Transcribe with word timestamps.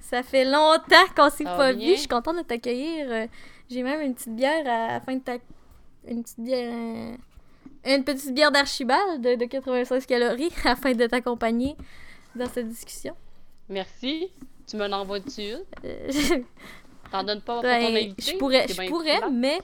Ça 0.00 0.22
fait 0.22 0.44
longtemps 0.44 1.06
qu'on 1.16 1.30
s'est 1.30 1.44
va 1.44 1.56
pas 1.56 1.72
bien? 1.72 1.86
vu. 1.88 1.94
Je 1.94 1.98
suis 2.00 2.08
contente 2.08 2.36
de 2.38 2.42
t'accueillir. 2.42 3.06
Euh, 3.10 3.26
J'ai 3.70 3.82
même 3.82 4.00
une 4.00 4.14
petite 4.14 4.34
bière 4.34 4.66
à 4.66 4.92
la 4.94 5.00
fin 5.00 5.14
de 5.14 5.20
ta. 5.20 5.34
Une 6.08 6.22
petite 6.22 6.40
bière. 6.40 6.72
euh, 6.72 7.16
Une 7.96 8.04
petite 8.04 8.32
bière 8.34 8.50
d'Archibald 8.50 9.20
de, 9.20 9.34
de 9.36 9.44
96 9.44 10.06
calories 10.06 10.50
afin 10.64 10.92
de 10.92 11.06
t'accompagner 11.06 11.76
dans 12.34 12.48
cette 12.48 12.68
discussion. 12.68 13.14
Merci. 13.68 14.30
Tu 14.66 14.76
me 14.76 14.86
l'envoies 14.88 15.20
dessus. 15.20 15.54
Euh, 15.84 16.08
T'en 17.10 17.24
donnes 17.24 17.40
pas 17.40 17.54
pour 17.54 17.62
ton 17.62 17.68
ben, 17.68 17.84
invité? 17.96 18.22
je 18.32 18.36
pourrais, 18.36 18.66
je 18.68 18.86
pourrais, 18.88 19.20
mais. 19.30 19.58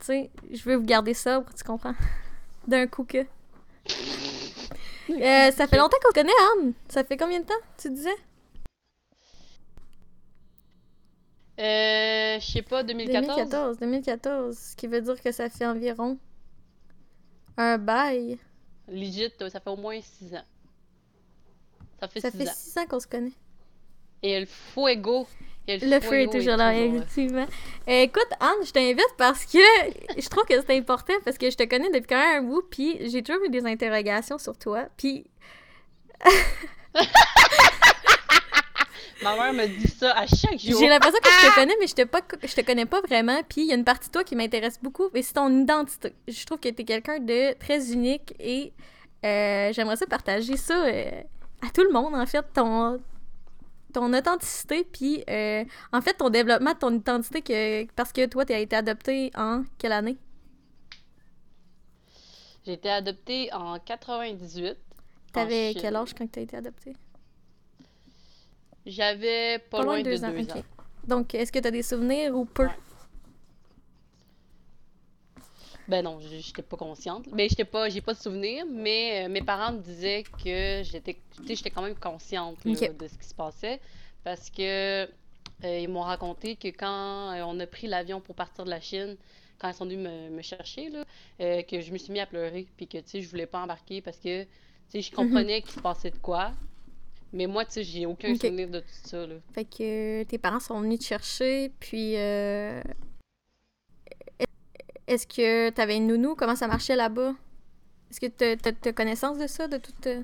Tu 0.00 0.06
sais, 0.06 0.30
je 0.52 0.62
veux 0.64 0.76
vous 0.76 0.84
garder 0.84 1.14
sobre, 1.14 1.46
tu 1.54 1.62
comprends? 1.64 1.94
D'un 2.68 2.86
coup 2.86 3.04
que. 3.04 3.18
Euh, 5.10 5.50
ça 5.50 5.66
fait 5.66 5.76
longtemps 5.76 5.98
qu'on 6.02 6.12
connaît, 6.14 6.32
Anne. 6.56 6.72
Ça 6.88 7.04
fait 7.04 7.18
combien 7.18 7.38
de 7.40 7.44
temps, 7.44 7.52
tu 7.76 7.90
disais? 7.90 8.16
Euh, 11.58 12.40
je 12.40 12.46
sais 12.52 12.62
pas, 12.62 12.82
2014. 12.82 13.26
2014, 13.26 13.78
2014, 13.78 14.56
ce 14.58 14.76
qui 14.76 14.86
veut 14.88 15.00
dire 15.00 15.20
que 15.22 15.30
ça 15.32 15.48
fait 15.48 15.66
environ 15.66 16.18
un 17.56 17.78
bail. 17.78 18.38
Legit, 18.88 19.30
ça 19.38 19.60
fait 19.60 19.70
au 19.70 19.76
moins 19.76 20.00
6 20.00 20.34
ans. 20.34 20.42
Ça 22.00 22.08
fait 22.08 22.20
Ça 22.20 22.30
6 22.30 22.36
fait 22.38 22.48
ans. 22.48 22.52
six 22.54 22.78
ans 22.78 22.86
qu'on 22.86 23.00
se 23.00 23.06
connaît. 23.06 23.32
Et 24.22 24.40
le 24.40 24.46
fuego. 24.46 25.26
et 25.68 25.78
Le 25.78 26.00
feu 26.00 26.22
est 26.22 26.32
toujours 26.32 26.56
là, 26.56 26.74
effectivement. 26.76 27.46
Euh, 27.88 28.02
écoute, 28.02 28.26
Anne, 28.40 28.64
je 28.64 28.72
t'invite 28.72 29.14
parce 29.16 29.44
que 29.46 29.58
je 30.20 30.28
trouve 30.28 30.44
que 30.44 30.60
c'est 30.60 30.76
important 30.76 31.14
parce 31.24 31.38
que 31.38 31.48
je 31.50 31.56
te 31.56 31.62
connais 31.64 31.90
depuis 31.90 32.08
quand 32.08 32.18
même 32.18 32.44
un 32.44 32.48
bout, 32.48 32.62
puis 32.68 32.98
j'ai 33.10 33.22
toujours 33.22 33.44
eu 33.44 33.48
des 33.50 33.64
interrogations 33.64 34.38
sur 34.38 34.58
toi, 34.58 34.88
puis 34.96 35.26
Ma 39.24 39.36
mère 39.36 39.54
me 39.54 39.66
dit 39.66 39.88
ça 39.88 40.12
à 40.12 40.26
chaque 40.26 40.58
jour. 40.58 40.78
j'ai 40.78 40.86
l'impression 40.86 41.18
que 41.18 41.30
je 41.30 41.48
te 41.48 41.54
connais, 41.54 41.74
mais 41.80 41.86
je 41.86 41.94
te, 41.94 42.02
pas, 42.02 42.20
je 42.42 42.54
te 42.54 42.60
connais 42.60 42.84
pas 42.84 43.00
vraiment, 43.00 43.40
puis 43.48 43.62
il 43.62 43.68
y 43.68 43.72
a 43.72 43.74
une 43.74 43.84
partie 43.84 44.08
de 44.08 44.12
toi 44.12 44.22
qui 44.22 44.36
m'intéresse 44.36 44.78
beaucoup, 44.82 45.08
et 45.14 45.22
c'est 45.22 45.32
ton 45.32 45.48
identité. 45.62 46.12
Je 46.28 46.44
trouve 46.44 46.58
que 46.58 46.68
tu 46.68 46.82
es 46.82 46.84
quelqu'un 46.84 47.18
de 47.20 47.54
très 47.54 47.90
unique 47.90 48.34
et 48.38 48.74
euh, 49.24 49.72
j'aimerais 49.72 49.96
ça 49.96 50.06
partager 50.06 50.58
ça 50.58 50.84
euh, 50.84 51.22
à 51.66 51.70
tout 51.70 51.82
le 51.82 51.90
monde, 51.90 52.14
en 52.14 52.26
fait, 52.26 52.44
ton, 52.52 53.00
ton 53.94 54.12
authenticité, 54.12 54.84
puis 54.84 55.24
euh, 55.30 55.64
en 55.90 56.02
fait, 56.02 56.14
ton 56.14 56.28
développement 56.28 56.74
de 56.74 56.78
ton 56.78 56.94
identité, 56.94 57.40
que, 57.40 57.86
parce 57.94 58.12
que 58.12 58.26
toi, 58.26 58.44
tu 58.44 58.52
as 58.52 58.58
été 58.58 58.76
adopté 58.76 59.30
en 59.36 59.62
quelle 59.78 59.92
année? 59.92 60.18
J'ai 62.66 62.74
été 62.74 62.90
adoptée 62.90 63.50
en 63.54 63.78
98. 63.78 64.76
T'avais 65.32 65.74
quel 65.80 65.96
âge 65.96 66.12
quand 66.12 66.30
tu 66.30 66.40
as 66.40 66.42
été 66.42 66.58
adopté? 66.58 66.94
J'avais 68.86 69.58
pas, 69.58 69.82
loin, 69.82 69.98
de 69.98 70.02
deux 70.02 70.24
ans. 70.24 70.32
Donc, 71.06 71.34
est-ce 71.34 71.50
que 71.50 71.58
tu 71.58 71.66
as 71.66 71.70
des 71.70 71.82
souvenirs 71.82 72.36
ou 72.36 72.44
peu? 72.44 72.66
Ouais. 72.66 72.72
Ben 75.86 76.02
non, 76.02 76.18
j'étais 76.18 76.62
pas 76.62 76.76
consciente. 76.76 77.26
Mais 77.32 77.48
j'étais 77.48 77.64
pas, 77.64 77.90
j'ai 77.90 78.00
pas 78.00 78.14
de 78.14 78.18
souvenir, 78.18 78.64
mais 78.70 79.26
euh, 79.26 79.28
mes 79.28 79.42
parents 79.42 79.72
me 79.72 79.80
disaient 79.80 80.22
que 80.22 80.82
j'étais, 80.82 81.18
tu 81.36 81.46
sais, 81.46 81.56
j'étais 81.56 81.70
quand 81.70 81.82
même 81.82 81.94
consciente 81.94 82.64
là, 82.64 82.72
de 82.72 83.08
ce 83.08 83.18
qui 83.18 83.28
se 83.28 83.34
passait 83.34 83.80
parce 84.24 84.48
que 84.48 85.06
euh, 85.64 85.78
ils 85.78 85.88
m'ont 85.88 86.00
raconté 86.00 86.56
que 86.56 86.68
quand 86.68 87.32
euh, 87.32 87.42
on 87.46 87.60
a 87.60 87.66
pris 87.66 87.86
l'avion 87.86 88.20
pour 88.20 88.34
partir 88.34 88.64
de 88.64 88.70
la 88.70 88.80
Chine, 88.80 89.16
quand 89.58 89.68
ils 89.68 89.74
sont 89.74 89.84
venus 89.84 89.98
me, 89.98 90.30
me 90.30 90.42
chercher 90.42 90.88
là, 90.88 91.04
euh, 91.40 91.62
que 91.62 91.80
je 91.80 91.92
me 91.92 91.98
suis 91.98 92.12
mis 92.12 92.20
à 92.20 92.26
pleurer 92.26 92.66
puis 92.76 92.88
que 92.88 92.98
tu 92.98 93.04
sais, 93.06 93.22
je 93.22 93.28
voulais 93.28 93.46
pas 93.46 93.60
embarquer 93.62 94.00
parce 94.00 94.16
que 94.16 94.42
tu 94.42 94.48
sais, 94.88 95.02
je 95.02 95.12
comprenais 95.12 95.62
qu'il 95.62 95.72
se 95.72 95.80
passait 95.80 96.10
de 96.10 96.18
quoi. 96.18 96.52
Mais 97.34 97.48
moi, 97.48 97.64
tu 97.64 97.72
sais, 97.72 97.82
j'ai 97.82 98.06
aucun 98.06 98.32
souvenir 98.36 98.68
de 98.68 98.78
tout 98.78 98.86
ça 99.04 99.26
là. 99.26 99.34
Fait 99.52 99.64
que 99.64 100.20
euh, 100.20 100.24
tes 100.24 100.38
parents 100.38 100.60
sont 100.60 100.80
venus 100.80 101.00
te 101.00 101.04
chercher, 101.04 101.72
puis 101.80 102.16
euh, 102.16 102.80
est-ce 105.08 105.26
que 105.26 105.70
tu 105.70 105.80
avais 105.80 105.96
une 105.96 106.06
nounou? 106.06 106.36
Comment 106.36 106.54
ça 106.54 106.68
marchait 106.68 106.94
là-bas? 106.94 107.34
Est-ce 108.08 108.20
que 108.20 108.26
tu 108.26 108.88
as, 108.88 108.92
connaissance 108.92 109.36
de 109.36 109.48
ça, 109.48 109.66
de 109.66 109.78
tout 109.78 109.92
euh, 110.06 110.22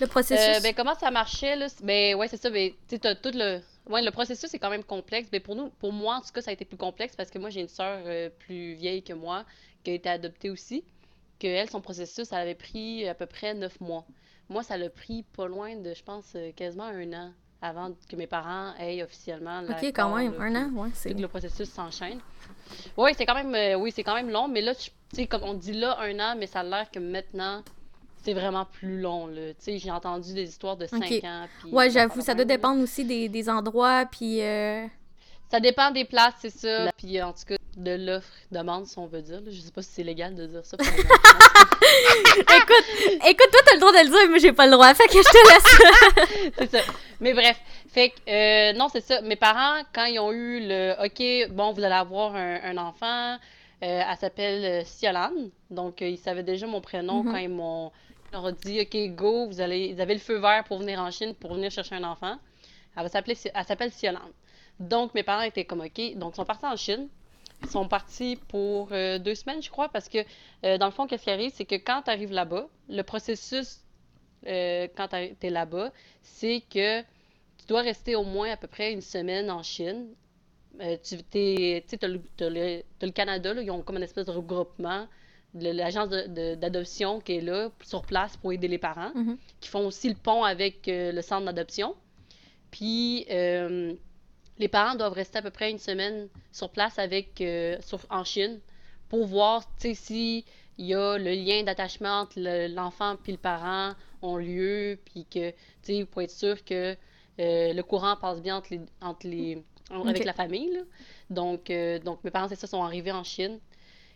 le 0.00 0.06
processus? 0.08 0.56
Euh, 0.56 0.60
ben, 0.60 0.74
comment 0.74 0.96
ça 0.96 1.12
marchait, 1.12 1.54
là? 1.54 1.68
Ben, 1.80 2.16
ouais, 2.16 2.26
c'est 2.26 2.42
ça. 2.42 2.50
Ben, 2.50 2.70
tu 2.72 2.76
sais, 2.88 2.98
t'as 2.98 3.14
tout 3.14 3.30
le. 3.32 3.60
Ouais, 3.88 4.02
le 4.02 4.10
processus 4.10 4.52
est 4.52 4.58
quand 4.58 4.70
même 4.70 4.82
complexe. 4.82 5.28
Mais 5.30 5.38
pour 5.38 5.54
nous, 5.54 5.70
pour 5.78 5.92
moi, 5.92 6.16
en 6.16 6.20
tout 6.22 6.32
cas, 6.34 6.42
ça 6.42 6.50
a 6.50 6.54
été 6.54 6.64
plus 6.64 6.76
complexe 6.76 7.14
parce 7.14 7.30
que 7.30 7.38
moi, 7.38 7.50
j'ai 7.50 7.60
une 7.60 7.68
sœur 7.68 8.00
plus 8.40 8.74
vieille 8.74 9.04
que 9.04 9.12
moi 9.12 9.44
qui 9.84 9.92
a 9.92 9.94
été 9.94 10.08
adoptée 10.08 10.50
aussi. 10.50 10.82
Que 11.38 11.46
elle, 11.46 11.70
son 11.70 11.80
processus, 11.80 12.24
ça 12.24 12.38
avait 12.38 12.56
pris 12.56 13.08
à 13.08 13.14
peu 13.14 13.26
près 13.26 13.54
neuf 13.54 13.80
mois. 13.80 14.04
Moi, 14.52 14.62
ça 14.62 14.76
l'a 14.76 14.90
pris 14.90 15.24
pas 15.34 15.48
loin 15.48 15.76
de, 15.76 15.94
je 15.94 16.02
pense, 16.02 16.26
euh, 16.36 16.52
quasiment 16.54 16.84
un 16.84 17.12
an 17.14 17.30
avant 17.62 17.90
que 18.08 18.16
mes 18.16 18.26
parents 18.26 18.74
aient 18.78 19.02
officiellement 19.02 19.62
ok, 19.62 19.84
quand 19.94 20.14
même, 20.16 20.32
là, 20.32 20.44
un 20.44 20.54
an, 20.56 20.70
ouais, 20.74 20.90
c'est... 20.94 21.14
tout 21.14 21.20
le 21.20 21.28
processus 21.28 21.70
s'enchaîne. 21.70 22.18
Oui, 22.96 23.12
c'est 23.16 23.24
quand 23.24 23.34
même, 23.34 23.54
euh, 23.54 23.76
oui, 23.76 23.92
c'est 23.94 24.02
quand 24.02 24.14
même 24.14 24.28
long, 24.30 24.48
mais 24.48 24.60
là, 24.60 24.74
tu 24.74 24.90
sais, 25.14 25.26
comme 25.26 25.42
on 25.44 25.54
dit 25.54 25.72
là, 25.72 25.98
un 26.00 26.18
an, 26.18 26.34
mais 26.36 26.46
ça 26.46 26.60
a 26.60 26.64
l'air 26.64 26.90
que 26.90 26.98
maintenant, 26.98 27.62
c'est 28.22 28.34
vraiment 28.34 28.64
plus 28.66 29.00
long, 29.00 29.26
là. 29.26 29.54
Tu 29.54 29.60
sais, 29.60 29.78
j'ai 29.78 29.90
entendu 29.90 30.34
des 30.34 30.48
histoires 30.48 30.76
de 30.76 30.86
cinq 30.86 31.02
ans. 31.24 31.46
puis 31.60 31.70
Ouais, 31.72 31.86
affaires 31.86 32.08
j'avoue, 32.08 32.20
ça 32.20 32.34
doit 32.34 32.44
dépendre 32.44 32.82
aussi 32.82 33.04
des, 33.04 33.28
des 33.28 33.48
endroits, 33.48 34.04
puis... 34.10 34.42
euh, 34.42 34.86
Ça 35.50 35.60
dépend 35.60 35.90
des 35.92 36.04
places, 36.04 36.34
c'est 36.40 36.50
ça. 36.50 36.90
Puis 36.96 37.22
en 37.22 37.32
tout 37.32 37.44
cas, 37.46 37.56
de 37.76 37.92
l'offre, 37.92 38.28
demande, 38.50 38.86
si 38.86 38.98
on 38.98 39.06
veut 39.06 39.22
dire. 39.22 39.40
Je 39.46 39.60
sais 39.60 39.70
pas 39.70 39.82
si 39.82 39.90
c'est 39.92 40.02
légal 40.02 40.34
de 40.34 40.46
dire 40.46 40.64
ça. 40.64 40.76
pour 40.76 40.86
écoute, 40.86 42.84
écoute, 43.28 43.50
toi, 43.50 43.60
t'as 43.64 43.74
le 43.74 43.80
droit 43.80 43.92
de 43.92 43.98
le 43.98 44.10
dire, 44.10 44.30
mais 44.30 44.38
j'ai 44.38 44.52
pas 44.52 44.66
le 44.66 44.72
droit, 44.72 44.92
fait 44.94 45.06
que 45.08 45.14
je 45.14 45.22
te 45.22 45.48
laisse. 45.52 46.52
c'est 46.58 46.70
ça. 46.70 46.92
Mais 47.20 47.32
bref, 47.34 47.58
fait 47.88 48.10
que, 48.10 48.16
euh, 48.28 48.72
non, 48.74 48.88
c'est 48.88 49.00
ça. 49.00 49.20
Mes 49.22 49.36
parents, 49.36 49.82
quand 49.94 50.04
ils 50.04 50.18
ont 50.18 50.32
eu 50.32 50.60
le 50.66 50.94
OK, 51.04 51.50
bon, 51.54 51.72
vous 51.72 51.82
allez 51.82 51.94
avoir 51.94 52.34
un, 52.34 52.60
un 52.62 52.76
enfant, 52.78 53.34
euh, 53.82 54.02
elle 54.10 54.16
s'appelle 54.18 54.64
euh, 54.64 54.82
Siolane. 54.84 55.50
Donc, 55.70 56.02
euh, 56.02 56.08
ils 56.08 56.18
savaient 56.18 56.42
déjà 56.42 56.66
mon 56.66 56.80
prénom 56.80 57.22
Mhm. 57.22 57.32
quand 57.32 57.38
ils 57.38 57.48
m'ont 57.48 57.90
leur 58.32 58.52
dit 58.52 58.80
OK, 58.80 59.14
go, 59.14 59.46
vous 59.46 59.60
allez, 59.60 59.86
ils 59.86 60.00
avaient 60.00 60.14
le 60.14 60.20
feu 60.20 60.38
vert 60.38 60.64
pour 60.64 60.78
venir 60.78 61.00
en 61.00 61.10
Chine 61.10 61.34
pour 61.34 61.54
venir 61.54 61.70
chercher 61.70 61.96
un 61.96 62.04
enfant. 62.04 62.36
Elle 62.96 63.10
s'appelle 63.10 63.92
Siolane. 63.92 64.20
Donc, 64.78 65.14
mes 65.14 65.22
parents 65.22 65.42
étaient 65.42 65.64
comme 65.64 65.80
OK. 65.80 66.14
Donc, 66.16 66.32
ils 66.34 66.36
sont 66.36 66.44
partis 66.44 66.66
en 66.66 66.76
Chine. 66.76 67.08
Ils 67.62 67.70
sont 67.70 67.88
partis 67.88 68.36
pour 68.48 68.88
euh, 68.92 69.18
deux 69.18 69.34
semaines, 69.34 69.62
je 69.62 69.70
crois, 69.70 69.88
parce 69.88 70.08
que 70.08 70.18
euh, 70.64 70.78
dans 70.78 70.86
le 70.86 70.92
fond, 70.92 71.06
qu'est-ce 71.06 71.24
qui 71.24 71.30
arrive, 71.30 71.52
c'est 71.54 71.64
que 71.64 71.76
quand 71.76 72.02
tu 72.02 72.10
arrives 72.10 72.32
là-bas, 72.32 72.68
le 72.88 73.02
processus 73.02 73.78
euh, 74.46 74.88
quand 74.96 75.08
tu 75.08 75.46
es 75.46 75.50
là-bas, 75.50 75.92
c'est 76.22 76.62
que 76.68 77.00
tu 77.02 77.66
dois 77.68 77.82
rester 77.82 78.16
au 78.16 78.24
moins 78.24 78.50
à 78.50 78.56
peu 78.56 78.66
près 78.66 78.92
une 78.92 79.00
semaine 79.00 79.50
en 79.50 79.62
Chine. 79.62 80.08
Tu 81.04 81.16
t'as 81.30 82.08
le, 82.08 82.20
le- 82.40 82.82
le 83.00 83.10
Canada, 83.10 83.54
là, 83.54 83.62
ils 83.62 83.70
ont 83.70 83.82
comme 83.82 83.96
une 83.98 84.02
espèce 84.02 84.26
de 84.26 84.32
regroupement, 84.32 85.06
de 85.54 85.68
l'agence 85.70 86.08
d'adoption 86.08 87.20
qui 87.20 87.36
est 87.36 87.40
là 87.42 87.70
sur 87.84 88.02
place 88.02 88.36
pour 88.38 88.52
aider 88.52 88.68
les 88.68 88.78
parents, 88.78 89.12
Mhm. 89.14 89.36
qui 89.60 89.68
font 89.68 89.86
aussi 89.86 90.08
le 90.08 90.14
pont 90.16 90.42
avec 90.44 90.88
euh, 90.88 91.12
le 91.12 91.22
centre 91.22 91.44
d'adoption. 91.44 91.94
Puis 92.70 93.26
euh, 93.30 93.94
les 94.62 94.68
parents 94.68 94.94
doivent 94.94 95.12
rester 95.12 95.38
à 95.38 95.42
peu 95.42 95.50
près 95.50 95.70
une 95.70 95.78
semaine 95.78 96.28
sur 96.52 96.70
place 96.70 96.98
avec 96.98 97.40
euh, 97.40 97.76
sur- 97.80 98.06
en 98.10 98.24
Chine 98.24 98.60
pour 99.08 99.26
voir 99.26 99.62
si 99.80 100.44
il 100.78 100.86
y 100.86 100.94
a 100.94 101.18
le 101.18 101.32
lien 101.32 101.62
d'attachement 101.64 102.20
entre 102.20 102.34
le- 102.38 102.68
l'enfant 102.74 103.16
puis 103.22 103.32
le 103.32 103.38
parent 103.38 103.92
ont 104.22 104.36
lieu, 104.36 104.98
puis 105.04 105.26
que 105.26 105.52
pour 106.04 106.22
être 106.22 106.30
sûr 106.30 106.64
que 106.64 106.96
euh, 107.40 107.72
le 107.72 107.82
courant 107.82 108.16
passe 108.16 108.40
bien 108.40 108.56
entre 108.56 108.68
les, 108.72 108.80
entre 109.00 109.26
les 109.26 109.62
en- 109.90 110.02
avec 110.10 110.24
la 110.24 110.32
famille. 110.32 110.70
là. 110.72 110.80
Donc, 111.28 111.68
euh, 111.70 111.98
donc 111.98 112.22
mes 112.24 112.30
parents, 112.30 112.48
c'est 112.48 112.56
ça, 112.56 112.66
sont 112.66 112.82
arrivés 112.84 113.10
en 113.12 113.24
Chine. 113.24 113.58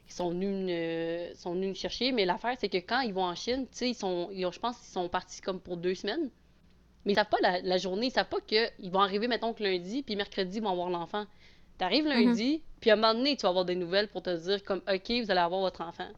Ils 0.09 0.13
sont 0.13 0.31
venus, 0.31 0.51
me- 0.71 1.35
sont 1.35 1.55
venus 1.55 1.71
nous 1.71 1.75
chercher. 1.75 2.13
Mais 2.13 2.25
l'affaire, 2.25 2.57
c'est 2.61 2.69
que 2.69 2.77
quand 2.79 3.01
ils 3.01 3.13
vont 3.13 3.25
en 3.25 3.35
Chine, 3.35 3.67
ils 3.81 3.95
sont, 3.95 4.29
ils 4.33 4.47
ont- 4.47 4.53
je 4.53 4.61
pense 4.61 4.77
qu'ils 4.79 4.93
sont 4.93 5.09
partis 5.09 5.41
comme 5.41 5.59
pour 5.61 5.77
deux 5.77 5.95
semaines. 5.97 6.31
Mais 7.07 7.13
ils 7.13 7.15
savent 7.15 7.29
pas 7.31 7.39
la, 7.41 7.61
la 7.63 7.79
journée. 7.79 8.09
Ils 8.09 8.13
savent 8.13 8.29
pas 8.29 8.41
qu'ils 8.47 8.91
vont 8.91 9.01
arriver, 9.01 9.29
mettons, 9.29 9.55
que 9.55 9.63
lundi, 9.63 10.03
puis 10.03 10.17
mercredi, 10.17 10.59
ils 10.59 10.63
vont 10.63 10.71
avoir 10.71 10.91
l'enfant. 10.91 11.25
T'arrives 11.79 12.07
lundi, 12.07 12.63
puis 12.81 12.91
à 12.91 12.95
un 12.95 12.97
moment 12.97 13.15
donné, 13.15 13.37
tu 13.37 13.43
vas 13.43 13.51
avoir 13.51 13.65
des 13.65 13.75
nouvelles 13.75 14.09
pour 14.09 14.23
te 14.23 14.35
dire 14.35 14.63
comme, 14.65 14.81
OK, 14.93 15.11
vous 15.23 15.31
allez 15.31 15.41
avoir 15.41 15.61
votre 15.61 15.83
enfant. 15.83 16.09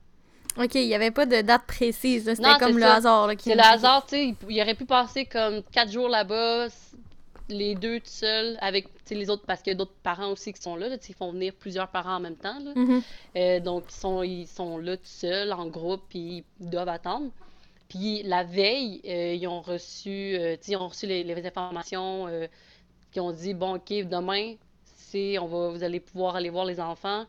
Ok, 0.56 0.74
il 0.74 0.86
y 0.86 0.94
avait 0.94 1.10
pas 1.10 1.26
de 1.26 1.40
date 1.40 1.66
précise, 1.66 2.24
c'était 2.24 2.58
comme 2.58 2.76
le 2.76 2.80
ça. 2.80 2.96
hasard. 2.96 3.26
Là, 3.26 3.36
qui 3.36 3.44
C'est 3.44 3.54
le 3.54 3.62
hasard, 3.62 4.06
tu 4.06 4.16
sais. 4.16 4.34
Il, 4.48 4.62
aurait 4.62 4.74
pu 4.74 4.86
passer 4.86 5.24
comme 5.24 5.62
quatre 5.70 5.90
jours 5.92 6.08
là-bas, 6.08 6.68
les 7.48 7.74
deux 7.74 8.00
tout 8.00 8.06
seuls, 8.06 8.56
avec 8.60 8.88
les 9.10 9.30
autres, 9.30 9.44
parce 9.46 9.62
qu'il 9.62 9.72
y 9.72 9.76
a 9.76 9.78
d'autres 9.78 9.94
parents 10.02 10.30
aussi 10.30 10.52
qui 10.52 10.60
sont 10.60 10.76
là, 10.76 10.88
ils 10.88 11.14
font 11.14 11.32
venir 11.32 11.52
plusieurs 11.54 11.88
parents 11.88 12.16
en 12.16 12.20
même 12.20 12.36
temps. 12.36 12.58
là. 12.60 12.72
Mhm. 12.74 13.02
Euh, 13.36 13.60
donc, 13.60 13.84
ils 13.88 13.94
sont, 13.94 14.22
ils 14.22 14.46
sont 14.46 14.78
là 14.78 14.96
tout 14.96 15.02
seuls, 15.04 15.52
en 15.52 15.66
groupe, 15.66 16.02
puis 16.08 16.44
ils 16.60 16.70
doivent 16.70 16.88
attendre. 16.88 17.30
Puis 17.88 18.22
la 18.22 18.44
veille, 18.44 19.00
euh, 19.06 19.34
ils 19.34 19.46
ont 19.48 19.60
reçu, 19.62 20.36
euh, 20.36 20.56
ils 20.66 20.76
ont 20.76 20.88
reçu 20.88 21.06
les, 21.06 21.24
les 21.24 21.46
informations 21.46 22.26
euh, 22.28 22.46
qui 23.12 23.20
ont 23.20 23.32
dit, 23.32 23.54
bon, 23.54 23.76
OK, 23.76 23.88
demain, 23.88 24.54
c'est, 24.84 25.38
on 25.38 25.46
va, 25.46 25.70
vous 25.70 25.82
allez 25.82 26.00
pouvoir 26.00 26.36
aller 26.36 26.50
voir 26.50 26.66
les 26.66 26.80
enfants, 26.80 27.24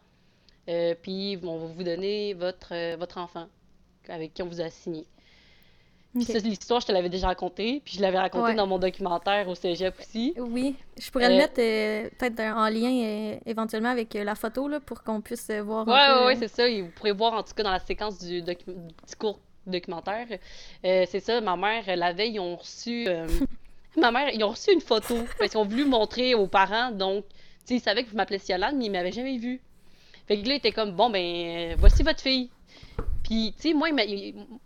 euh, 0.67 0.95
puis 1.01 1.39
on 1.43 1.59
va 1.59 1.65
vous 1.67 1.83
donner 1.83 2.33
votre, 2.33 2.73
euh, 2.73 2.97
votre 2.99 3.17
enfant 3.19 3.47
avec 4.09 4.33
qui 4.33 4.43
on 4.43 4.47
vous 4.47 4.59
a 4.59 4.69
signé. 4.69 5.05
Puis 6.13 6.23
Ok. 6.23 6.31
ça, 6.31 6.39
l'histoire, 6.39 6.81
je 6.81 6.87
te 6.87 6.91
l'avais 6.91 7.07
déjà 7.07 7.27
racontée, 7.27 7.81
puis 7.85 7.95
je 7.95 8.01
l'avais 8.01 8.17
racontée 8.17 8.45
Ouais. 8.45 8.55
dans 8.55 8.65
mon 8.65 8.79
documentaire 8.79 9.47
au 9.47 9.53
cégep 9.55 9.93
aussi. 9.99 10.33
Oui, 10.37 10.75
je 10.97 11.09
pourrais 11.11 11.29
le 11.29 11.37
mettre 11.37 11.53
peut-être 12.17 12.39
en 12.41 12.67
lien 12.67 13.37
éventuellement 13.45 13.89
avec 13.89 14.15
la 14.15 14.33
photo 14.35 14.67
là, 14.67 14.79
pour 14.79 15.03
qu'on 15.03 15.21
puisse 15.21 15.51
voir 15.51 15.87
ouais, 15.87 15.93
ouais, 15.93 16.35
euh, 16.35 16.39
c'est 16.39 16.47
ça. 16.47 16.67
Et 16.67 16.81
Vous 16.81 16.89
pourrez 16.89 17.11
voir, 17.11 17.33
en 17.33 17.43
tout 17.43 17.53
cas, 17.53 17.61
dans 17.63 17.71
la 17.71 17.79
séquence 17.79 18.17
du, 18.19 18.41
du 18.41 18.55
court 19.19 19.39
documentaire. 19.65 20.27
Euh, 20.85 21.05
c'est 21.09 21.19
ça, 21.19 21.41
ma 21.41 21.55
mère, 21.55 21.83
euh, 21.87 21.95
la 21.95 22.13
veille, 22.13 22.33
ils 22.33 22.39
ont 22.39 22.55
reçu. 22.55 23.05
euh, 23.07 23.27
ma 23.97 24.11
mère, 24.11 24.29
ils 24.33 24.43
ont 24.43 24.49
reçu 24.49 24.71
une 24.71 24.81
photo 24.81 25.15
parce 25.37 25.51
qu'ils 25.51 25.59
ont 25.59 25.65
voulu 25.65 25.85
montrer 25.85 26.35
aux 26.35 26.47
parents. 26.47 26.91
Donc, 26.91 27.25
tu 27.65 27.75
ils 27.75 27.79
savaient 27.79 28.03
que 28.03 28.11
je 28.11 28.15
m'appelais 28.15 28.39
Siolane, 28.39 28.77
mais 28.77 28.85
ils 28.85 28.91
m'avaient 28.91 29.11
jamais 29.11 29.37
vue. 29.37 29.61
Fait 30.27 30.41
que 30.41 30.47
là, 30.47 30.53
ils 30.55 30.57
étaient 30.57 30.71
comme, 30.71 30.91
bon, 30.91 31.09
ben, 31.09 31.75
voici 31.77 32.03
votre 32.03 32.21
fille. 32.21 32.49
Puis, 33.23 33.53
tu 33.55 33.69
sais, 33.69 33.73
moi, 33.73 33.89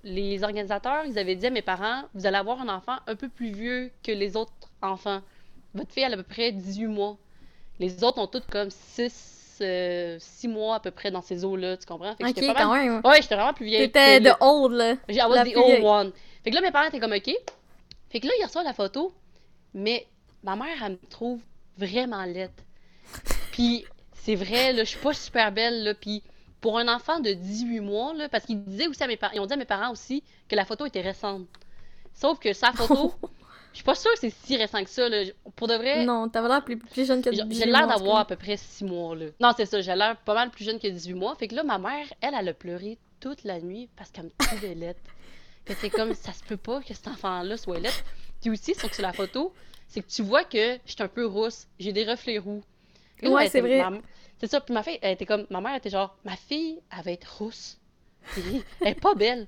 les 0.03 0.43
organisateurs, 0.43 1.05
ils 1.05 1.17
avaient 1.17 1.35
dit 1.35 1.47
à 1.47 1.49
mes 1.49 1.61
parents, 1.61 2.03
vous 2.13 2.25
allez 2.25 2.37
avoir 2.37 2.61
un 2.61 2.69
enfant 2.69 2.97
un 3.07 3.15
peu 3.15 3.29
plus 3.29 3.51
vieux 3.51 3.91
que 4.03 4.11
les 4.11 4.35
autres 4.37 4.53
enfants. 4.81 5.21
Votre 5.73 5.91
fille, 5.91 6.03
elle 6.03 6.13
a 6.13 6.15
à 6.15 6.17
peu 6.17 6.23
près 6.23 6.51
18 6.51 6.87
mois. 6.87 7.17
Les 7.79 8.03
autres 8.03 8.19
ont 8.19 8.27
toutes 8.27 8.45
comme 8.45 8.69
6, 8.69 9.42
6 10.19 10.47
mois 10.47 10.75
à 10.75 10.79
peu 10.79 10.91
près 10.91 11.11
dans 11.11 11.21
ces 11.21 11.43
eaux-là, 11.45 11.77
tu 11.77 11.85
comprends? 11.85 12.15
Fait 12.15 12.23
que 12.23 12.29
Ok, 12.29 12.35
j'étais 12.35 12.53
pas 12.53 12.63
quand 12.63 12.73
même. 12.73 13.01
Ouais, 13.03 13.21
j'étais 13.21 13.35
vraiment 13.35 13.53
plus 13.53 13.65
vieille. 13.65 13.87
T'étais 13.91 14.19
le- 14.19 14.31
old 14.41 14.73
là. 14.73 14.91
I 15.09 15.17
was 15.27 15.43
the 15.43 15.55
old 15.55 15.65
vieille. 15.67 15.81
one. 15.83 16.11
Fait 16.43 16.49
que 16.51 16.55
là, 16.55 16.61
mes 16.61 16.71
parents 16.71 16.87
étaient 16.87 16.99
comme, 16.99 17.13
OK. 17.13 17.31
Fait 18.09 18.19
que 18.19 18.27
là, 18.27 18.33
il 18.39 18.43
reçoit 18.45 18.63
la 18.63 18.73
photo, 18.73 19.13
mais 19.73 20.05
ma 20.43 20.55
mère, 20.55 20.83
elle 20.85 20.93
me 20.93 20.97
trouve 21.09 21.39
vraiment 21.77 22.23
laide. 22.25 22.51
Puis, 23.51 23.85
c'est 24.13 24.35
vrai, 24.35 24.73
là, 24.73 24.83
je 24.83 24.89
suis 24.89 24.99
pas 24.99 25.13
super 25.13 25.51
belle, 25.51 25.83
là, 25.83 25.93
puis 25.93 26.21
pour 26.61 26.77
un 26.77 26.87
enfant 26.93 27.19
de 27.19 27.31
18 27.33 27.79
mois, 27.81 28.13
là, 28.13 28.29
parce 28.29 28.45
qu'ils 28.45 28.63
disaient 28.63 28.87
aussi 28.87 29.03
à 29.03 29.07
mes 29.07 29.17
parents, 29.17 29.33
ils 29.33 29.39
ont 29.39 29.45
dit 29.45 29.53
à 29.53 29.57
mes 29.57 29.65
parents 29.65 29.91
aussi 29.91 30.23
que 30.47 30.55
la 30.55 30.65
photo 30.65 30.85
était 30.85 31.01
récente. 31.01 31.47
Sauf 32.13 32.39
que 32.39 32.53
sa 32.53 32.71
photo, 32.71 33.13
je 33.73 33.77
suis 33.77 33.83
pas 33.83 33.95
sûre 33.95 34.11
que 34.13 34.19
c'est 34.19 34.29
si 34.45 34.55
récent 34.55 34.81
que 34.83 34.89
ça, 34.89 35.09
là. 35.09 35.23
Pour 35.57 35.67
de 35.67 35.73
vrai, 35.75 36.05
Non, 36.05 36.29
t'avais 36.29 36.47
l'air 36.47 36.63
plus, 36.63 36.77
plus 36.77 37.05
jeune 37.05 37.21
que 37.21 37.31
j'ai 37.33 37.43
18 37.43 37.53
j'ai 37.65 37.69
mois, 37.71 37.79
l'air 37.79 37.87
en 37.89 37.91
tout 37.93 37.99
d'avoir 37.99 38.17
à 38.19 38.25
peu 38.25 38.35
près 38.37 38.55
6 38.55 38.85
mois, 38.85 39.15
là. 39.15 39.25
Non, 39.41 39.51
c'est 39.57 39.65
ça, 39.65 39.81
j'ai 39.81 39.95
l'air 39.95 40.15
pas 40.17 40.33
mal 40.33 40.49
plus 40.51 40.63
jeune 40.63 40.79
que 40.79 40.87
18 40.87 41.13
mois. 41.13 41.35
Fait 41.35 41.47
que 41.47 41.55
là, 41.55 41.63
ma 41.63 41.77
mère, 41.77 42.05
elle, 42.21 42.33
elle 42.39 42.47
a 42.49 42.53
pleuré 42.53 42.97
toute 43.19 43.43
la 43.43 43.59
nuit 43.59 43.89
parce 43.97 44.09
qu'elle 44.11 44.25
me 44.25 44.31
trouvait 44.37 44.75
que 45.65 45.73
c'est 45.75 45.89
comme, 45.89 46.13
ça 46.13 46.31
se 46.33 46.43
peut 46.43 46.57
pas 46.57 46.81
que 46.81 46.93
cet 46.93 47.07
enfant-là 47.07 47.57
soit 47.57 47.79
laide. 47.79 47.91
Puis 48.41 48.49
aussi, 48.49 48.75
sur 48.75 48.93
sur 48.93 49.01
la 49.03 49.13
photo, 49.13 49.53
c'est 49.87 50.01
que 50.01 50.09
tu 50.09 50.21
vois 50.21 50.43
que 50.43 50.77
je 50.85 50.91
suis 50.91 51.01
un 51.03 51.07
peu 51.07 51.25
rousse. 51.25 51.67
J'ai 51.79 51.93
des 51.93 52.03
reflets 52.03 52.37
roux. 52.37 52.63
Là, 53.21 53.29
Ouais, 53.29 53.49
c'est 53.49 53.61
vrai. 53.61 53.89
ma- 53.89 53.97
C'est 54.39 54.47
ça, 54.51 54.59
puis 54.59 54.73
ma 54.73 54.83
fille, 54.83 54.99
elle 55.01 55.13
était 55.13 55.25
comme, 55.25 55.45
ma 55.49 55.61
mère 55.61 55.75
était 55.75 55.89
genre, 55.89 56.17
ma 56.25 56.35
fille, 56.35 56.79
elle 56.97 57.03
va 57.05 57.11
être 57.11 57.37
rousse. 57.37 57.77
Elle 58.81 58.87
est 58.89 58.99
pas 58.99 59.15
belle. 59.15 59.47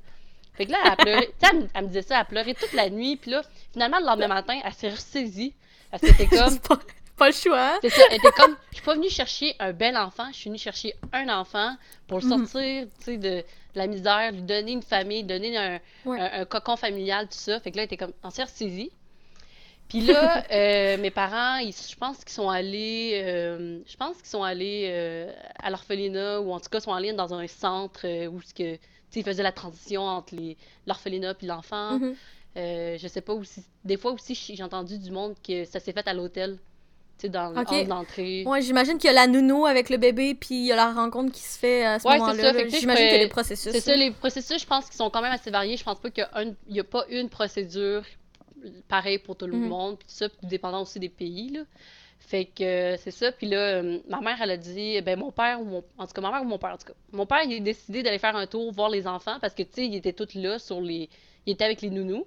Fait 0.58 0.66
que 0.66 0.72
là, 0.72 0.78
elle 1.06 1.08
sais, 1.08 1.30
elle, 1.52 1.58
me- 1.60 1.68
elle 1.74 1.82
me 1.84 1.88
disait 1.88 2.02
ça, 2.02 2.16
elle 2.16 2.22
a 2.22 2.26
pleuré 2.26 2.54
toute 2.54 2.74
la 2.74 2.90
nuit, 2.90 3.16
puis 3.18 3.32
là, 3.32 3.42
finalement, 3.74 4.00
le 4.00 4.06
lendemain 4.06 4.28
matin, 4.28 4.60
elle 4.64 4.74
s'est 4.74 4.90
ressaisie. 4.90 5.54
Parce 5.92 6.02
que 6.02 6.08
c'était 6.08 6.28
comme, 6.28 6.60
pas, 6.68 6.80
pas 7.18 7.28
le 7.28 7.34
choix. 7.34 7.60
hein? 7.76 7.80
c'est 7.82 7.90
ça, 7.90 8.02
elle 8.10 8.18
était 8.18 8.32
comme, 8.32 8.56
je 8.72 8.76
suis 8.78 8.86
pas 8.86 8.96
venue 8.96 9.10
chercher 9.10 9.56
un 9.60 9.72
bel 9.74 9.96
enfant, 9.98 10.28
je 10.32 10.38
suis 10.38 10.50
venue 10.50 10.60
chercher 10.60 10.94
un 11.14 11.30
enfant 11.30 11.76
pour 12.08 12.20
le 12.20 12.26
Mhm. 12.26 12.46
sortir, 12.48 12.88
tu 13.00 13.04
sais, 13.06 13.18
de 13.18 13.44
la 13.76 13.88
misère, 13.88 14.32
lui 14.32 14.42
donner 14.42 14.72
une 14.72 14.82
famille, 14.84 15.24
donner 15.24 15.58
un, 15.58 15.80
Ouais. 16.06 16.20
un, 16.20 16.42
un 16.42 16.46
cocon 16.46 16.76
familial, 16.78 17.26
tout 17.28 17.38
ça. 17.38 17.60
Fait 17.60 17.72
que 17.72 17.78
là, 17.78 17.84
elle 17.84 17.88
était 17.88 17.98
comme, 17.98 18.14
en 18.24 18.30
s'est 18.30 18.44
ressaisie. 18.44 18.92
Puis 19.90 20.02
là, 20.02 20.44
euh, 20.52 20.98
mes 20.98 21.12
parents, 21.12 21.58
ils- 21.58 21.74
je 21.74 21.96
pense 21.96 22.18
qu'ils 22.20 22.30
sont 22.34 22.50
allés, 22.50 23.22
euh, 23.24 23.80
je 23.88 23.96
pense 23.98 24.18
qu'ils 24.18 24.26
sont 24.28 24.44
allés 24.44 24.88
euh, 24.90 25.32
à 25.62 25.70
l'orphelinat, 25.70 26.42
ou 26.42 26.52
en 26.54 26.60
tout 26.60 26.70
cas, 26.70 26.80
sont 26.80 26.94
allés 26.94 27.14
dans 27.14 27.34
un 27.34 27.46
centre 27.48 28.02
euh, 28.06 28.28
où 28.28 28.42
ce 28.42 28.54
que, 28.54 28.78
ils 29.20 29.24
faisaient 29.26 29.44
la 29.44 29.52
transition 29.52 30.02
entre 30.04 30.36
l'orphelinat 30.88 31.34
puis 31.36 31.48
l'enfant. 31.48 32.00
Mhm. 32.00 32.16
Euh, 32.58 32.98
je 32.98 33.08
sais 33.08 33.22
pas 33.22 33.34
aussi. 33.34 33.64
Des 33.84 33.98
fois 33.98 34.12
aussi, 34.14 34.34
j'ai 34.36 34.64
entendu 34.64 34.98
du 34.98 35.12
monde 35.12 35.36
que 35.46 35.66
ça 35.66 35.80
s'est 35.80 35.92
fait 35.92 36.08
à 36.08 36.14
l'hôtel. 36.14 36.58
Tu 37.18 37.24
sais, 37.24 37.30
dans 37.30 37.50
le 37.50 37.60
Ok. 37.60 37.72
hall 37.72 37.88
d'entrée. 37.88 38.44
Ouais, 38.46 38.62
j'imagine 38.62 38.98
qu'il 38.98 39.08
y 39.08 39.12
a 39.12 39.14
la 39.14 39.28
nounou 39.28 39.66
avec 39.66 39.90
le 39.90 39.96
bébé, 39.98 40.36
puis 40.36 40.56
il 40.56 40.66
y 40.66 40.72
a 40.72 40.76
la 40.76 40.92
rencontre 40.94 41.32
qui 41.34 41.42
se 41.42 41.58
fait 41.58 41.86
à 41.86 42.00
ce 42.00 42.08
Ouais, 42.08 42.18
moment-là. 42.18 42.52
J'imagine 42.68 43.08
qu'il 43.08 43.18
y 43.18 43.22
a 43.22 43.24
des 43.24 43.28
processus. 43.30 43.72
C'est 43.72 43.80
ça, 43.82 43.96
les 43.96 44.12
processus, 44.12 44.62
je 44.62 44.66
pense 44.68 44.86
qu'ils 44.86 44.96
sont 44.98 45.10
quand 45.10 45.22
même 45.22 45.32
assez 45.32 45.50
variés. 45.50 45.78
Je 45.78 45.84
pense 45.84 46.00
pas 46.00 46.10
qu'il 46.10 46.28
y 46.70 46.80
a, 46.80 46.84
pas 46.84 47.06
une 47.10 47.30
procédure 47.30 48.04
pareille 48.88 49.20
pour 49.20 49.36
tout 49.38 49.48
le 49.48 49.58
Mhm. 49.58 49.68
monde. 49.68 49.98
Puis 49.98 50.08
tout 50.08 50.14
ça, 50.16 50.30
puis 50.30 50.48
dépendant 50.48 50.82
aussi 50.82 51.00
des 51.00 51.10
pays, 51.10 51.50
là. 51.52 51.62
Fait 52.28 52.46
que 52.46 52.64
euh, 52.64 52.98
c'est 52.98 53.12
ça. 53.12 53.32
Puis 53.32 53.48
là, 53.48 53.58
euh, 53.58 54.00
ma 54.10 54.20
mère, 54.20 54.38
elle 54.42 54.52
a 54.52 54.58
dit, 54.58 55.00
ben 55.02 55.20
mon 55.20 55.32
père, 55.32 55.62
ou 55.62 55.66
mon... 55.66 55.84
en 55.98 56.08
tout 56.08 56.14
cas, 56.14 56.22
ma 56.22 56.32
mère 56.32 56.42
ou 56.42 56.46
mon 56.46 56.58
père, 56.58 56.74
en 56.74 56.78
tout 56.78 56.88
cas. 56.88 56.94
Mon 57.12 57.26
père, 57.28 57.44
il 57.44 57.56
a 57.56 57.60
décidé 57.60 58.02
d'aller 58.02 58.18
faire 58.18 58.36
un 58.36 58.48
tour, 58.48 58.72
voir 58.72 58.90
les 58.90 59.06
enfants, 59.08 59.38
parce 59.40 59.54
que, 59.54 59.62
tu 59.64 59.70
sais, 59.74 59.86
il 59.86 59.96
était 59.96 60.14
tous 60.14 60.34
là, 60.36 60.58
sur 60.58 60.82
les... 60.82 61.10
Il 61.46 61.54
était 61.54 61.66
avec 61.66 61.82
les 61.82 61.92
nounous. 61.92 62.26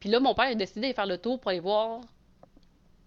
Puis 0.00 0.08
là, 0.08 0.18
mon 0.18 0.34
père, 0.34 0.46
il 0.48 0.52
a 0.52 0.54
décidé 0.56 0.80
d'aller 0.80 0.94
faire 0.94 1.06
le 1.06 1.18
tour 1.18 1.38
pour 1.38 1.50
aller 1.50 1.60
voir 1.60 2.00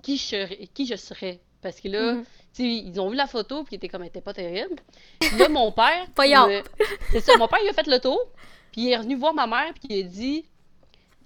qui 0.01 0.17
je 0.17 0.23
serais. 0.23 0.69
Qui 0.73 0.85
je 0.85 0.95
serais. 0.95 1.39
Parce 1.61 1.79
que 1.81 1.87
là, 1.89 2.13
Mhm. 2.13 2.23
tu 2.23 2.63
sais, 2.63 2.69
ils 2.69 2.99
ont 3.01 3.09
vu 3.09 3.15
la 3.15 3.27
photo, 3.27 3.63
puis 3.63 3.73
il 3.73 3.75
était 3.77 3.89
comme, 3.89 4.01
elle 4.03 4.09
était 4.09 4.21
pas 4.21 4.33
terrible. 4.33 4.75
Puis 5.19 5.37
là, 5.37 5.49
mon 5.49 5.71
père. 5.71 6.07
C'est 7.11 7.19
ça, 7.21 7.35
mon 7.37 7.47
père, 7.47 7.59
il 7.63 7.69
a 7.69 7.73
fait 7.73 7.87
le 7.87 7.99
tour, 7.99 8.19
puis 8.71 8.81
il 8.83 8.89
est 8.91 8.97
revenu 8.97 9.15
voir 9.15 9.33
ma 9.33 9.47
mère, 9.47 9.73
puis 9.73 9.83
il 9.89 10.05
a 10.05 10.07
dit 10.07 10.45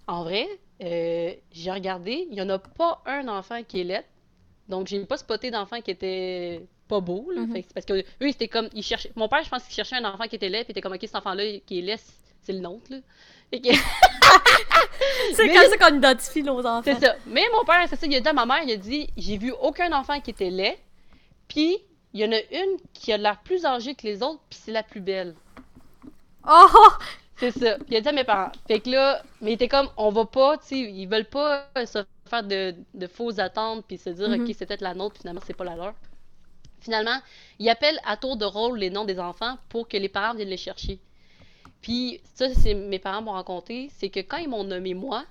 En 0.08 0.24
vrai, 0.24 0.48
euh, 0.84 1.34
j'ai 1.52 1.72
regardé, 1.72 2.28
il 2.32 2.38
y 2.38 2.42
en 2.42 2.50
a 2.50 2.60
pas 2.60 3.02
un 3.06 3.28
enfant 3.28 3.62
qui 3.64 3.82
est 3.82 3.84
laid. 3.84 4.06
Donc, 4.70 4.88
j'ai 4.88 5.00
pas 5.06 5.18
spoté 5.18 5.50
d'enfant 5.52 5.80
qui 5.82 5.92
était 5.92 6.62
pas 6.88 7.00
beau, 7.00 7.30
là. 7.34 7.42
Mhm. 7.42 7.54
Fait 7.54 7.62
que 7.62 7.68
c'est 7.68 7.74
parce 7.74 7.86
que 7.86 7.94
eux, 8.24 8.32
c'était 8.32 8.48
comme. 8.48 8.70
Ils 8.74 8.84
cherchaient... 8.84 9.12
Mon 9.16 9.28
père, 9.30 9.44
je 9.44 9.50
pense 9.50 9.64
qu'il 9.64 9.74
cherchait 9.74 9.96
un 9.96 10.06
enfant 10.06 10.26
qui 10.28 10.36
était 10.36 10.50
laid, 10.50 10.64
puis 10.64 10.70
il 10.70 10.72
était 10.72 10.82
comme, 10.82 10.94
ok, 10.94 11.00
cet 11.02 11.16
enfant-là 11.16 11.44
qui 11.66 11.80
est 11.80 11.82
laid, 11.82 12.00
c'est 12.44 12.54
le 12.54 12.60
nôtre, 12.60 12.90
là. 12.92 12.98
Que- 13.52 13.60
C'est 15.36 15.48
comme 15.48 15.70
ça 15.70 15.78
qu'on 15.90 15.98
identifie 15.98 16.44
nos 16.44 16.60
enfants. 16.66 16.82
c'est 16.84 17.00
ça. 17.06 17.16
Mais 17.28 17.44
mon 17.54 17.64
père, 17.64 17.86
c'est 17.90 17.96
ça, 17.96 18.06
il 18.06 18.16
a 18.16 18.20
dit 18.20 18.28
à 18.28 18.34
ma 18.34 18.46
mère, 18.46 18.62
il 18.66 18.72
a 18.72 18.76
dit 18.76 19.08
J'ai 19.16 19.38
vu 19.38 19.54
aucun 19.62 19.92
enfant 19.94 20.20
qui 20.20 20.32
était 20.32 20.50
laid, 20.50 20.78
puis 21.48 21.78
il 22.14 22.20
y 22.22 22.26
en 22.26 22.32
a 22.34 22.40
une 22.52 22.78
qui 22.94 23.14
a 23.14 23.18
l'air 23.18 23.40
plus 23.42 23.64
âgée 23.66 23.96
que 23.96 24.04
les 24.06 24.22
autres, 24.22 24.42
puis 24.50 24.60
c'est 24.62 24.72
la 24.72 24.84
plus 24.84 25.00
belle. 25.02 25.36
Oh! 26.48 26.68
C'est 27.40 27.52
ça. 27.52 27.76
Puis 27.78 27.88
il 27.90 27.98
a 27.98 28.02
dit 28.02 28.08
à 28.08 28.12
mes 28.12 28.24
parents. 28.24 28.52
Fait 28.68 28.80
que 28.80 28.90
là, 28.90 29.22
mais 29.42 29.52
il 29.52 29.54
était 29.54 29.68
comme 29.68 29.90
On 29.98 30.10
va 30.12 30.26
pas, 30.26 30.58
tu 30.58 30.66
sais, 30.68 30.80
ils 30.80 31.08
veulent 31.08 31.30
pas 31.30 31.70
euh, 31.78 31.86
se 31.86 32.00
faire 32.30 32.44
de, 32.44 32.76
de 32.94 33.08
fausses 33.08 33.40
attentes, 33.40 33.86
puis 33.88 33.98
se 33.98 34.10
dire 34.10 34.30
Mhm. 34.30 34.42
Ok, 34.44 34.56
c'est 34.58 34.66
peut-être 34.66 34.82
la 34.82 34.94
nôtre, 34.96 35.14
puis 35.14 35.22
finalement, 35.22 35.42
c'est 35.46 35.56
pas 35.56 35.64
la 35.64 35.76
leur. 35.76 35.94
Finalement, 36.82 37.20
il 37.60 37.70
appelle 37.70 38.00
à 38.06 38.18
tour 38.18 38.38
de 38.38 38.46
rôle 38.46 38.80
les 38.80 38.90
noms 38.90 39.06
des 39.06 39.20
enfants 39.20 39.58
pour 39.70 39.88
que 39.88 39.98
les 39.98 40.10
parents 40.10 40.36
viennent 40.36 40.50
les 40.50 40.58
chercher. 40.58 41.00
Puis 41.82 42.22
ça, 42.36 42.54
c'est 42.54 42.74
mes 42.74 43.00
parents 43.00 43.22
m'ont 43.22 43.32
raconté, 43.34 43.90
c'est 43.98 44.10
que 44.10 44.20
quand 44.20 44.38
ils 44.38 44.50
m'ont 44.50 44.64
nommé 44.64 44.94
moi, 44.94 45.26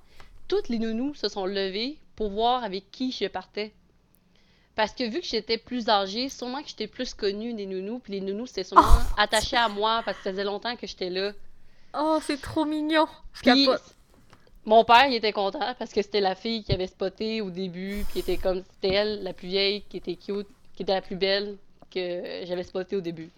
toutes 0.49 0.69
les 0.69 0.79
nounous 0.79 1.15
se 1.15 1.29
sont 1.29 1.47
levées 1.47 1.99
pour 2.15 2.31
voir 2.31 2.65
avec 2.65 2.91
qui 2.91 3.11
je 3.13 3.27
partais. 3.27 3.73
Parce 4.77 4.93
que 4.93 5.05
vu 5.05 5.21
que 5.21 5.27
j'étais 5.27 5.59
plus 5.59 5.89
âgée, 5.89 6.29
sûrement 6.29 6.63
que 6.63 6.69
j'étais 6.69 6.87
plus 6.87 7.15
connue 7.15 7.55
des 7.55 7.67
nounous, 7.67 7.99
puis 8.01 8.13
les 8.13 8.21
nounous 8.21 8.47
c'était 8.47 8.65
sûrement 8.65 8.85
Oh, 8.87 9.15
attachés 9.17 9.57
à 9.57 9.69
moi 9.69 10.03
parce 10.05 10.19
que 10.19 10.25
ça 10.25 10.31
faisait 10.31 10.45
longtemps 10.45 10.77
que 10.77 10.87
j'étais 10.87 11.11
là. 11.11 11.33
Oh, 11.99 12.19
c'est 12.23 12.41
trop 12.41 12.65
mignon. 12.65 13.07
Je 13.33 13.41
Puis 13.43 13.67
capote. 13.67 13.83
mon 14.65 14.85
père, 14.85 15.07
il 15.07 15.15
était 15.15 15.33
content 15.33 15.75
parce 15.79 15.93
que 15.93 16.03
c'était 16.03 16.21
la 16.21 16.35
fille 16.35 16.63
qui 16.65 16.73
avait 16.73 16.87
spoté 16.87 17.41
au 17.41 17.51
début, 17.51 18.05
puis 18.11 18.21
était 18.21 18.37
comme 18.37 18.63
c'était 18.75 18.95
elle, 18.95 19.23
la 19.23 19.33
plus 19.33 19.49
vieille, 19.49 19.83
qui 19.89 19.97
était 19.99 20.17
cute, 20.17 20.49
qui 20.75 20.83
était 20.83 20.95
la 20.95 21.03
plus 21.03 21.17
belle 21.17 21.57
que 21.91 22.45
j'avais 22.45 22.65
spoté 22.65 22.97
au 22.97 23.01
début. 23.01 23.31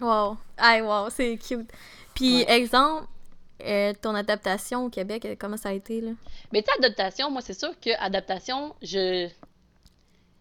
Wow. 0.00 0.36
Ay, 0.58 0.80
wow, 0.82 1.10
c'est 1.10 1.36
cute. 1.38 1.70
Puis, 2.14 2.38
Ouais. 2.38 2.50
exemple, 2.58 3.06
euh, 3.64 3.92
ton 4.00 4.14
adaptation 4.14 4.84
au 4.86 4.88
Québec, 4.88 5.24
euh, 5.24 5.36
comment 5.38 5.56
ça 5.56 5.70
a 5.70 5.72
été, 5.72 6.00
là? 6.00 6.12
Mais 6.52 6.62
tu 6.62 6.70
adaptation, 6.78 7.30
moi, 7.30 7.42
c'est 7.42 7.58
sûr 7.58 7.78
que 7.80 7.90
adaptation, 8.00 8.74
je. 8.82 9.28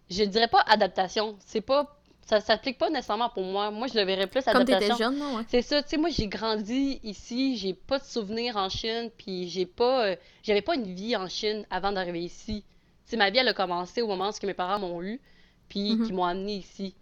Je 0.10 0.24
dirais 0.24 0.48
pas 0.48 0.62
adaptation. 0.62 1.36
C'est 1.46 1.62
pas. 1.62 1.97
Ça 2.30 2.42
s'applique 2.42 2.78
pas 2.78 2.90
nécessairement 2.90 3.30
pour 3.30 3.44
moi. 3.44 3.72
Moi, 3.72 3.88
je 3.88 3.98
le 3.98 4.04
verrais 4.04 4.28
plus 4.28 4.44
Comme 4.44 4.58
adaptation. 4.58 4.96
t'étais 4.96 5.04
jeune, 5.04 5.18
non? 5.18 5.38
Ouais. 5.38 5.44
C'est 5.50 5.62
ça, 5.62 5.82
tu 5.82 5.90
sais, 5.90 5.98
moi, 5.98 6.10
j'ai 6.10 6.28
grandi 6.28 7.00
ici, 7.04 7.56
j'ai 7.58 7.74
pas 7.74 8.00
de 8.00 8.04
souvenirs 8.04 8.58
en 8.58 8.68
Chine, 8.70 9.10
puis 9.18 9.48
j'ai 9.48 9.66
pas. 9.66 10.08
euh, 10.08 10.16
J'avais 10.44 10.62
pas 10.62 10.76
une 10.76 10.94
vie 10.94 11.16
en 11.16 11.30
Chine 11.30 11.66
avant 11.72 11.92
d'arriver 11.94 12.20
ici. 12.20 12.64
Tu 13.06 13.12
sais, 13.12 13.18
ma 13.18 13.30
vie, 13.30 13.38
elle 13.38 13.48
a 13.48 13.54
commencé 13.54 14.02
au 14.02 14.08
moment 14.08 14.30
où 14.30 14.46
mes 14.46 14.54
parents 14.54 14.78
m'ont 14.80 15.02
eu, 15.02 15.22
puis 15.70 15.96
Mhm. 15.96 16.06
qui 16.06 16.12
m'ont 16.14 16.26
amené 16.26 16.56
ici. 16.58 16.94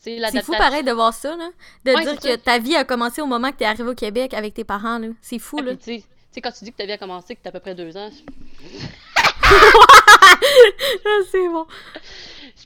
C'est 0.00 0.42
fou 0.42 0.52
pareil 0.52 0.82
de 0.82 0.92
voir 0.92 1.12
ça, 1.14 1.34
là. 1.36 1.48
De 1.84 1.92
Ouais, 1.92 2.02
dire 2.02 2.18
que 2.18 2.36
ta 2.36 2.58
vie 2.58 2.76
a 2.76 2.84
commencé 2.84 3.20
au 3.22 3.26
moment 3.26 3.50
que 3.50 3.56
t'es 3.56 3.64
arrivé 3.64 3.88
au 3.88 3.94
Québec 3.94 4.32
avec 4.34 4.52
tes 4.54 4.64
parents, 4.64 4.98
là. 4.98 5.08
C'est 5.22 5.38
fou, 5.38 5.56
Ah, 5.60 5.62
là. 5.62 5.76
tu 5.76 6.02
sais, 6.30 6.40
quand 6.42 6.52
tu 6.52 6.64
dis 6.64 6.72
que 6.72 6.76
ta 6.78 6.84
vie 6.86 6.92
a 6.92 6.98
commencé, 6.98 7.34
que 7.36 7.40
t'as 7.42 7.50
à 7.50 7.52
peu 7.52 7.60
près 7.60 7.74
deux 7.74 7.96
ans, 7.96 8.10
Ah, 11.06 11.18
c'est 11.30 11.48
bon. 11.48 11.66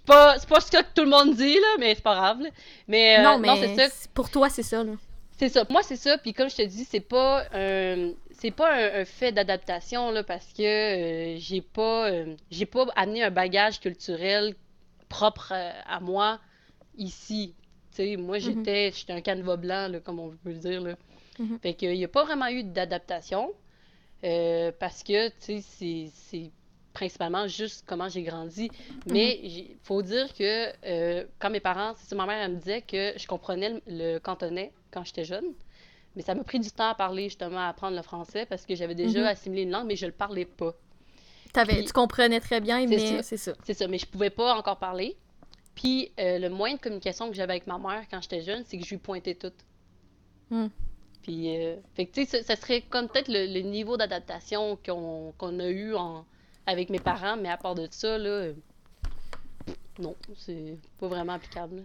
C'est 0.08 0.48
pas, 0.48 0.54
pas 0.56 0.60
ce 0.60 0.70
que 0.70 0.82
tout 0.94 1.02
le 1.04 1.10
monde 1.10 1.34
dit, 1.36 1.54
là, 1.54 1.76
mais 1.78 1.94
c'est 1.94 2.02
pas 2.02 2.14
grave. 2.16 2.40
là. 2.42 2.48
Mais, 2.86 3.18
euh, 3.18 3.22
non, 3.22 3.38
mais 3.38 3.76
c'est 3.76 3.88
ça. 3.88 4.08
pour 4.14 4.30
toi, 4.30 4.48
c'est 4.48 4.62
ça, 4.62 4.82
là. 4.84 4.92
C'est 5.38 5.48
ça. 5.48 5.64
Moi, 5.70 5.82
c'est 5.82 5.96
ça. 5.96 6.18
Puis 6.18 6.32
comme 6.32 6.50
je 6.50 6.56
te 6.56 6.62
dis, 6.62 6.84
c'est 6.84 7.00
pas 7.00 7.44
un, 7.52 8.12
c'est 8.32 8.50
pas 8.50 8.72
un, 8.74 9.00
un 9.02 9.04
fait 9.04 9.32
d'adaptation 9.32 10.10
là, 10.10 10.24
parce 10.24 10.52
que 10.52 10.62
euh, 10.62 11.36
j'ai 11.38 11.60
pas, 11.60 12.10
euh, 12.10 12.34
j'ai 12.50 12.66
pas 12.66 12.86
amené 12.96 13.22
un 13.22 13.30
bagage 13.30 13.80
culturel 13.80 14.54
propre 15.08 15.52
euh, 15.54 15.70
à 15.86 16.00
moi 16.00 16.40
ici. 16.96 17.54
Moi, 17.98 18.38
j'étais, 18.38 18.92
j'étais 18.92 19.12
un 19.12 19.20
canevas 19.20 19.56
blanc, 19.56 19.88
là, 19.88 19.98
comme 20.00 20.20
on 20.20 20.30
peut 20.30 20.50
le 20.50 20.54
dire 20.58 20.80
là. 20.80 20.94
Mhm. 21.38 21.58
Fait 21.60 21.74
qu'il 21.74 21.94
y 21.96 22.04
a 22.04 22.08
pas 22.08 22.24
vraiment 22.24 22.46
eu 22.48 22.62
d'adaptation. 22.62 23.52
euh, 24.24 24.72
parce 24.78 25.02
que, 25.02 25.28
tu 25.44 25.60
sais, 25.62 26.10
c'est 26.14 26.50
principalement 26.98 27.46
juste 27.46 27.84
comment 27.86 28.08
j'ai 28.08 28.22
grandi. 28.22 28.70
Mais 29.06 29.38
il 29.42 29.76
faut 29.84 30.02
dire 30.02 30.32
que 30.34 30.72
euh, 30.84 31.24
quand 31.38 31.48
mes 31.50 31.60
parents, 31.60 31.92
c'est 31.96 32.08
ça, 32.08 32.16
ma 32.16 32.26
mère, 32.26 32.42
elle 32.42 32.52
me 32.52 32.58
disait 32.58 32.82
que 32.82 33.12
je 33.16 33.26
comprenais 33.26 33.70
le, 33.70 33.80
le 33.86 34.18
cantonais 34.18 34.72
quand 34.90 35.04
j'étais 35.04 35.24
jeune. 35.24 35.52
Mais 36.16 36.22
ça 36.22 36.34
m'a 36.34 36.42
pris 36.42 36.58
du 36.58 36.70
temps 36.72 36.88
à 36.88 36.94
parler, 36.96 37.24
justement, 37.24 37.60
à 37.60 37.68
apprendre 37.68 37.96
le 37.96 38.02
français 38.02 38.46
parce 38.46 38.66
que 38.66 38.74
j'avais 38.74 38.96
déjà 38.96 39.20
Mhm. 39.20 39.26
assimilé 39.26 39.62
une 39.62 39.70
langue, 39.70 39.86
mais 39.86 39.94
je 39.94 40.06
le 40.06 40.12
parlais 40.12 40.44
pas. 40.44 40.74
Puis- 41.54 41.84
tu 41.84 41.92
comprenais 41.92 42.40
très 42.40 42.60
bien, 42.60 42.84
mais 42.86 43.22
c'est 43.22 43.36
ça. 43.36 43.52
C'est 43.64 43.74
ça, 43.74 43.86
mais 43.86 43.98
je 43.98 44.06
pouvais 44.06 44.30
pas 44.30 44.54
encore 44.56 44.78
parler. 44.78 45.16
Puis 45.76 46.10
euh, 46.18 46.38
le 46.38 46.48
moyen 46.50 46.74
de 46.74 46.80
communication 46.80 47.28
que 47.28 47.34
j'avais 47.36 47.52
avec 47.52 47.66
ma 47.68 47.78
mère 47.78 48.02
quand 48.10 48.20
j'étais 48.20 48.42
jeune, 48.42 48.64
c'est 48.66 48.76
que 48.78 48.84
je 48.84 48.90
lui 48.90 48.98
pointais 48.98 49.34
tout. 49.36 49.52
Hmm. 50.50 50.66
Puis, 51.22 51.56
euh, 51.56 51.76
fait 51.94 52.06
que, 52.06 52.12
tu 52.14 52.24
sais, 52.24 52.42
ça, 52.42 52.54
ça 52.54 52.60
serait 52.60 52.80
comme 52.82 53.06
peut-être 53.08 53.28
le, 53.28 53.46
le 53.52 53.60
niveau 53.60 53.96
d'adaptation 53.96 54.76
qu'on 54.84 55.32
qu'on 55.38 55.60
a 55.60 55.68
eu 55.68 55.94
en, 55.94 56.24
avec 56.68 56.90
mes 56.90 56.98
parents, 57.00 57.36
mais 57.38 57.48
à 57.48 57.56
part 57.56 57.74
de 57.74 57.88
ça, 57.90 58.18
là, 58.18 58.28
euh, 58.28 58.52
non, 59.98 60.14
c'est 60.36 60.76
pas 61.00 61.08
vraiment 61.08 61.32
applicable. 61.32 61.84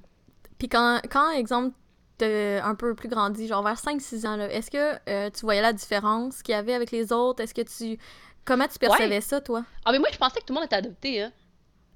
Puis 0.59 0.67
quand, 0.67 0.99
quand 1.09 1.31
exemple, 1.31 1.73
t'as 2.17 2.61
un 2.63 2.75
peu 2.75 2.93
plus 2.93 3.07
grandi, 3.07 3.47
genre 3.47 3.63
vers 3.63 3.77
5-6 3.77 4.27
ans, 4.27 4.35
là, 4.35 4.51
est-ce 4.51 4.69
que 4.69 4.99
euh, 5.09 5.29
tu 5.29 5.41
voyais 5.41 5.61
la 5.61 5.71
différence 5.71 6.41
qu'il 6.43 6.53
y 6.53 6.57
avait 6.57 6.73
avec 6.73 6.91
les 6.91 7.13
autres? 7.13 7.41
Est-ce 7.41 7.53
que 7.53 7.61
tu... 7.61 7.97
Comment 8.43 8.67
tu 8.67 8.77
percevais 8.77 9.21
ça, 9.21 9.39
toi? 9.39 9.63
Ah, 9.85 9.93
mais 9.93 9.99
moi, 9.99 10.09
je 10.11 10.17
pensais 10.17 10.41
que 10.41 10.45
tout 10.45 10.53
le 10.53 10.55
monde 10.55 10.65
était 10.65 10.75
adopté, 10.75 11.21
hein. 11.21 11.31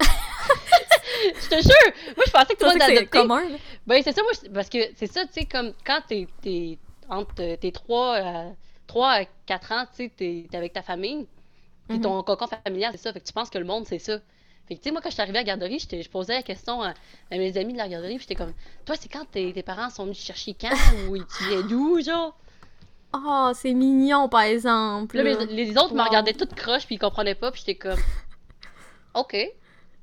je 0.00 1.48
te 1.48 1.60
jure! 1.62 1.92
Moi, 2.16 2.24
je 2.26 2.32
pensais 2.32 2.54
que 2.54 2.58
tout 2.58 2.64
le 2.64 2.70
monde 2.70 2.76
était 2.76 2.86
c'est 2.86 2.98
adopté. 2.98 3.18
commun, 3.18 3.48
là? 3.50 3.56
Ben, 3.86 4.02
c'est 4.02 4.12
ça, 4.12 4.22
moi, 4.22 4.32
je- 4.42 4.48
parce 4.48 4.70
que 4.70 4.78
c'est 4.96 5.12
ça, 5.12 5.26
tu 5.26 5.34
sais, 5.34 5.44
comme 5.44 5.74
quand 5.86 6.00
t'es, 6.08 6.26
t'es 6.40 6.78
entre 7.10 7.56
tes 7.56 7.70
3 7.70 8.14
à, 8.16 8.44
3 8.86 9.08
à 9.10 9.24
4 9.44 9.72
ans, 9.72 9.84
tu 9.94 10.04
sais, 10.04 10.12
t'es, 10.16 10.46
t'es 10.50 10.56
avec 10.56 10.72
ta 10.72 10.80
famille, 10.82 11.26
puis 11.88 11.98
Mhm. 11.98 12.02
ton 12.04 12.22
cocon 12.22 12.46
familial, 12.64 12.92
c'est 12.92 13.02
ça, 13.02 13.12
fait 13.12 13.20
que 13.20 13.26
tu 13.26 13.32
penses 13.32 13.50
que 13.50 13.58
le 13.58 13.64
monde, 13.64 13.86
c'est 13.86 13.98
ça. 13.98 14.18
Fait 14.68 14.74
que, 14.76 14.80
tu 14.82 14.88
sais, 14.88 14.92
moi, 14.92 15.00
quand 15.00 15.08
je 15.08 15.14
suis 15.14 15.22
arrivée 15.22 15.38
à 15.38 15.40
la 15.40 15.46
garderie, 15.46 15.78
je 15.80 16.08
posais 16.10 16.34
la 16.34 16.42
question 16.42 16.82
à, 16.82 16.90
à 16.90 17.36
mes 17.38 17.56
amis 17.56 17.72
de 17.72 17.78
la 17.78 17.88
garderie, 17.88 18.16
puis 18.16 18.26
j'étais 18.28 18.34
comme, 18.34 18.52
toi, 18.84 18.96
c'est 19.00 19.08
quand 19.08 19.24
tes, 19.30 19.52
tes 19.52 19.62
parents 19.62 19.88
sont 19.88 20.04
venus 20.04 20.18
chercher 20.22 20.54
quand, 20.60 20.68
ou 21.08 21.16
tu 21.16 21.44
viens 21.48 21.62
d'où, 21.62 22.00
genre? 22.02 22.36
Oh, 23.14 23.50
c'est 23.54 23.72
mignon, 23.72 24.28
par 24.28 24.42
exemple. 24.42 25.16
Là, 25.16 25.22
mes- 25.24 25.46
les 25.46 25.70
autres 25.78 25.94
me 25.94 26.02
regardaient 26.02 26.34
toutes 26.34 26.54
croches, 26.54 26.84
puis 26.84 26.96
ils 26.96 26.98
comprenaient 26.98 27.34
pas, 27.34 27.50
puis 27.50 27.60
j'étais 27.64 27.76
comme, 27.78 27.98
OK. 29.14 29.34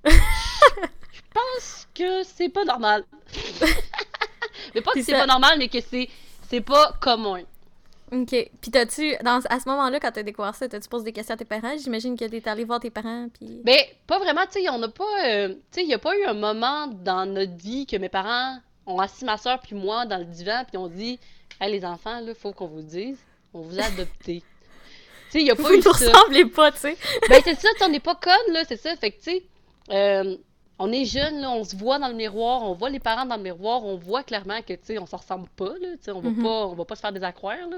Je 0.05 1.21
pense 1.33 1.87
que 1.93 2.23
c'est 2.23 2.49
pas 2.49 2.63
normal. 2.65 3.03
mais 4.73 4.81
pas 4.81 4.91
que 4.93 5.03
c'est 5.03 5.11
pas 5.11 5.25
normal, 5.27 5.57
mais 5.59 5.67
que 5.67 5.79
c'est 5.81 6.09
c'est 6.49 6.61
pas 6.61 6.93
commun. 7.01 7.41
OK. 8.11 8.29
Puis 8.61 8.71
t'as-tu... 8.71 9.15
Dans, 9.23 9.41
à 9.49 9.59
ce 9.59 9.67
moment-là, 9.69 9.99
quand 9.99 10.11
t'as 10.11 10.23
découvert 10.23 10.53
ça, 10.55 10.67
t'as-tu 10.67 10.87
posé 10.87 11.05
des 11.05 11.11
questions 11.11 11.33
à 11.33 11.37
tes 11.37 11.45
parents? 11.45 11.75
J'imagine 11.77 12.17
que 12.17 12.25
t'es 12.25 12.47
allé 12.47 12.63
voir 12.63 12.79
tes 12.79 12.89
parents, 12.91 13.27
puis... 13.33 13.61
Ben, 13.63 13.79
pas 14.07 14.19
vraiment, 14.19 14.41
tu 14.51 14.61
sais, 14.61 14.69
on 14.69 14.77
n'a 14.77 14.89
pas. 14.89 15.25
euh, 15.27 15.49
tu 15.49 15.55
sais, 15.71 15.81
il 15.83 15.87
n'y 15.87 15.93
a 15.93 15.99
pas 15.99 16.15
eu 16.17 16.23
un 16.25 16.33
moment 16.35 16.87
dans 16.87 17.25
notre 17.25 17.55
vie 17.55 17.85
que 17.87 17.97
mes 17.97 18.09
parents 18.09 18.57
ont 18.85 18.99
assis 18.99 19.25
ma 19.25 19.37
soeur 19.37 19.59
puis 19.59 19.75
moi 19.75 20.05
dans 20.05 20.19
le 20.19 20.25
divan, 20.25 20.63
puis 20.67 20.77
ont 20.77 20.87
dit 20.87 21.19
Hey, 21.59 21.71
les 21.71 21.83
enfants, 21.85 22.19
là, 22.19 22.33
faut 22.35 22.51
qu'on 22.53 22.67
vous 22.67 22.81
dise, 22.83 23.17
on 23.53 23.61
vous 23.61 23.79
a 23.79 23.83
adoptés. 23.85 24.43
tu 25.31 25.31
sais, 25.31 25.39
il 25.39 25.45
n'y 25.45 25.51
a 25.51 25.55
Vous 25.55 25.63
pas 25.63 25.73
eu 25.73 25.77
nous 25.77 25.81
ça. 25.83 25.89
ressemblez 25.91 26.45
pas, 26.45 26.71
tu 26.71 26.79
sais. 26.79 26.97
Ben, 27.27 27.41
c'est 27.43 27.55
ça, 27.59 27.69
on 27.81 27.89
n'est 27.89 27.99
pas 27.99 28.15
connes, 28.15 28.53
là, 28.53 28.63
c'est 28.67 28.77
ça. 28.77 28.95
Fait 28.97 29.11
que, 29.11 29.17
tu 29.17 29.31
sais, 29.31 29.43
euh, 29.89 30.37
on 30.79 30.91
est 30.91 31.05
jeunes, 31.05 31.39
là, 31.39 31.51
on 31.51 31.63
se 31.63 31.75
voit 31.75 31.99
dans 31.99 32.07
le 32.09 32.13
miroir, 32.15 32.63
on 32.63 32.73
voit 32.73 32.89
les 32.89 32.99
parents 32.99 33.25
dans 33.25 33.37
le 33.37 33.43
miroir, 33.43 33.83
on 33.85 33.95
voit 33.95 34.23
clairement 34.23 34.61
que, 34.61 34.73
tu 34.73 34.79
sais, 34.83 34.97
on 34.99 35.05
s'en 35.05 35.17
ressemble 35.17 35.47
pas, 35.55 35.69
là, 35.79 35.91
tu 35.93 35.99
sais, 36.01 36.11
on 36.11 36.19
va 36.21 36.29
pas, 36.41 36.67
on 36.67 36.73
va 36.73 36.85
pas 36.85 36.95
se 36.95 37.01
faire 37.01 37.13
des 37.13 37.23
accroires, 37.23 37.67
là. 37.69 37.77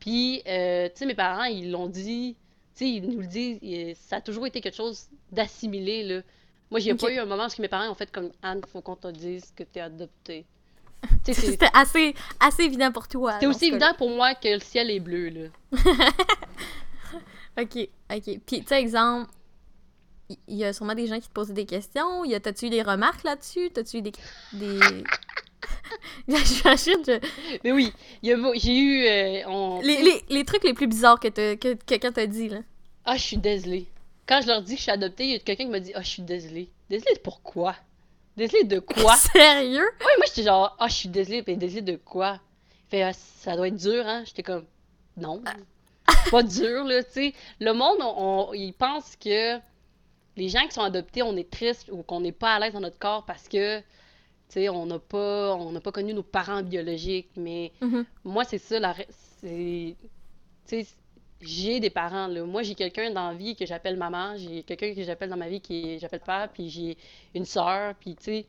Puis, 0.00 0.42
euh, 0.46 0.86
tu 0.88 0.92
sais, 0.96 1.06
mes 1.06 1.14
parents, 1.14 1.44
ils 1.44 1.70
l'ont 1.70 1.86
dit, 1.88 2.36
tu 2.74 2.78
sais, 2.78 2.90
ils 2.90 3.08
nous 3.08 3.20
le 3.20 3.26
disent, 3.26 3.58
et 3.62 3.94
ça 3.94 4.16
a 4.16 4.20
toujours 4.20 4.46
été 4.46 4.60
quelque 4.60 4.76
chose 4.76 5.06
d'assimilé, 5.30 6.02
là. 6.02 6.22
Moi, 6.70 6.80
j'ai 6.80 6.92
Ok. 6.92 7.00
pas 7.02 7.12
eu 7.12 7.18
un 7.18 7.24
moment 7.26 7.46
où 7.46 7.62
mes 7.62 7.68
parents 7.68 7.88
ont 7.90 7.94
fait 7.94 8.10
comme 8.10 8.30
Anne, 8.42 8.60
faut 8.72 8.80
qu'on 8.80 8.96
te 8.96 9.08
dise 9.08 9.52
que 9.54 9.62
t'es 9.62 9.80
adoptée. 9.80 10.44
C'était 11.24 11.68
assez, 11.74 12.14
assez 12.40 12.64
évident 12.64 12.90
pour 12.90 13.06
toi. 13.06 13.36
c'est 13.38 13.44
dans 13.46 13.50
aussi 13.52 13.66
évident 13.66 13.92
pour 13.96 14.10
moi 14.10 14.34
que 14.34 14.48
le 14.48 14.58
ciel 14.60 14.90
est 14.90 15.00
bleu, 15.00 15.28
là. 15.28 15.48
OK, 17.60 17.88
OK. 18.12 18.40
Puis, 18.46 18.60
tu 18.60 18.66
sais, 18.66 18.80
exemple, 18.80 19.30
il 20.48 20.56
y, 20.56 20.64
a 20.64 20.72
sûrement 20.72 20.94
des 20.94 21.06
gens 21.06 21.20
qui 21.20 21.28
te 21.28 21.32
posaient 21.32 21.52
des 21.52 21.66
questions. 21.66 22.24
Y 22.24 22.34
a- 22.34 22.40
T'as-tu 22.40 22.66
eu 22.66 22.70
des 22.70 22.82
remarques 22.82 23.24
là-dessus? 23.24 23.70
T'as-tu 23.72 23.98
eu 23.98 24.02
des... 24.02 24.12
des... 24.52 24.78
Je- 26.28 27.20
Mais 27.64 27.72
oui, 27.72 27.92
il 28.22 28.28
y 28.28 28.32
a- 28.32 28.52
j'ai 28.54 28.76
eu. 28.78 29.06
euh, 29.06 29.42
on- 29.48 29.80
les, 29.82 30.02
les, 30.02 30.24
les 30.28 30.44
trucs 30.44 30.64
les 30.64 30.74
plus 30.74 30.86
bizarres 30.86 31.20
que, 31.20 31.28
t'as- 31.28 31.56
que, 31.56 31.74
que 31.74 31.84
quelqu'un 31.84 32.12
t'a 32.12 32.26
dit, 32.26 32.48
là. 32.48 32.58
Ah, 33.04 33.16
je 33.16 33.22
suis 33.22 33.36
désolée. 33.36 33.86
Quand 34.26 34.40
je 34.42 34.46
leur 34.48 34.62
dis 34.62 34.72
que 34.72 34.78
je 34.78 34.82
suis 34.84 34.90
adoptée, 34.92 35.24
il 35.24 35.30
y 35.32 35.34
a 35.34 35.38
quelqu'un 35.38 35.64
qui 35.64 35.70
m'a 35.70 35.80
dit 35.80 35.92
Ah, 35.94 36.02
je 36.02 36.08
suis 36.08 36.22
désolée. 36.22 36.70
Désolée 36.88 37.14
de 37.14 37.20
pourquoi? 37.20 37.76
Désolée 38.36 38.64
de 38.64 38.78
quoi? 38.80 39.14
Sérieux? 39.32 39.88
Oui, 40.00 40.06
moi 40.16 40.26
j'étais 40.26 40.42
genre 40.44 40.74
Ah, 40.78 40.88
je 40.88 40.94
suis 40.94 41.08
désolée, 41.10 41.44
mais 41.46 41.56
désolée 41.56 41.82
de 41.82 41.96
quoi? 41.96 42.40
Il 42.86 42.90
fait 42.90 43.02
Ah, 43.02 43.12
ça 43.12 43.56
doit 43.56 43.68
être 43.68 43.76
dur, 43.76 44.06
hein? 44.06 44.22
J'étais 44.26 44.42
comme 44.42 44.64
Non. 45.18 45.42
C'est 46.24 46.30
pas 46.30 46.42
dur, 46.42 46.84
là, 46.84 47.02
tu 47.04 47.10
sais. 47.12 47.34
Le 47.60 47.72
monde, 47.72 47.98
on, 48.00 48.48
on- 48.48 48.54
il 48.54 48.72
pense 48.72 49.16
que 49.16 49.58
les 50.36 50.48
gens 50.48 50.66
qui 50.66 50.72
sont 50.74 50.82
adoptés, 50.82 51.22
on 51.22 51.36
est 51.36 51.50
triste 51.50 51.88
ou 51.92 52.02
qu'on 52.02 52.20
n'est 52.20 52.32
pas 52.32 52.54
à 52.54 52.58
l'aise 52.60 52.72
dans 52.72 52.80
notre 52.80 52.98
corps 52.98 53.24
parce 53.26 53.48
que, 53.48 53.80
tu 53.80 53.84
sais, 54.48 54.68
on 54.68 54.86
n'a 54.86 54.98
pas, 54.98 55.54
on 55.56 55.72
n'a 55.72 55.80
pas 55.80 55.92
connu 55.92 56.14
nos 56.14 56.22
parents 56.22 56.62
biologiques, 56.62 57.30
mais 57.36 57.72
Mhm. 57.80 58.04
moi, 58.24 58.44
c'est 58.44 58.58
ça, 58.58 58.78
la... 58.80 58.94
c'est... 59.40 59.96
Tu 60.66 60.82
sais, 60.84 60.86
j'ai 61.42 61.80
des 61.80 61.90
parents, 61.90 62.26
là. 62.28 62.44
Moi, 62.44 62.62
j'ai 62.62 62.74
quelqu'un 62.74 63.10
dans 63.10 63.28
la 63.30 63.34
vie 63.34 63.54
que 63.56 63.66
j'appelle 63.66 63.96
maman, 63.96 64.36
j'ai 64.36 64.62
quelqu'un 64.62 64.94
que 64.94 65.02
j'appelle 65.04 65.28
dans 65.30 65.36
ma 65.36 65.48
vie 65.48 65.60
qui 65.60 65.98
j'appelle 65.98 66.20
père, 66.20 66.48
puis 66.52 66.70
j'ai 66.70 66.96
une 67.34 67.44
sœur, 67.44 67.94
puis 67.96 68.16
tu 68.16 68.24
sais... 68.24 68.46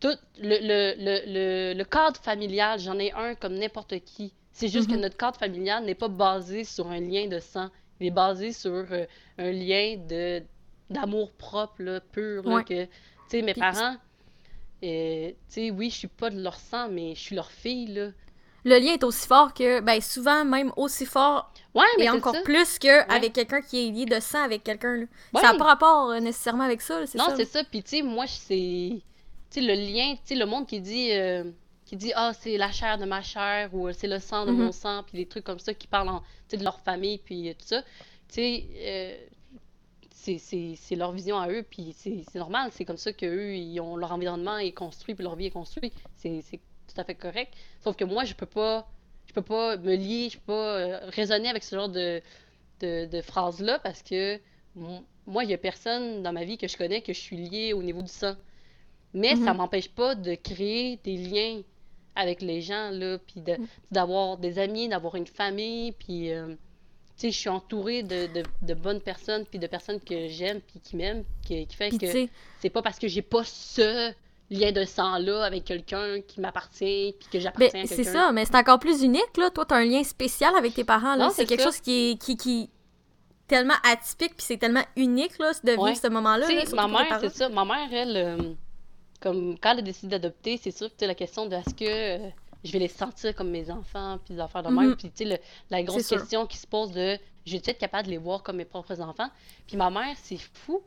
Tout 0.00 0.16
le, 0.38 0.58
le, 0.60 0.94
le, 0.96 1.72
le, 1.72 1.74
le 1.78 1.84
cadre 1.84 2.20
familial, 2.20 2.78
j'en 2.78 2.98
ai 2.98 3.12
un 3.12 3.34
comme 3.34 3.54
n'importe 3.54 3.98
qui. 4.04 4.32
C'est 4.52 4.68
juste 4.68 4.88
Mhm. 4.88 4.96
que 4.96 4.96
notre 4.96 5.16
cadre 5.16 5.38
familial 5.38 5.84
n'est 5.84 5.94
pas 5.96 6.08
basé 6.08 6.64
sur 6.64 6.88
un 6.88 7.00
lien 7.00 7.26
de 7.26 7.38
sang. 7.40 7.68
Il 8.00 8.06
est 8.06 8.10
basé 8.12 8.52
sur 8.52 8.70
euh, 8.70 9.06
un 9.38 9.50
lien 9.50 9.96
de 9.98 10.42
d'amour 10.90 11.32
propre, 11.32 11.82
là, 11.82 12.00
pur, 12.00 12.42
là, 12.44 12.56
Ouais. 12.56 12.64
que... 12.64 12.84
Tu 12.84 12.90
sais, 13.28 13.42
mes 13.42 13.54
parents... 13.54 13.96
euh, 14.84 15.28
tu 15.28 15.34
sais, 15.48 15.70
oui, 15.70 15.90
je 15.90 15.96
suis 15.96 16.08
pas 16.08 16.30
de 16.30 16.40
leur 16.40 16.56
sang, 16.58 16.88
mais 16.88 17.14
je 17.14 17.20
suis 17.20 17.34
leur 17.36 17.50
fille, 17.50 17.86
là. 17.88 18.08
Le 18.64 18.78
lien 18.78 18.92
est 18.94 19.04
aussi 19.04 19.26
fort 19.26 19.54
que, 19.54 19.80
ben, 19.80 20.00
souvent, 20.00 20.44
même 20.44 20.72
aussi 20.76 21.06
fort 21.06 21.52
Ouais, 21.74 21.84
mais 21.98 22.04
et 22.06 22.10
encore 22.10 22.34
ça. 22.34 22.42
plus 22.42 22.78
que 22.78 23.10
avec 23.10 23.32
quelqu'un 23.32 23.60
qui 23.62 23.86
est 23.88 23.90
lié 23.90 24.04
de 24.04 24.18
sang 24.20 24.42
avec 24.42 24.64
quelqu'un. 24.64 25.06
Ça 25.34 25.52
n'a 25.52 25.54
pas 25.54 25.64
rapport 25.64 26.10
euh, 26.10 26.20
nécessairement 26.20 26.64
avec 26.64 26.80
ça, 26.82 27.06
c'est 27.06 27.16
Non, 27.18 27.26
ça. 27.30 27.36
c'est 27.36 27.44
ça. 27.44 27.62
Puis, 27.64 27.82
tu 27.82 27.90
sais, 27.98 28.02
moi, 28.02 28.26
c'est. 28.26 29.00
Tu 29.00 29.00
sais, 29.50 29.60
le 29.60 29.74
lien, 29.74 30.14
tu 30.16 30.20
sais, 30.24 30.34
le 30.34 30.44
monde 30.46 30.66
qui 30.66 30.80
dit. 30.80 31.12
euh, 31.12 31.44
qui 31.86 31.96
dit, 31.96 32.12
ah, 32.16 32.32
c'est 32.38 32.58
la 32.58 32.70
chair 32.70 32.98
de 32.98 33.06
ma 33.06 33.22
chair 33.22 33.70
ou 33.72 33.88
euh, 33.88 33.92
c'est 33.96 34.08
le 34.08 34.18
sang 34.18 34.44
de 34.44 34.50
mon 34.50 34.72
sang, 34.72 35.02
puis 35.06 35.16
des 35.16 35.26
trucs 35.26 35.44
comme 35.44 35.58
ça 35.58 35.72
qui 35.72 35.86
parlent 35.86 36.10
en- 36.10 36.20
tu 36.20 36.26
sais, 36.50 36.56
de 36.58 36.64
leur 36.64 36.78
famille, 36.80 37.16
puis 37.16 37.54
tout 37.58 37.64
ça. 37.66 37.80
Tu 37.82 37.86
sais, 38.34 38.64
euh, 38.76 39.16
c'est- 40.36 40.96
leur 40.96 41.12
vision 41.12 41.38
à 41.38 41.48
eux, 41.48 41.62
puis 41.62 41.94
c'est 41.96 42.22
normal. 42.34 42.70
C'est 42.72 42.84
comme 42.84 42.98
ça 42.98 43.12
qu'eux, 43.14 43.54
ils 43.54 43.80
ont 43.80 43.96
leur 43.96 44.12
environnement 44.12 44.58
est 44.58 44.72
construit, 44.72 45.14
puis 45.14 45.24
leur 45.24 45.36
vie 45.36 45.46
est 45.46 45.50
construite. 45.50 45.94
C'est 46.16 46.42
tout 46.52 47.00
à 47.00 47.04
fait 47.04 47.14
correct. 47.14 47.54
Sauf 47.82 47.96
que 47.96 48.04
moi, 48.04 48.24
je 48.24 48.34
peux 48.34 48.46
pas. 48.46 48.86
Je 49.26 49.32
peux 49.32 49.42
pas 49.42 49.76
me 49.76 49.94
lier, 49.94 50.28
je 50.30 50.38
peux 50.38 50.44
pas 50.46 50.78
euh, 50.78 50.98
raisonner 51.10 51.48
avec 51.48 51.62
ce 51.62 51.76
genre 51.76 51.88
de, 51.90 52.20
de, 52.80 53.04
de 53.06 53.20
phrases-là 53.22 53.78
parce 53.78 54.02
que 54.02 54.40
moi, 55.26 55.44
il 55.44 55.50
y 55.50 55.54
a 55.54 55.58
personne 55.58 56.22
dans 56.22 56.32
ma 56.32 56.44
vie 56.44 56.56
que 56.56 56.66
je 56.66 56.76
connais 56.78 57.02
que 57.02 57.12
je 57.12 57.20
suis 57.20 57.36
liée 57.36 57.72
au 57.74 57.82
niveau 57.82 58.00
du 58.02 58.08
sang. 58.10 58.34
Mais 59.14 59.36
ça 59.36 59.52
Mhm. 59.52 59.58
m'empêche 59.58 59.88
pas 59.90 60.14
de 60.14 60.34
créer 60.34 60.98
des 61.04 61.16
liens 61.18 61.62
avec 62.14 62.40
les 62.42 62.60
gens, 62.62 62.90
là, 62.90 63.18
puis 63.18 63.40
de- 63.42 63.58
d'avoir 63.90 64.38
des 64.38 64.58
amis, 64.58 64.88
d'avoir 64.88 65.14
une 65.14 65.26
famille, 65.26 65.92
puis, 65.92 66.32
euh, 66.32 66.54
je 67.20 67.28
suis 67.30 67.48
entourée 67.48 68.02
de, 68.02 68.26
de, 68.32 68.42
de 68.62 68.74
bonnes 68.74 69.00
personnes, 69.00 69.44
puis 69.46 69.58
de 69.58 69.66
personnes 69.66 70.00
que 70.00 70.28
j'aime, 70.28 70.60
puis 70.60 70.80
qui 70.80 70.96
m'aiment, 70.96 71.24
qui, 71.44 71.66
qui 71.66 71.76
fait 71.76 71.90
que 71.90 72.28
c'est 72.60 72.70
pas 72.70 72.82
parce 72.82 72.98
que 72.98 73.08
j'ai 73.08 73.22
pas 73.22 73.42
ce 73.44 74.12
lien 74.50 74.72
de 74.72 74.84
sang-là 74.84 75.42
avec 75.44 75.64
quelqu'un 75.64 76.20
qui 76.26 76.40
m'appartient, 76.40 77.14
puis 77.18 77.28
que 77.30 77.36
ben, 77.38 77.40
j'appartiens 77.42 77.82
à 77.82 77.86
c'est 77.86 77.96
quelqu'un. 77.96 78.12
ça, 78.12 78.32
mais 78.32 78.44
c'est 78.44 78.54
encore 78.56 78.78
plus 78.78 79.02
unique, 79.02 79.36
là. 79.36 79.50
Toi, 79.50 79.64
t'as 79.66 79.76
un 79.76 79.84
lien 79.84 80.02
spécial 80.04 80.54
avec 80.56 80.74
tes 80.74 80.84
parents, 80.84 81.16
là. 81.16 81.28
C'est 81.30 81.42
c'est 81.42 81.46
quelque 81.46 81.60
ça. 81.62 81.66
chose 81.70 81.80
qui 81.80 82.10
est 82.12 82.22
qui, 82.22 82.36
qui 82.36 82.70
tellement 83.46 83.74
atypique, 83.82 84.36
puis 84.36 84.46
c'est 84.46 84.56
tellement 84.58 84.84
unique, 84.96 85.38
là, 85.38 85.52
de 85.64 85.70
vivre 85.70 85.82
Ouais. 85.82 85.94
ce 85.94 86.06
moment-là. 86.08 86.46
Là, 86.50 86.64
ma 86.74 86.86
mère, 86.88 87.18
c'est 87.20 87.28
ça. 87.34 87.48
Ma 87.48 87.64
mère, 87.64 87.88
elle, 87.92 88.16
euh, 88.16 88.54
comme 89.20 89.58
quand 89.58 89.72
elle 89.72 89.78
a 89.80 89.82
décidé 89.82 90.18
d'adopter, 90.18 90.58
c'est 90.62 90.70
sûr 90.70 90.88
que 90.96 91.04
la 91.04 91.14
question 91.14 91.46
de 91.46 91.54
est-ce 91.56 91.74
que 91.74 91.84
euh, 92.26 92.30
je 92.64 92.72
vais 92.72 92.78
les 92.80 92.88
sentir 92.88 93.34
comme 93.34 93.50
mes 93.50 93.70
enfants, 93.70 94.18
puis 94.24 94.34
des 94.34 94.40
affaires 94.40 94.62
de 94.62 94.68
même. 94.68 94.90
Mhm. 94.90 94.96
Puis, 94.96 95.10
tu 95.10 95.26
sais, 95.26 95.40
la 95.70 95.82
grosse 95.82 96.06
sûr. 96.06 96.18
question 96.18 96.46
qui 96.46 96.56
se 96.58 96.66
pose 96.66 96.92
de 96.92 97.18
je 97.46 97.52
vais 97.52 97.62
être 97.64 97.78
capable 97.78 98.06
de 98.06 98.10
les 98.10 98.18
voir 98.18 98.42
comme 98.42 98.56
mes 98.56 98.64
propres 98.66 99.00
enfants? 99.00 99.28
Puis 99.66 99.76
ma 99.76 99.90
mère, 99.90 100.14
c'est 100.22 100.36
fou. 100.52 100.82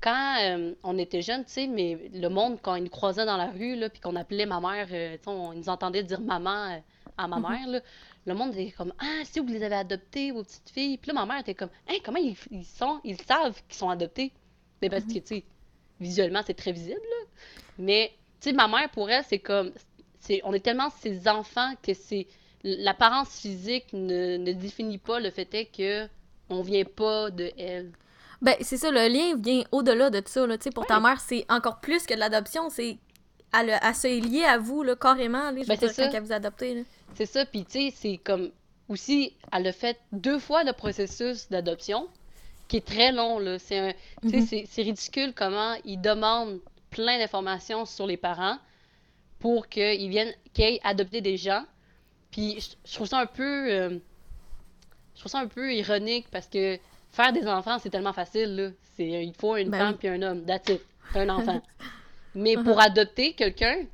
Quand 0.00 0.36
euh, 0.40 0.74
on 0.84 0.96
était 0.96 1.22
jeunes, 1.22 1.44
tu 1.44 1.50
sais, 1.52 1.66
mais 1.66 2.08
le 2.14 2.28
monde, 2.28 2.58
quand 2.62 2.76
ils 2.76 2.84
nous 2.84 2.88
croisaient 2.90 3.26
dans 3.26 3.36
la 3.36 3.50
rue, 3.50 3.74
là, 3.74 3.90
puis 3.90 4.00
qu'on 4.00 4.14
appelait 4.16 4.46
ma 4.46 4.60
mère, 4.60 4.86
euh, 4.92 5.16
tu 5.16 5.24
sais, 5.24 5.28
on, 5.30 5.52
ils 5.52 5.58
nous 5.58 5.68
entendait 5.68 6.04
dire 6.04 6.20
maman 6.20 6.70
euh, 6.70 6.78
à 7.16 7.26
ma 7.26 7.36
Mhm. 7.38 7.42
mère, 7.50 7.66
là, 7.68 7.80
le 8.24 8.34
monde 8.34 8.54
était 8.54 8.70
comme 8.70 8.92
Ah, 9.00 9.22
si 9.24 9.40
vous 9.40 9.46
les 9.48 9.62
avez 9.62 9.74
adoptés, 9.74 10.30
vos 10.30 10.44
petites 10.44 10.70
filles. 10.70 10.98
Puis 10.98 11.08
là, 11.10 11.14
ma 11.14 11.26
mère 11.26 11.40
était 11.40 11.54
comme 11.54 11.70
Hein, 11.88 11.96
comment 12.04 12.18
ils, 12.20 12.36
ils 12.52 12.64
sont? 12.64 13.00
Ils 13.02 13.20
savent 13.22 13.60
qu'ils 13.66 13.76
sont 13.76 13.90
adoptés. 13.90 14.32
Mais 14.80 14.88
parce 14.88 15.04
que, 15.04 15.14
tu 15.14 15.22
sais, 15.26 15.44
visuellement, 15.98 16.42
c'est 16.46 16.54
très 16.54 16.70
visible, 16.72 17.00
là. 17.00 17.26
Mais, 17.78 18.12
tu 18.40 18.50
sais, 18.50 18.52
ma 18.54 18.68
mère, 18.68 18.88
pour 18.90 19.10
elle, 19.10 19.24
c'est 19.24 19.40
comme 19.40 19.72
c'est 20.20 20.40
On 20.44 20.52
est 20.52 20.60
tellement 20.60 20.90
ses 21.00 21.28
enfants 21.28 21.72
que 21.82 21.94
c'est. 21.94 22.26
L'apparence 22.64 23.38
physique 23.40 23.86
ne, 23.92 24.36
ne 24.36 24.52
définit 24.52 24.98
pas 24.98 25.20
le 25.20 25.30
fait 25.30 25.52
est 25.54 25.66
que 25.66 26.08
on 26.50 26.62
vient 26.62 26.84
pas 26.84 27.30
de 27.30 27.52
elle. 27.56 27.92
Ben, 28.40 28.54
c'est 28.60 28.76
ça, 28.76 28.90
le 28.90 29.08
lien 29.08 29.36
vient 29.36 29.62
au-delà 29.72 30.10
de 30.10 30.22
ça, 30.26 30.46
là. 30.46 30.56
Pour 30.74 30.86
ta 30.86 31.00
mère, 31.00 31.20
c'est 31.20 31.44
encore 31.48 31.80
plus 31.80 32.04
que 32.06 32.14
de 32.14 32.18
l'adoption, 32.20 32.70
c'est... 32.70 32.96
Elle, 33.52 33.78
elle 33.82 33.94
se 33.94 34.06
liée 34.06 34.44
à 34.44 34.58
vous, 34.58 34.82
là, 34.82 34.94
carrément, 34.94 35.50
là, 35.50 35.52
Ben, 35.52 35.64
c'est 35.66 35.78
dire, 35.78 35.90
ça. 35.90 36.06
quand 36.08 36.14
elle 36.14 36.22
vous 36.22 36.32
a 36.32 36.36
adopté. 36.36 36.84
C'est 37.14 37.26
ça, 37.26 37.46
puis 37.46 37.64
tu 37.64 37.90
sais, 37.90 37.94
c'est 37.96 38.16
comme 38.18 38.50
aussi, 38.88 39.34
elle 39.52 39.66
a 39.66 39.72
fait 39.72 39.98
deux 40.12 40.38
fois 40.38 40.62
le 40.64 40.72
processus 40.72 41.48
d'adoption, 41.48 42.08
qui 42.68 42.76
est 42.76 42.86
très 42.86 43.10
long, 43.12 43.38
là. 43.38 43.58
C'est 43.58 43.78
un, 43.78 43.92
Mhm. 44.22 44.46
c'est 44.46 44.82
ridicule 44.82 45.32
comment 45.34 45.74
ils 45.84 46.00
demandent 46.00 46.60
plein 46.90 47.18
d'informations 47.18 47.86
sur 47.86 48.06
les 48.06 48.16
parents 48.16 48.58
pour 49.38 49.68
qu'ils 49.68 50.08
viennent, 50.08 50.34
qu'ils 50.52 50.64
aillent 50.64 50.80
adopter 50.84 51.20
des 51.20 51.36
gens. 51.36 51.64
Puis 52.30 52.60
je, 52.84 52.94
trouve 52.94 53.06
ça 53.06 53.20
un 53.20 53.26
peu, 53.26 53.72
euh, 53.72 53.98
je 55.14 55.20
trouve 55.20 55.32
ça 55.32 55.38
un 55.40 55.46
peu 55.48 55.74
ironique 55.74 56.26
parce 56.30 56.46
que 56.46 56.78
faire 57.10 57.32
des 57.32 57.46
enfants, 57.46 57.78
c'est 57.78 57.90
tellement 57.90 58.12
facile, 58.12 58.56
là. 58.56 58.70
C'est, 58.96 59.08
il 59.24 59.34
faut 59.34 59.56
une 59.56 59.70
Ben 59.70 59.78
femme 59.78 59.92
oui. 59.92 59.96
puis 59.98 60.08
un 60.08 60.22
homme, 60.22 60.44
that's 60.44 60.68
it, 60.68 60.82
un 61.14 61.28
enfant. 61.28 61.62
Mais 62.34 62.56
pour 62.56 62.80
adopter 62.80 63.32
quelqu'un, 63.32 63.84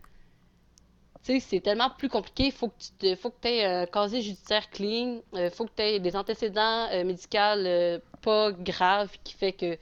tu 1.24 1.32
sais, 1.34 1.40
c'est 1.40 1.60
tellement 1.60 1.88
plus 1.90 2.08
compliqué. 2.10 2.50
Faut 2.50 2.68
que 2.68 2.74
tu 2.78 2.90
te, 2.98 3.16
faut 3.16 3.30
que 3.30 3.48
aies 3.48 3.64
un 3.64 3.86
casier 3.86 4.20
judiciaire 4.20 4.68
clean. 4.70 5.20
euh, 5.34 5.50
faut 5.50 5.64
que 5.64 5.70
tu 5.74 5.82
aies 5.82 5.98
des 6.00 6.16
antécédents 6.16 6.88
euh, 6.92 7.04
médicaux 7.04 7.38
euh, 7.38 7.98
pas 8.20 8.52
graves 8.52 9.10
qui 9.24 9.34
fait 9.34 9.52
que 9.52 9.78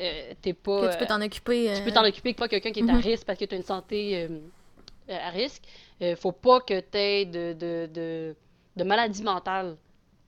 euh, 0.00 0.32
t'es 0.40 0.54
pas. 0.54 0.88
Que 0.88 0.92
tu 0.92 0.98
peux 0.98 1.04
euh, 1.04 1.08
t'en 1.08 1.20
occuper. 1.20 1.64
tu 1.74 1.82
euh, 1.82 1.84
peux 1.84 1.92
t'en 1.92 2.04
occuper 2.04 2.32
que 2.32 2.38
pas 2.38 2.48
quelqu'un 2.48 2.72
qui 2.72 2.80
est 2.80 2.88
à 2.90 2.94
Mhm. 2.94 3.00
risque 3.00 3.26
parce 3.26 3.38
que 3.38 3.44
tu 3.44 3.54
as 3.54 3.58
une 3.58 3.64
santé 3.64 4.16
euh, 4.16 4.28
euh, 4.30 4.38
à 5.08 5.30
risque. 5.30 5.62
Euh, 6.02 6.16
faut 6.16 6.32
pas 6.32 6.60
que 6.60 6.80
tu 6.80 6.98
aies 6.98 7.24
de, 7.26 7.52
de, 7.52 7.88
de, 7.92 8.36
de 8.76 8.84
maladie 8.84 9.22
mentale 9.22 9.76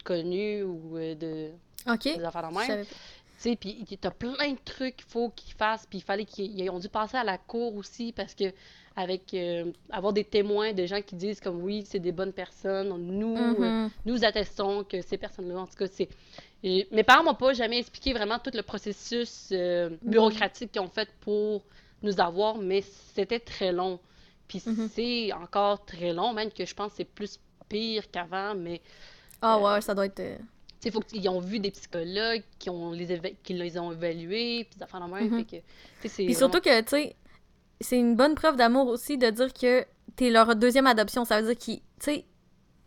connue 0.04 0.62
ou 0.62 0.97
euh, 0.97 1.14
de, 1.14 1.50
Ok. 1.90 2.04
des 2.04 2.25
affaires 2.25 2.49
de 2.49 2.54
même. 2.54 2.85
Tu 2.87 3.50
sais, 3.50 3.56
puis 3.56 3.85
t'as 4.00 4.11
plein 4.11 4.52
de 4.52 4.58
trucs 4.64 4.97
qu'il 4.97 5.06
faut 5.06 5.28
qu'ils 5.30 5.54
fassent, 5.54 5.87
puis 5.87 5.99
il 5.99 6.02
fallait 6.02 6.25
qu'ils 6.25 6.58
ils 6.58 6.68
ont 6.70 6.80
dû 6.80 6.88
passer 6.88 7.16
à 7.16 7.23
la 7.25 7.38
cour 7.38 7.76
aussi 7.76 8.12
parce 8.12 8.35
que 8.35 8.52
avec 8.97 9.32
euh, 9.32 9.70
avoir 9.90 10.12
des 10.12 10.25
témoins, 10.25 10.73
des 10.73 10.88
gens 10.88 11.00
qui 11.02 11.14
disent 11.14 11.38
comme 11.38 11.62
oui, 11.62 11.85
c'est 11.87 12.00
des 12.00 12.11
bonnes 12.11 12.32
personnes, 12.32 12.88
nous 12.97 13.62
euh, 13.62 13.70
Mhm. 13.70 13.90
nous 14.06 14.25
attestons 14.25 14.82
que 14.82 15.00
ces 15.02 15.16
personnes-là, 15.18 15.61
en 15.61 15.66
tout 15.68 15.76
cas, 15.76 15.87
c'est 15.87 16.08
et 16.64 16.88
mes 16.90 17.04
parents 17.04 17.23
m'ont 17.23 17.35
pas 17.37 17.52
jamais 17.52 17.78
expliqué 17.78 18.12
vraiment 18.12 18.40
tout 18.40 18.50
le 18.52 18.62
processus 18.62 19.50
euh, 19.52 19.90
bureaucratique 20.02 20.73
qu'ils 20.73 20.80
ont 20.82 20.88
fait 20.88 21.08
pour 21.20 21.62
nous 22.02 22.18
avoir, 22.20 22.58
mais 22.58 22.82
c'était 23.14 23.38
très 23.38 23.70
long. 23.70 24.00
Puis 24.48 24.62
Mhm. 24.66 24.88
c'est 24.94 25.32
encore 25.32 25.84
très 25.84 26.12
long, 26.12 26.32
même 26.32 26.50
que 26.50 26.64
je 26.64 26.74
pense 26.74 26.90
que 26.92 26.96
c'est 26.98 27.04
plus 27.04 27.38
pire 27.68 28.10
qu'avant, 28.10 28.54
mais 28.54 28.80
Ah 29.42 29.58
ouais, 29.58 29.80
ça 29.82 29.94
doit 29.94 30.06
être... 30.06 30.20
euh, 30.20 30.38
il 30.84 30.90
faut 30.92 31.00
qu'ils 31.00 31.28
ont 31.28 31.40
vu 31.40 31.58
des 31.60 31.70
psychologues 31.70 32.42
qui, 32.58 32.70
ont 32.70 32.92
les, 32.92 33.12
éva- 33.14 33.34
qui 33.42 33.52
les 33.52 33.78
ont 33.78 33.92
évalués, 33.92 34.64
puis 34.64 34.78
des 34.78 34.82
affaires 34.84 35.06
de 35.06 35.12
même. 35.12 35.28
Mhm. 35.30 35.44
fait 35.44 35.62
que, 36.02 36.08
Puis 36.24 36.34
surtout 36.34 36.60
que, 36.60 36.80
tu 36.80 36.88
sais, 36.88 37.16
c'est 37.80 37.98
une 37.98 38.16
bonne 38.16 38.34
preuve 38.34 38.56
d'amour 38.56 38.86
aussi 38.88 39.18
de 39.18 39.28
dire 39.30 39.52
que 39.52 39.84
t'es 40.16 40.30
leur 40.30 40.54
deuxième 40.56 40.87
adoption. 40.87 41.24
Ça 41.24 41.40
veut 41.40 41.48
dire 41.48 41.58
qu'ils, 41.58 41.80
tu 42.00 42.22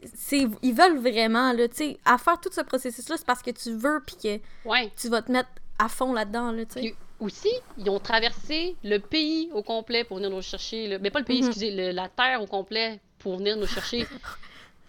sais, 0.03 0.47
ils 0.63 0.73
veulent 0.73 0.97
vraiment, 0.97 1.53
là, 1.53 1.67
tu 1.67 1.75
sais, 1.75 1.97
à 2.05 2.17
faire 2.17 2.39
tout 2.39 2.49
ce 2.51 2.61
processus-là, 2.61 3.17
c'est 3.17 3.25
parce 3.25 3.41
que 3.43 3.51
tu 3.51 3.73
veux, 3.73 4.01
puis 4.05 4.15
que 4.15 4.67
Ouais. 4.67 4.91
tu 4.99 5.09
vas 5.09 5.21
te 5.21 5.31
mettre 5.31 5.49
à 5.77 5.87
fond 5.89 6.11
là-dedans, 6.13 6.51
là, 6.51 6.65
tu 6.65 6.81
sais. 6.81 6.95
Aussi, 7.21 7.51
ils 7.77 7.89
ont 7.89 7.99
traversé 7.99 8.75
le 8.83 8.97
pays 8.97 9.49
au 9.53 9.61
complet 9.63 10.03
pour 10.03 10.17
venir 10.17 10.29
nous 10.31 10.41
chercher. 10.41 10.97
Mais 10.99 11.11
pas 11.11 11.19
le 11.19 11.25
pays, 11.25 11.41
Mhm. 11.41 11.47
excusez, 11.47 11.71
le- 11.71 11.91
la 11.91 12.09
terre 12.09 12.41
au 12.41 12.47
complet 12.47 12.99
pour 13.19 13.37
venir 13.37 13.55
nous 13.57 13.67
chercher. 13.67 14.05
tu 14.09 14.17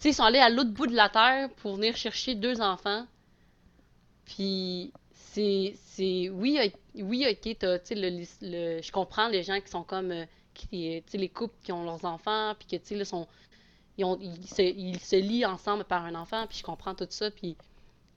sais, 0.01 0.09
ils 0.11 0.14
sont 0.14 0.25
allés 0.25 0.38
à 0.38 0.49
l'autre 0.49 0.71
bout 0.71 0.87
de 0.87 0.95
la 0.97 1.09
terre 1.11 1.51
pour 1.57 1.77
venir 1.77 1.95
chercher 1.97 2.35
deux 2.35 2.61
enfants. 2.61 3.07
Puis 4.25 4.92
c'est, 5.12 5.75
c'est, 5.85 6.29
oui, 6.31 6.59
oui, 6.95 7.27
ok, 7.31 7.57
t'as, 7.59 7.79
tu 7.79 7.87
sais, 7.88 7.95
le, 7.95 8.25
le- 8.42 8.83
je 8.83 8.92
comprends 8.92 9.29
les 9.29 9.42
gens 9.42 9.61
qui 9.61 9.68
sont 9.71 9.83
comme, 9.83 10.11
euh, 10.12 10.25
qui, 10.55 10.97
euh, 10.97 11.01
tu 11.05 11.12
sais, 11.12 11.18
les 11.18 11.29
couples 11.29 11.55
qui 11.62 11.73
ont 11.73 11.85
leurs 11.85 12.05
enfants, 12.05 12.55
puis 12.59 12.66
que, 12.68 12.83
tu 12.83 12.97
sais, 12.97 13.05
sont, 13.05 13.27
ils, 13.99 14.05
ont, 14.05 14.18
ils, 14.21 14.47
se, 14.49 14.62
ils 14.62 15.01
se 15.01 15.16
lient 15.16 15.45
ensemble 15.47 15.85
par 15.85 16.05
un 16.05 16.14
enfant, 16.14 16.47
puis 16.47 16.59
je 16.59 16.62
comprends 16.62 16.95
tout 16.95 17.07
ça, 17.11 17.31
puis, 17.31 17.57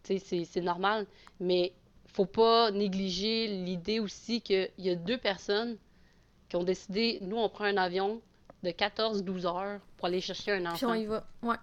tu 0.03 0.13
sais, 0.13 0.19
c'est, 0.19 0.45
c'est 0.45 0.61
normal. 0.61 1.05
Mais 1.39 1.73
faut 2.15 2.25
pas 2.25 2.71
négliger 2.71 3.47
l'idée 3.47 3.99
aussi 3.99 4.39
qu'il 4.41 4.69
y 4.77 4.89
a 4.89 4.95
deux 4.95 5.17
personnes 5.17 5.77
qui 6.47 6.55
ont 6.55 6.63
décidé, 6.63 7.19
nous, 7.21 7.35
on 7.37 7.49
prend 7.49 7.65
un 7.65 7.75
avion 7.77 8.21
de 8.63 8.69
14-12 8.69 9.45
heures 9.45 9.79
pour 9.97 10.05
aller 10.07 10.21
chercher 10.21 10.53
un 10.53 10.73
Puis 10.73 10.85
on 10.85 10.89
enfant. 10.89 10.93
y 10.93 11.05
va. 11.05 11.27
Ouais. 11.43 11.55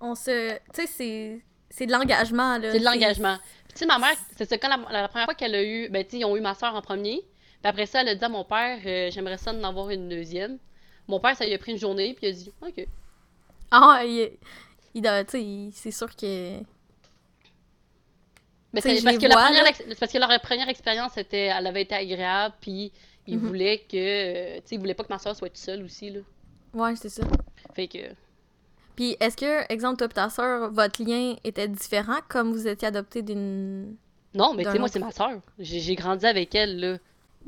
On 0.00 0.14
se. 0.14 0.52
Tu 0.74 0.86
sais, 0.86 1.40
c'est. 1.70 1.86
De 1.86 1.92
l'engagement, 1.92 2.58
là. 2.58 2.72
C'est 2.72 2.80
de 2.80 2.84
l'engagement. 2.84 3.36
Puis, 3.64 3.72
tu 3.74 3.78
sais, 3.80 3.86
ma 3.86 3.98
mère, 3.98 4.14
c'est 4.36 4.48
ça, 4.48 4.58
quand 4.58 4.68
la, 4.68 4.76
la 5.02 5.08
première 5.08 5.24
fois 5.26 5.34
qu'elle 5.34 5.54
a 5.54 5.62
eu, 5.64 5.88
ben, 5.88 6.04
tu 6.04 6.10
sais, 6.12 6.18
ils 6.18 6.24
ont 6.24 6.36
eu 6.36 6.40
ma 6.40 6.54
soeur 6.54 6.74
en 6.74 6.82
premier. 6.82 7.20
Puis 7.60 7.70
après 7.70 7.86
ça, 7.86 8.02
elle 8.02 8.08
a 8.08 8.14
dit 8.14 8.24
à 8.24 8.28
mon 8.28 8.44
père, 8.44 8.78
euh, 8.86 9.10
j'aimerais 9.10 9.38
ça 9.38 9.52
d'en 9.52 9.66
avoir 9.68 9.90
une 9.90 10.08
deuxième. 10.08 10.58
Mon 11.08 11.18
père, 11.20 11.34
ça 11.36 11.44
lui 11.46 11.54
a 11.54 11.58
pris 11.58 11.72
une 11.72 11.78
journée, 11.78 12.14
puis 12.14 12.26
il 12.26 12.30
a 12.30 12.32
dit, 12.32 12.52
OK. 12.62 12.86
Ah, 13.70 14.02
il. 14.04 14.30
il 14.94 15.02
doit- 15.02 15.24
tu 15.24 15.30
sais, 15.32 15.42
il- 15.42 15.72
c'est 15.72 15.90
sûr 15.90 16.14
que. 16.14 16.58
Mais 18.72 18.80
c'est 18.80 19.02
parce 19.02 19.16
que, 19.16 19.26
la 19.26 19.34
vois, 19.34 19.44
première 19.44 19.62
là. 19.64 19.70
ex- 19.70 19.82
c'est 19.88 19.98
parce 19.98 20.12
que 20.12 20.18
leur 20.18 20.40
première 20.40 20.68
expérience, 20.68 21.16
était, 21.16 21.46
elle 21.46 21.66
avait 21.66 21.82
été 21.82 21.94
agréable, 21.94 22.54
puis 22.60 22.92
ils 23.26 23.38
Mhm. 23.38 23.46
voulaient 23.46 23.78
que, 23.78 23.96
euh, 23.96 24.56
tu 24.56 24.62
sais, 24.66 24.74
ils 24.74 24.78
voulaient 24.78 24.94
pas 24.94 25.04
que 25.04 25.12
ma 25.12 25.18
soeur 25.18 25.34
soit 25.34 25.48
toute 25.48 25.56
seule 25.58 25.82
aussi, 25.82 26.10
là. 26.10 26.20
Ouais, 26.74 26.94
c'est 26.96 27.08
ça. 27.08 27.22
Fait 27.74 27.88
que, 27.88 27.98
Puis, 28.94 29.16
est-ce 29.20 29.36
que, 29.36 29.72
exemple, 29.72 29.96
toi 29.98 30.06
et 30.06 30.14
ta 30.14 30.28
soeur, 30.28 30.70
votre 30.72 31.02
lien 31.02 31.36
était 31.44 31.68
différent 31.68 32.18
comme 32.28 32.52
vous 32.52 32.66
étiez 32.66 32.88
adopté 32.88 33.22
d'une. 33.22 33.96
non, 34.34 34.54
mais 34.54 34.64
tu 34.64 34.72
sais, 34.72 34.78
moi, 34.78 34.88
c'est 34.88 34.98
ma 34.98 35.12
soeur. 35.12 35.40
J'ai 35.58 35.94
grandi 35.94 36.26
avec 36.26 36.54
elle, 36.54 36.78
là. 36.80 36.98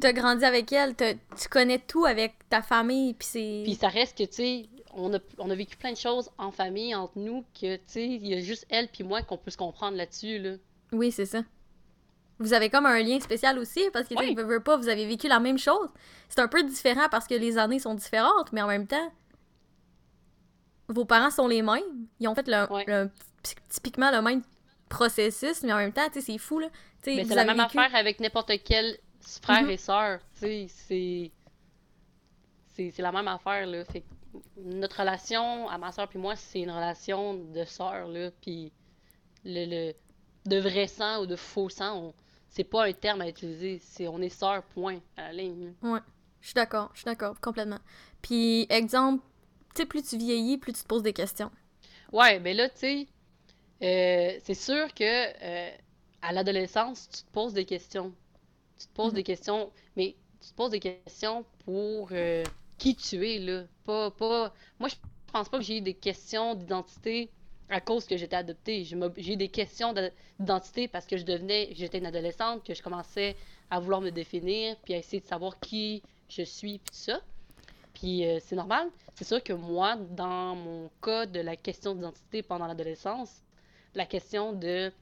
T'as 0.01 0.13
grandi 0.13 0.45
avec 0.45 0.73
elle, 0.73 0.95
tu 0.97 1.49
connais 1.51 1.81
tout 1.81 2.05
avec 2.07 2.35
ta 2.49 2.63
famille, 2.63 3.13
puis 3.15 3.29
c'est. 3.31 3.61
Puis 3.65 3.75
ça 3.75 3.89
reste 3.89 4.17
que, 4.17 4.23
tu 4.23 4.33
sais, 4.35 4.67
on 4.95 5.13
a, 5.13 5.19
on 5.39 5.51
a 5.51 5.55
vécu 5.55 5.77
plein 5.77 5.93
de 5.93 5.97
choses 5.99 6.31
en 6.39 6.51
famille, 6.53 6.95
entre 6.95 7.19
nous, 7.19 7.45
que, 7.61 7.75
tu 7.77 7.83
sais, 7.89 8.07
il 8.07 8.27
y 8.29 8.35
a 8.35 8.41
juste 8.41 8.65
elle 8.71 8.89
puis 8.89 9.03
moi 9.05 9.21
qu'on 9.23 9.37
peut 9.37 9.51
se 9.51 9.57
comprendre 9.59 9.97
là-dessus, 9.97 10.39
là. 10.39 10.53
Oui, 10.93 11.13
c'est 11.13 11.27
ça. 11.27 11.43
Vous 12.39 12.53
avez 12.55 12.71
comme 12.71 12.87
un 12.87 12.99
lien 13.03 13.21
spécial 13.21 13.59
aussi, 13.59 13.83
parce 13.93 14.09
que, 14.09 14.15
Oui. 14.19 14.35
veux 14.35 14.61
pas, 14.63 14.77
vous 14.77 14.89
avez 14.89 15.07
vécu 15.07 15.29
la 15.29 15.41
même 15.41 15.59
chose. 15.59 15.89
C'est 16.29 16.41
un 16.41 16.49
peu 16.49 16.63
différent 16.63 17.09
parce 17.11 17.27
que 17.27 17.35
les 17.35 17.59
années 17.59 17.79
sont 17.79 17.95
différentes, 17.95 18.53
mais 18.53 18.63
en 18.63 18.67
même 18.67 18.87
temps, 18.87 19.13
vos 20.89 21.05
parents 21.05 21.31
sont 21.31 21.47
les 21.49 21.63
mêmes. 21.63 22.07
Ils 22.19 22.29
ont 22.29 22.35
fait 22.35 22.49
le, 22.49 22.73
Ouais. 22.73 22.85
le- 22.87 23.11
typiquement 23.69 24.11
le 24.11 24.23
même 24.23 24.43
processus, 24.89 25.63
mais 25.63 25.73
en 25.73 25.77
même 25.77 25.93
temps, 25.93 26.07
tu 26.09 26.15
sais, 26.15 26.33
c'est 26.33 26.39
fou, 26.39 26.59
là. 26.59 26.69
Mais 27.07 27.25
c'est 27.25 27.35
la 27.35 27.45
même 27.45 27.57
vécu- 27.59 27.79
affaire 27.79 27.95
avec 27.95 28.21
n'importe 28.21 28.53
quel 28.65 28.99
frère 29.43 29.63
Mhm. 29.63 29.71
et 29.71 29.77
sœur, 29.77 30.21
c'est... 30.35 30.67
C'est 30.69 31.31
c'est 32.93 33.03
la 33.03 33.13
même 33.13 33.29
affaire, 33.29 33.67
là. 33.67 33.85
Fait 33.85 34.01
que 34.01 34.07
notre 34.57 35.01
relation, 35.01 35.69
à 35.69 35.77
ma 35.77 35.93
sœur 35.93 36.09
puis 36.09 36.19
moi, 36.19 36.35
c'est 36.37 36.61
une 36.61 36.71
relation 36.71 37.35
de 37.35 37.65
sœur, 37.65 38.09
là, 38.09 38.31
puis 38.41 38.73
le, 39.45 39.67
le- 39.91 39.95
de 40.47 40.59
vrai 40.59 40.87
sang 40.89 41.23
ou 41.23 41.27
de 41.27 41.37
faux 41.37 41.69
sang, 41.71 41.99
on- 41.99 42.15
c'est 42.49 42.65
pas 42.65 42.87
un 42.87 42.93
terme 42.93 43.21
à 43.23 43.29
utiliser, 43.29 43.79
c'est 43.81 44.09
on 44.09 44.21
est 44.21 44.29
sœurs, 44.29 44.65
point, 44.65 45.01
à 45.17 45.23
la 45.25 45.33
ligne. 45.33 45.75
Ouais, 45.83 46.01
je 46.41 46.47
suis 46.49 46.55
d'accord, 46.55 46.91
je 46.95 47.01
suis 47.01 47.05
d'accord, 47.05 47.39
complètement. 47.41 47.81
Puis, 48.23 48.67
exemple, 48.71 49.25
tu 49.75 49.83
sais, 49.83 49.87
plus 49.87 50.03
tu 50.03 50.17
vieillis, 50.19 50.59
plus 50.59 50.73
tu 50.73 50.83
te 50.83 50.87
poses 50.87 51.03
des 51.03 51.13
questions. 51.13 51.51
Ouais, 52.13 52.39
ben 52.41 52.57
là, 52.57 52.69
tu 52.69 52.79
sais, 52.79 53.09
euh, 53.83 54.39
c'est 54.45 54.55
sûr 54.55 54.93
que 54.95 55.05
euh, 55.05 55.71
à 56.23 56.33
l'adolescence, 56.33 57.09
tu 57.11 57.25
te 57.25 57.31
poses 57.33 57.55
des 57.55 57.65
questions. 57.67 58.15
Tu 58.79 58.87
te 58.89 58.93
poses 58.95 59.13
Mhm. 59.13 59.15
des 59.15 59.25
questions, 59.25 59.73
mais 59.97 60.17
tu 60.41 60.51
te 60.51 60.55
poses 60.55 60.71
des 60.73 60.81
questions 60.81 61.45
pour 61.65 62.11
euh, 62.13 62.45
qui 62.79 62.97
tu 62.97 63.29
es, 63.29 63.39
là. 63.39 63.65
Pas, 63.85 64.11
pas... 64.13 64.55
Moi, 64.81 64.89
je 64.91 64.97
pense 65.33 65.49
pas 65.49 65.59
que 65.59 65.65
j'ai 65.65 65.79
eu 65.79 65.83
des 65.83 65.95
questions 65.95 66.55
d'identité 66.55 67.31
à 67.71 67.81
cause 67.81 68.07
que 68.07 68.17
j'étais 68.17 68.37
adoptée. 68.37 68.85
J'ai 68.85 69.33
eu 69.33 69.37
des 69.37 69.49
questions 69.49 69.93
de- 69.93 70.11
d'identité 70.39 70.89
parce 70.89 71.07
que 71.07 71.17
je 71.17 71.25
devenais, 71.25 71.71
j'étais 71.73 71.99
une 71.99 72.07
adolescente, 72.07 72.65
que 72.65 72.75
je 72.75 72.83
commençais 72.83 73.37
à 73.71 73.81
vouloir 73.81 74.01
me 74.01 74.11
définir, 74.11 74.77
puis 74.85 74.95
à 74.95 74.99
essayer 74.99 75.21
de 75.21 75.27
savoir 75.27 75.59
qui 75.61 76.03
je 76.29 76.43
suis, 76.43 76.79
puis 76.79 76.91
tout 76.91 76.99
ça. 76.99 77.21
Puis 77.95 78.27
euh, 78.27 78.39
c'est 78.41 78.57
normal. 78.57 78.89
C'est 79.15 79.25
sûr 79.25 79.43
que 79.43 79.53
moi, 79.53 79.97
dans 79.97 80.55
mon 80.57 80.91
cas 81.03 81.27
de 81.27 81.41
la 81.41 81.57
question 81.57 81.95
d'identité 81.95 82.43
pendant 82.43 82.67
l'adolescence, 82.67 83.43
la 83.95 84.07
question 84.07 84.53
de 84.53 84.93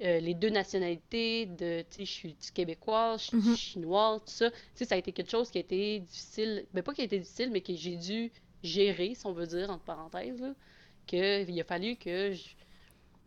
euh, 0.00 0.20
les 0.20 0.34
deux 0.34 0.50
nationalités, 0.50 1.46
de, 1.46 1.82
tu 1.90 1.96
sais, 1.96 2.04
je 2.04 2.10
suis 2.12 2.36
québécoise, 2.54 3.20
je 3.22 3.26
suis 3.26 3.36
Mhm. 3.38 3.56
chinoise, 3.56 4.20
tout 4.20 4.32
ça, 4.32 4.50
tu 4.50 4.56
sais, 4.76 4.84
ça 4.84 4.94
a 4.94 4.98
été 4.98 5.10
quelque 5.12 5.30
chose 5.30 5.50
qui 5.50 5.58
a 5.58 5.60
été 5.60 5.98
difficile, 6.00 6.66
ben 6.72 6.82
pas 6.82 6.94
qui 6.94 7.00
a 7.00 7.04
été 7.04 7.18
difficile, 7.18 7.50
mais 7.50 7.60
que 7.62 7.74
j'ai 7.74 7.96
dû 7.96 8.30
gérer, 8.62 9.14
si 9.14 9.26
on 9.26 9.32
veut 9.32 9.46
dire, 9.46 9.70
entre 9.70 9.82
parenthèses, 9.84 10.40
là, 10.40 10.54
qu'il 11.08 11.60
a 11.60 11.64
fallu 11.64 11.96
que 11.96 12.32
je, 12.32 12.44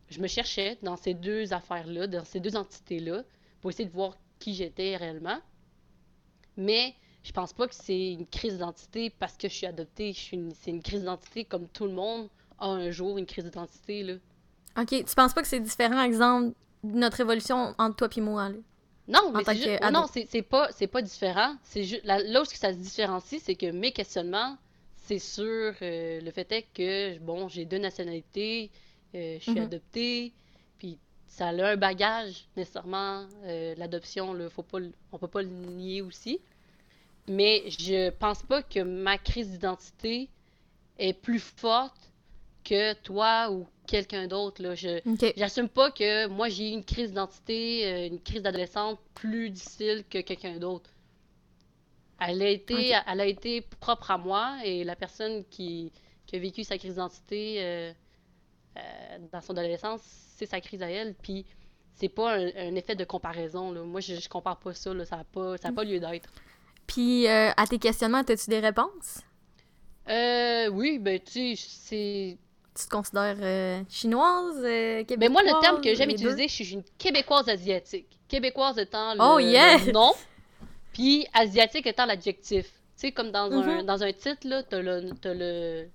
je 0.10 0.20
me 0.22 0.28
cherchais 0.28 0.78
dans 0.82 0.96
ces 0.96 1.14
deux 1.14 1.52
affaires-là, 1.54 2.08
dans 2.08 2.24
ces 2.24 2.40
deux 2.40 2.56
entités-là, 2.56 3.24
pour 3.60 3.72
essayer 3.72 3.86
de 3.90 3.94
voir 3.94 4.18
qui 4.40 4.54
j'étais 4.54 4.96
réellement. 4.96 5.40
Mais 6.58 6.96
je 7.24 7.32
pense 7.32 7.54
pas 7.54 7.68
que 7.68 7.76
c'est 7.76 8.14
une 8.14 8.28
crise 8.28 8.54
d'identité 8.54 9.10
parce 9.10 9.38
que 9.38 9.48
je 9.48 9.54
suis 9.54 9.66
adoptée. 9.68 10.14
Je 10.14 10.20
suis 10.20 10.38
une- 10.38 10.54
C'est 10.54 10.72
une 10.72 10.82
crise 10.82 11.02
d'identité 11.02 11.46
comme 11.46 11.68
tout 11.68 11.86
le 11.86 11.94
monde 11.94 12.30
a 12.60 12.68
un 12.68 12.92
jour 12.92 13.18
une 13.18 13.26
crise 13.26 13.46
d'identité. 13.46 14.04
Là. 14.04 14.14
Ok, 14.78 14.88
tu 14.90 15.16
penses 15.16 15.34
pas 15.34 15.42
que 15.42 15.48
c'est 15.48 15.60
différent, 15.60 16.02
exemple, 16.04 16.56
de 16.84 16.98
notre 16.98 17.20
évolution 17.22 17.74
entre 17.78 17.96
toi 17.96 18.10
et 18.16 18.22
moi, 18.22 18.50
là? 18.50 18.56
Non, 19.08 19.32
mais 19.36 19.44
tant 19.44 19.52
c'est 19.54 19.80
non, 19.92 20.06
c'est 20.12 20.28
c'est 20.30 20.42
pas, 20.42 20.70
c'est 20.72 20.88
pas 20.88 21.02
différent. 21.02 21.56
C'est 21.64 21.84
juste 21.84 22.06
là, 22.06 22.20
là 22.24 22.42
où 22.42 22.46
ça 22.46 22.72
se 22.72 22.78
différencie, 22.78 23.42
c'est 23.44 23.56
que 23.56 23.70
mes 23.72 23.92
questionnements, 23.92 24.58
c'est 25.12 25.20
sur 25.20 25.74
euh, 25.82 26.22
le 26.22 26.32
fait 26.32 26.50
est 26.54 26.66
que 26.74 27.18
bon, 27.20 27.50
j'ai 27.50 27.66
deux 27.66 27.80
nationalités, 27.80 28.72
euh, 29.16 29.38
je 29.40 29.44
suis 29.44 29.60
Mhm. 29.60 29.66
adoptée, 29.66 30.32
puis 30.78 30.98
ça 31.28 31.50
a 31.50 31.52
un 31.72 31.76
bagage 31.76 32.46
nécessairement 32.56 33.26
euh, 33.44 33.76
l'adoption, 33.78 34.30
on 35.12 35.18
peut 35.18 35.28
pas 35.28 35.42
le 35.42 35.50
nier 35.50 36.02
aussi. 36.02 36.40
Mais 37.28 37.64
je 37.68 38.10
pense 38.12 38.42
pas 38.44 38.64
que 38.64 38.80
ma 38.80 39.18
crise 39.18 39.50
d'identité 39.52 40.30
est 40.98 41.14
plus 41.14 41.40
forte 41.40 42.12
que 42.64 42.94
toi 42.94 43.52
ou 43.52 43.68
quelqu'un 43.88 44.28
d'autre. 44.28 44.76
Je, 44.76 45.00
Ok. 45.10 45.34
J'assume 45.36 45.68
pas 45.70 45.92
que 45.92 46.28
moi 46.28 46.48
j'ai 46.50 46.70
eu 46.70 46.74
une 46.74 46.86
crise 46.86 47.10
d'identité, 47.10 47.86
euh, 47.86 48.08
une 48.08 48.22
crise 48.22 48.42
d'adolescente 48.44 49.00
plus 49.14 49.50
difficile 49.50 50.06
que 50.10 50.20
quelqu'un 50.20 50.58
d'autre. 50.58 50.90
Elle 52.24 52.42
a 52.42 52.50
été, 52.50 52.94
elle 53.08 53.20
a 53.20 53.26
été 53.26 53.62
propre 53.80 54.12
à 54.12 54.18
moi 54.18 54.58
et 54.64 54.84
la 54.84 54.96
personne 54.96 55.44
qui, 55.50 55.92
qui 56.28 56.36
a 56.36 56.40
vécu 56.40 56.64
sa 56.64 56.78
crise 56.78 56.92
d'identité 56.92 57.58
euh, 57.60 57.92
euh, 58.78 58.82
dans 59.32 59.42
son 59.42 59.58
adolescence, 59.58 60.02
c'est 60.38 60.46
sa 60.46 60.62
crise 60.62 60.84
à 60.84 60.90
elle. 60.90 61.16
Puis 61.16 61.46
c'est 61.96 62.10
pas 62.10 62.36
un, 62.36 62.46
un 62.56 62.76
effet 62.76 62.96
de 62.96 63.04
comparaison. 63.04 63.72
Là. 63.72 63.82
Moi, 63.82 64.02
je, 64.02 64.16
je 64.16 64.30
compare 64.30 64.58
pas 64.58 64.74
ça. 64.74 64.94
Là. 64.94 65.04
Ça 65.06 65.18
n'a 65.18 65.24
pas, 65.24 65.58
ça 65.58 65.70
a 65.70 65.72
pas 65.72 65.84
lieu 65.84 66.00
d'être. 66.00 66.30
Puis, 66.86 67.28
euh, 67.28 67.52
à 67.58 67.66
tes 67.66 67.80
questionnements, 67.80 68.20
as-tu 68.20 68.50
des 68.50 68.60
réponses? 68.60 69.22
Oui, 70.08 71.00
ben 71.00 71.20
tu 71.20 71.56
sais, 71.56 71.68
c'est. 71.68 72.38
Tu 72.78 72.86
te 72.86 72.90
considères 72.90 73.38
euh, 73.42 73.84
chinoise, 73.90 74.62
euh, 74.64 75.04
québécoise? 75.04 75.18
Mais 75.20 75.30
moi, 75.30 75.44
le 75.44 75.62
terme 75.62 75.82
que 75.82 75.94
j'aime 75.94 76.08
deux? 76.10 76.16
utiliser, 76.16 76.48
je 76.48 76.54
suis 76.54 76.74
une 76.74 76.84
québécoise 76.98 77.50
asiatique. 77.50 78.08
Québécoise 78.30 78.78
étant 78.78 79.14
le, 79.14 79.20
Oh, 79.22 79.40
yeah! 79.40 79.78
le 79.78 79.92
nom, 79.92 80.14
puis 80.94 81.28
asiatique 81.34 81.88
étant 81.88 82.06
l'adjectif. 82.06 82.66
Tu 82.66 83.08
sais, 83.08 83.12
comme 83.12 83.32
dans, 83.32 83.52
un, 83.52 83.80
Mhm. 83.80 83.86
dans 83.86 84.04
un 84.04 84.14
titre, 84.14 84.48
là, 84.48 84.64
t'as 84.64 84.82
le, 84.82 85.12
le, 85.24 85.88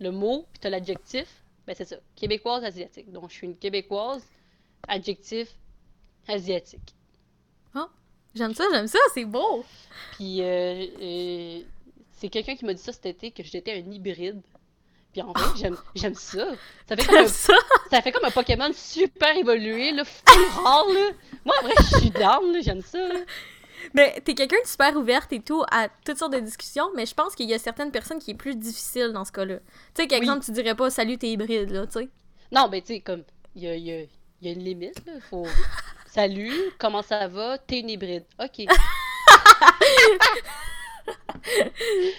le 0.00 0.10
mot, 0.12 0.46
puis 0.52 0.60
t'as 0.60 0.70
l'adjectif. 0.70 1.26
Ben, 1.66 1.74
c'est 1.76 1.84
ça. 1.84 1.96
Québécoise 2.16 2.64
asiatique. 2.64 3.10
Donc, 3.12 3.30
je 3.30 3.34
suis 3.34 3.46
une 3.46 3.56
québécoise, 3.56 4.22
adjectif, 4.86 5.48
asiatique. 6.26 6.94
J'aime 8.34 8.54
ça, 8.54 8.64
j'aime 8.70 8.86
ça, 8.86 8.98
c'est 9.14 9.24
beau! 9.24 9.64
Puis, 10.12 10.42
euh, 10.42 10.84
euh, 11.00 11.60
c'est 12.12 12.28
quelqu'un 12.28 12.54
qui 12.56 12.64
m'a 12.66 12.74
dit 12.74 12.80
ça 12.82 12.92
cet 12.92 13.06
été, 13.06 13.30
que 13.30 13.42
j'étais 13.42 13.72
un 13.72 13.90
hybride. 13.90 14.40
Puis 15.12 15.22
en 15.22 15.32
vrai, 15.32 15.42
j'aime, 15.56 15.76
j'aime 15.94 16.14
ça. 16.14 16.46
Ça 16.86 16.94
fait, 16.94 17.06
comme 17.06 17.16
un, 17.16 17.26
ça! 17.26 17.54
ça 17.90 18.02
fait 18.02 18.12
comme 18.12 18.26
un 18.26 18.30
Pokémon 18.30 18.70
super 18.74 19.34
évolué, 19.36 19.92
là, 19.92 20.04
full 20.04 20.44
rare, 20.62 20.86
là. 20.88 21.10
Moi, 21.46 21.54
en 21.58 21.62
vrai, 21.64 21.74
je 21.80 21.96
suis 21.98 22.10
down, 22.10 22.52
là, 22.52 22.60
j'aime 22.60 22.82
ça, 22.82 22.98
là. 23.08 23.20
Mais 23.94 24.20
t'es 24.24 24.34
quelqu'un 24.34 24.60
de 24.62 24.66
super 24.68 24.96
ouverte 24.96 25.32
et 25.32 25.40
tout 25.40 25.62
à 25.70 25.88
toutes 26.04 26.18
sortes 26.18 26.32
de 26.32 26.40
discussions, 26.40 26.88
mais 26.94 27.06
je 27.06 27.14
pense 27.14 27.34
qu'il 27.34 27.48
y 27.48 27.54
a 27.54 27.58
certaines 27.58 27.90
personnes 27.90 28.18
qui 28.18 28.32
est 28.32 28.34
plus 28.34 28.56
difficile 28.56 29.12
dans 29.12 29.24
ce 29.24 29.32
cas-là. 29.32 29.56
Tu 29.58 29.62
sais, 29.94 30.02
Oui. 30.02 30.08
qu'exemple, 30.08 30.44
tu 30.44 30.52
dirais 30.52 30.74
pas 30.74 30.90
«Salut, 30.90 31.18
t'es 31.18 31.28
hybride», 31.30 31.70
là, 31.72 31.86
tu 31.86 32.00
sais. 32.00 32.08
Non, 32.52 32.68
ben, 32.68 32.80
tu 32.80 32.94
sais, 32.94 33.00
comme, 33.00 33.22
il 33.54 33.62
y 33.64 33.68
a, 33.68 33.76
y 33.76 33.92
a- 33.92 34.06
y 34.42 34.48
a 34.48 34.52
une 34.52 34.64
limite, 34.64 35.04
là. 35.06 35.12
Faut. 35.30 35.46
Salut, 36.06 36.52
comment 36.78 37.02
ça 37.02 37.28
va? 37.28 37.58
T'es 37.58 37.80
une 37.80 37.90
hybride. 37.90 38.24
Ok. 38.42 38.64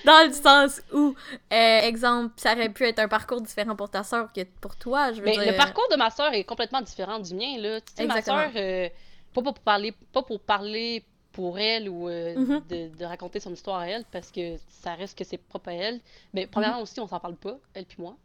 Dans 0.06 0.28
le 0.28 0.34
sens 0.34 0.82
où, 0.94 1.14
euh, 1.54 1.80
exemple, 1.82 2.34
ça 2.38 2.54
aurait 2.54 2.70
pu 2.70 2.86
être 2.86 3.00
un 3.00 3.08
parcours 3.08 3.42
différent 3.42 3.76
pour 3.76 3.90
ta 3.90 4.04
sœur 4.04 4.32
que 4.34 4.42
pour 4.62 4.76
toi, 4.76 5.12
je 5.12 5.20
veux 5.20 5.26
Mais 5.26 5.34
dire. 5.38 5.52
le 5.52 5.56
parcours 5.58 5.88
de 5.92 5.96
ma 5.96 6.10
sœur 6.10 6.34
est 6.34 6.44
complètement 6.44 6.82
différent 6.82 7.20
du 7.20 7.34
mien, 7.36 7.58
là. 7.60 7.82
Tu 7.82 7.88
sais, 7.96 8.06
ma 8.06 8.22
sœur, 8.22 8.50
euh, 8.56 8.90
pas 9.34 9.42
pour 9.44 9.54
parler, 9.60 9.94
pas 10.12 10.24
pour 10.24 10.40
parler 10.40 11.04
pour 11.40 11.58
elle 11.58 11.88
ou 11.88 12.10
euh, 12.10 12.36
Mhm. 12.36 12.62
de, 12.68 12.98
de 12.98 13.06
raconter 13.06 13.40
son 13.40 13.54
histoire 13.54 13.78
à 13.80 13.88
elle, 13.88 14.04
parce 14.12 14.30
que 14.30 14.58
ça 14.82 14.94
reste 14.96 15.18
que 15.18 15.24
c'est 15.24 15.38
propre 15.38 15.70
à 15.70 15.74
elle. 15.74 16.02
Mais 16.34 16.48
premièrement 16.48 16.82
aussi, 16.82 17.00
on 17.00 17.08
s'en 17.08 17.20
parle 17.22 17.38
pas, 17.38 17.58
elle 17.74 17.86
puis 17.86 17.96
moi. 18.02 18.18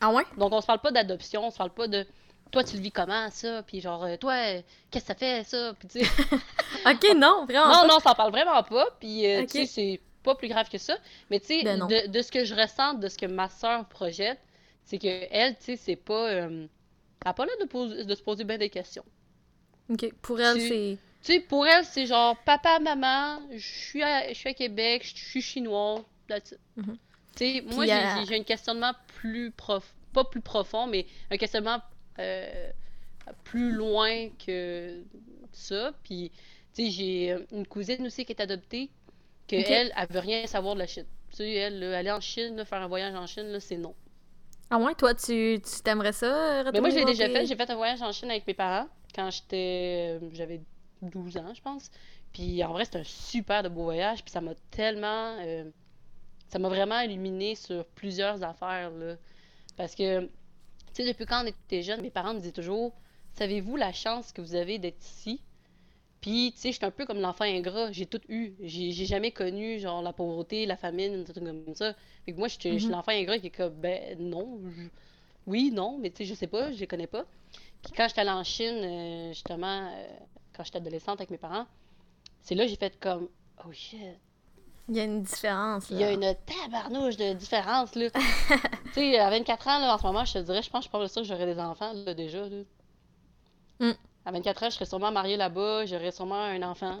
Ah 0.00 0.12
ouais? 0.12 0.22
Donc, 0.38 0.52
on 0.52 0.60
se 0.60 0.66
parle 0.68 0.78
pas 0.78 0.92
d'adoption, 0.92 1.44
on 1.44 1.50
se 1.50 1.58
parle 1.58 1.70
pas 1.72 1.88
de 1.88 2.06
toi, 2.52 2.62
tu 2.62 2.76
le 2.76 2.82
vis 2.82 2.92
comment, 2.92 3.28
ça, 3.30 3.64
puis 3.64 3.80
genre, 3.80 4.04
euh, 4.04 4.16
toi, 4.16 4.34
euh, 4.34 4.62
qu'est-ce 4.90 5.04
que 5.04 5.08
ça 5.08 5.14
fait, 5.16 5.42
ça, 5.44 5.74
puis 5.80 5.88
tu 5.88 5.98
sais. 6.04 6.10
Ok, 6.86 7.16
non, 7.16 7.44
vraiment. 7.44 7.66
non, 7.66 7.80
pas. 7.82 7.86
non, 7.88 7.94
on 7.96 8.00
s'en 8.00 8.14
parle 8.14 8.30
vraiment 8.30 8.62
pas, 8.62 8.86
puis 9.00 9.26
euh, 9.26 9.42
tu 9.46 9.48
sais, 9.48 9.66
c'est 9.66 10.00
pas 10.22 10.36
plus 10.36 10.48
grave 10.48 10.68
que 10.68 10.78
ça. 10.78 10.96
Mais 11.30 11.40
tu 11.40 11.46
sais, 11.46 11.64
Ben 11.64 11.88
de, 11.88 12.06
de 12.06 12.22
ce 12.22 12.30
que 12.30 12.44
je 12.44 12.54
ressens, 12.54 12.94
de 12.94 13.08
ce 13.08 13.18
que 13.18 13.26
ma 13.26 13.48
soeur 13.48 13.84
projette, 13.86 14.38
c'est 14.84 14.98
que 14.98 15.08
elle, 15.32 15.56
tu 15.56 15.64
sais, 15.64 15.76
c'est 15.76 15.96
pas. 15.96 16.28
euh, 16.30 16.66
elle 17.24 17.30
a 17.30 17.34
pas 17.34 17.46
l'air 17.46 17.56
de, 17.60 18.02
de 18.04 18.14
se 18.14 18.22
poser 18.22 18.44
bien 18.44 18.58
des 18.58 18.70
questions. 18.70 19.04
Ok, 19.90 20.12
pour 20.22 20.40
elle, 20.40 20.56
Tu- 20.56 20.68
c'est. 20.68 20.98
Tu 21.22 21.32
sais, 21.34 21.40
pour 21.40 21.66
elle, 21.66 21.84
c'est 21.84 22.06
genre 22.06 22.36
papa, 22.44 22.78
maman, 22.78 23.40
je 23.52 23.58
suis 23.58 24.02
à, 24.02 24.28
je 24.28 24.34
suis 24.34 24.48
à 24.48 24.54
Québec, 24.54 25.02
je 25.04 25.22
suis 25.22 25.42
chinois, 25.42 26.02
that's 26.28 26.52
it. 26.52 26.58
Mhm. 26.76 26.96
Tu 27.36 27.44
sais, 27.44 27.60
moi, 27.62 27.84
euh, 27.84 28.24
j'ai- 28.26 28.36
un 28.38 28.42
questionnement 28.42 28.92
plus 29.20 29.50
prof, 29.50 29.94
pas 30.12 30.24
plus 30.24 30.40
profond, 30.40 30.86
mais 30.86 31.06
un 31.30 31.36
questionnement 31.36 31.80
euh, 32.18 32.70
plus 33.44 33.70
loin 33.72 34.28
que 34.44 35.02
ça. 35.52 35.92
Puis, 36.04 36.30
tu 36.74 36.84
sais, 36.86 36.90
j'ai 36.90 37.32
euh, 37.32 37.46
une 37.52 37.66
cousine 37.66 38.06
aussi 38.06 38.24
qui 38.24 38.32
est 38.32 38.40
adoptée, 38.40 38.90
que 39.48 39.56
Ok. 39.56 39.70
elle, 39.70 39.92
elle 39.96 40.06
veut 40.10 40.20
rien 40.20 40.46
savoir 40.46 40.74
de 40.74 40.80
la 40.80 40.86
Chine. 40.86 41.06
Tu 41.30 41.36
sais, 41.36 41.52
elle, 41.52 41.82
aller 41.94 42.10
en 42.10 42.20
Chine, 42.20 42.56
là, 42.56 42.64
faire 42.64 42.80
un 42.82 42.88
voyage 42.88 43.14
en 43.14 43.26
Chine, 43.26 43.58
c'est 43.60 43.76
non. 43.76 43.94
Ah 44.70 44.78
ouais, 44.78 44.94
toi, 44.94 45.14
tu 45.14 45.60
tu 45.62 45.82
t'aimerais 45.82 46.12
ça, 46.12 46.26
euh, 46.66 46.70
Mais 46.72 46.80
moi, 46.80 46.90
je 46.90 46.96
l'ai 46.96 47.04
déjà 47.04 47.28
fait. 47.28 47.44
J'ai 47.46 47.56
fait 47.56 47.70
un 47.70 47.74
voyage 47.76 48.00
en 48.02 48.12
Chine 48.12 48.30
avec 48.30 48.46
mes 48.46 48.54
parents 48.54 48.88
quand 49.14 49.30
j'étais. 49.30 50.18
J'avais 50.32 50.60
12 51.02 51.36
ans, 51.38 51.52
je 51.54 51.62
pense. 51.62 51.90
Puis 52.32 52.62
en 52.64 52.72
vrai, 52.72 52.84
c'était 52.84 52.98
un 53.00 53.04
super 53.04 53.62
de 53.62 53.68
beau 53.68 53.84
voyage. 53.84 54.22
Puis 54.24 54.30
ça 54.32 54.40
m'a 54.40 54.54
tellement. 54.70 55.36
euh, 55.40 55.70
ça 56.48 56.58
m'a 56.58 56.68
vraiment 56.68 57.00
illuminé 57.00 57.54
sur 57.54 57.84
plusieurs 57.86 58.42
affaires, 58.44 58.90
là. 58.90 59.16
Parce 59.76 59.94
que, 59.94 60.22
tu 60.22 60.30
sais, 60.94 61.06
depuis 61.06 61.26
quand 61.26 61.44
on 61.44 61.46
était 61.48 61.82
jeune, 61.82 62.02
mes 62.02 62.10
parents 62.10 62.34
me 62.34 62.40
disaient 62.40 62.52
toujours 62.52 62.92
Savez-vous 63.34 63.76
la 63.76 63.92
chance 63.92 64.32
que 64.32 64.40
vous 64.42 64.54
avez 64.56 64.78
d'être 64.78 65.02
ici 65.04 65.40
Puis, 66.20 66.52
tu 66.54 66.58
sais, 66.60 66.72
j'étais 66.72 66.84
un 66.86 66.90
peu 66.90 67.06
comme 67.06 67.20
l'enfant 67.20 67.44
ingrat. 67.44 67.92
J'ai 67.92 68.06
tout 68.06 68.20
eu. 68.28 68.54
J'ai 68.60 68.92
jamais 69.06 69.32
connu, 69.32 69.78
genre, 69.78 70.02
la 70.02 70.12
pauvreté, 70.12 70.66
la 70.66 70.76
famine, 70.76 71.24
des 71.24 71.32
trucs 71.32 71.44
comme 71.44 71.74
ça. 71.74 71.94
Fait 72.26 72.32
que 72.32 72.38
moi, 72.38 72.48
je 72.48 72.58
suis 72.58 72.86
Mhm. 72.86 72.90
l'enfant 72.90 73.12
ingrat 73.12 73.38
qui 73.38 73.46
est 73.48 73.50
comme 73.50 73.74
Ben 73.74 74.18
non. 74.18 74.60
je- 74.68 74.88
Oui, 75.46 75.70
non, 75.72 75.98
mais 75.98 76.10
tu 76.10 76.18
sais, 76.18 76.24
je 76.26 76.34
sais 76.34 76.46
pas, 76.46 76.72
je 76.72 76.78
les 76.80 76.86
connais 76.86 77.06
pas. 77.06 77.24
Puis 77.82 77.92
quand 77.96 78.06
j'étais 78.08 78.20
allée 78.22 78.30
en 78.30 78.44
Chine, 78.44 78.76
euh, 78.84 79.28
justement, 79.32 79.90
euh, 79.94 80.08
quand 80.60 80.64
j'étais 80.64 80.76
adolescente 80.76 81.20
avec 81.20 81.30
mes 81.30 81.38
parents, 81.38 81.64
c'est 82.42 82.54
là 82.54 82.64
que 82.64 82.70
j'ai 82.70 82.76
fait 82.76 83.00
comme 83.00 83.28
Oh 83.64 83.72
shit, 83.72 83.98
Il 84.88 84.96
y 84.96 85.00
a 85.00 85.04
une 85.04 85.22
différence, 85.22 85.88
il 85.90 85.98
y 85.98 86.04
a 86.04 86.14
là. 86.14 86.30
une 86.30 86.34
tabarnouche 86.44 87.16
de 87.16 87.32
différence, 87.32 87.94
là. 87.94 88.10
tu 88.92 88.92
sais, 88.92 89.18
à 89.18 89.30
24 89.30 89.68
ans, 89.68 89.78
là, 89.78 89.94
en 89.94 89.98
ce 89.98 90.02
moment, 90.02 90.24
je 90.26 90.34
te 90.34 90.38
dirais, 90.38 90.62
je 90.62 90.68
pense 90.68 90.80
que 90.86 90.92
je 90.92 90.98
suis 90.98 91.06
pas 91.06 91.08
sûre 91.08 91.22
que 91.22 91.28
j'aurais 91.28 91.46
des 91.46 91.58
enfants, 91.58 91.92
là, 91.94 92.12
déjà, 92.12 92.46
là. 92.46 92.62
Mm. 93.80 93.92
À 94.26 94.32
24 94.32 94.62
ans, 94.62 94.70
je 94.70 94.74
serais 94.74 94.84
sûrement 94.84 95.10
mariée 95.10 95.38
là-bas, 95.38 95.86
j'aurais 95.86 96.12
sûrement 96.12 96.42
un 96.42 96.62
enfant. 96.62 96.98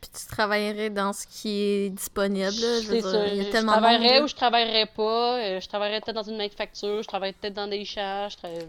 Puis 0.00 0.10
tu 0.10 0.26
travaillerais 0.26 0.90
dans 0.90 1.12
ce 1.12 1.26
qui 1.28 1.60
est 1.60 1.90
disponible, 1.90 2.60
là. 2.60 2.80
Je 2.80 2.88
veux 2.88 3.00
dire, 3.00 3.10
ça, 3.10 3.28
il 3.28 3.36
y 3.36 3.40
a 3.40 3.44
je 3.44 3.50
tellement 3.50 3.72
travaillerais 3.72 4.18
là. 4.18 4.24
ou 4.24 4.26
je 4.26 4.34
travaillerais 4.34 4.86
pas, 4.86 5.38
euh, 5.38 5.60
je 5.60 5.68
travaillerais 5.68 6.00
peut-être 6.00 6.16
dans 6.16 6.28
une 6.28 6.38
manufacture, 6.38 7.02
je 7.02 7.06
travaillerais 7.06 7.36
peut-être 7.40 7.54
dans 7.54 7.68
des 7.68 7.84
chars, 7.84 8.30
je 8.30 8.36
travaillerais... 8.36 8.68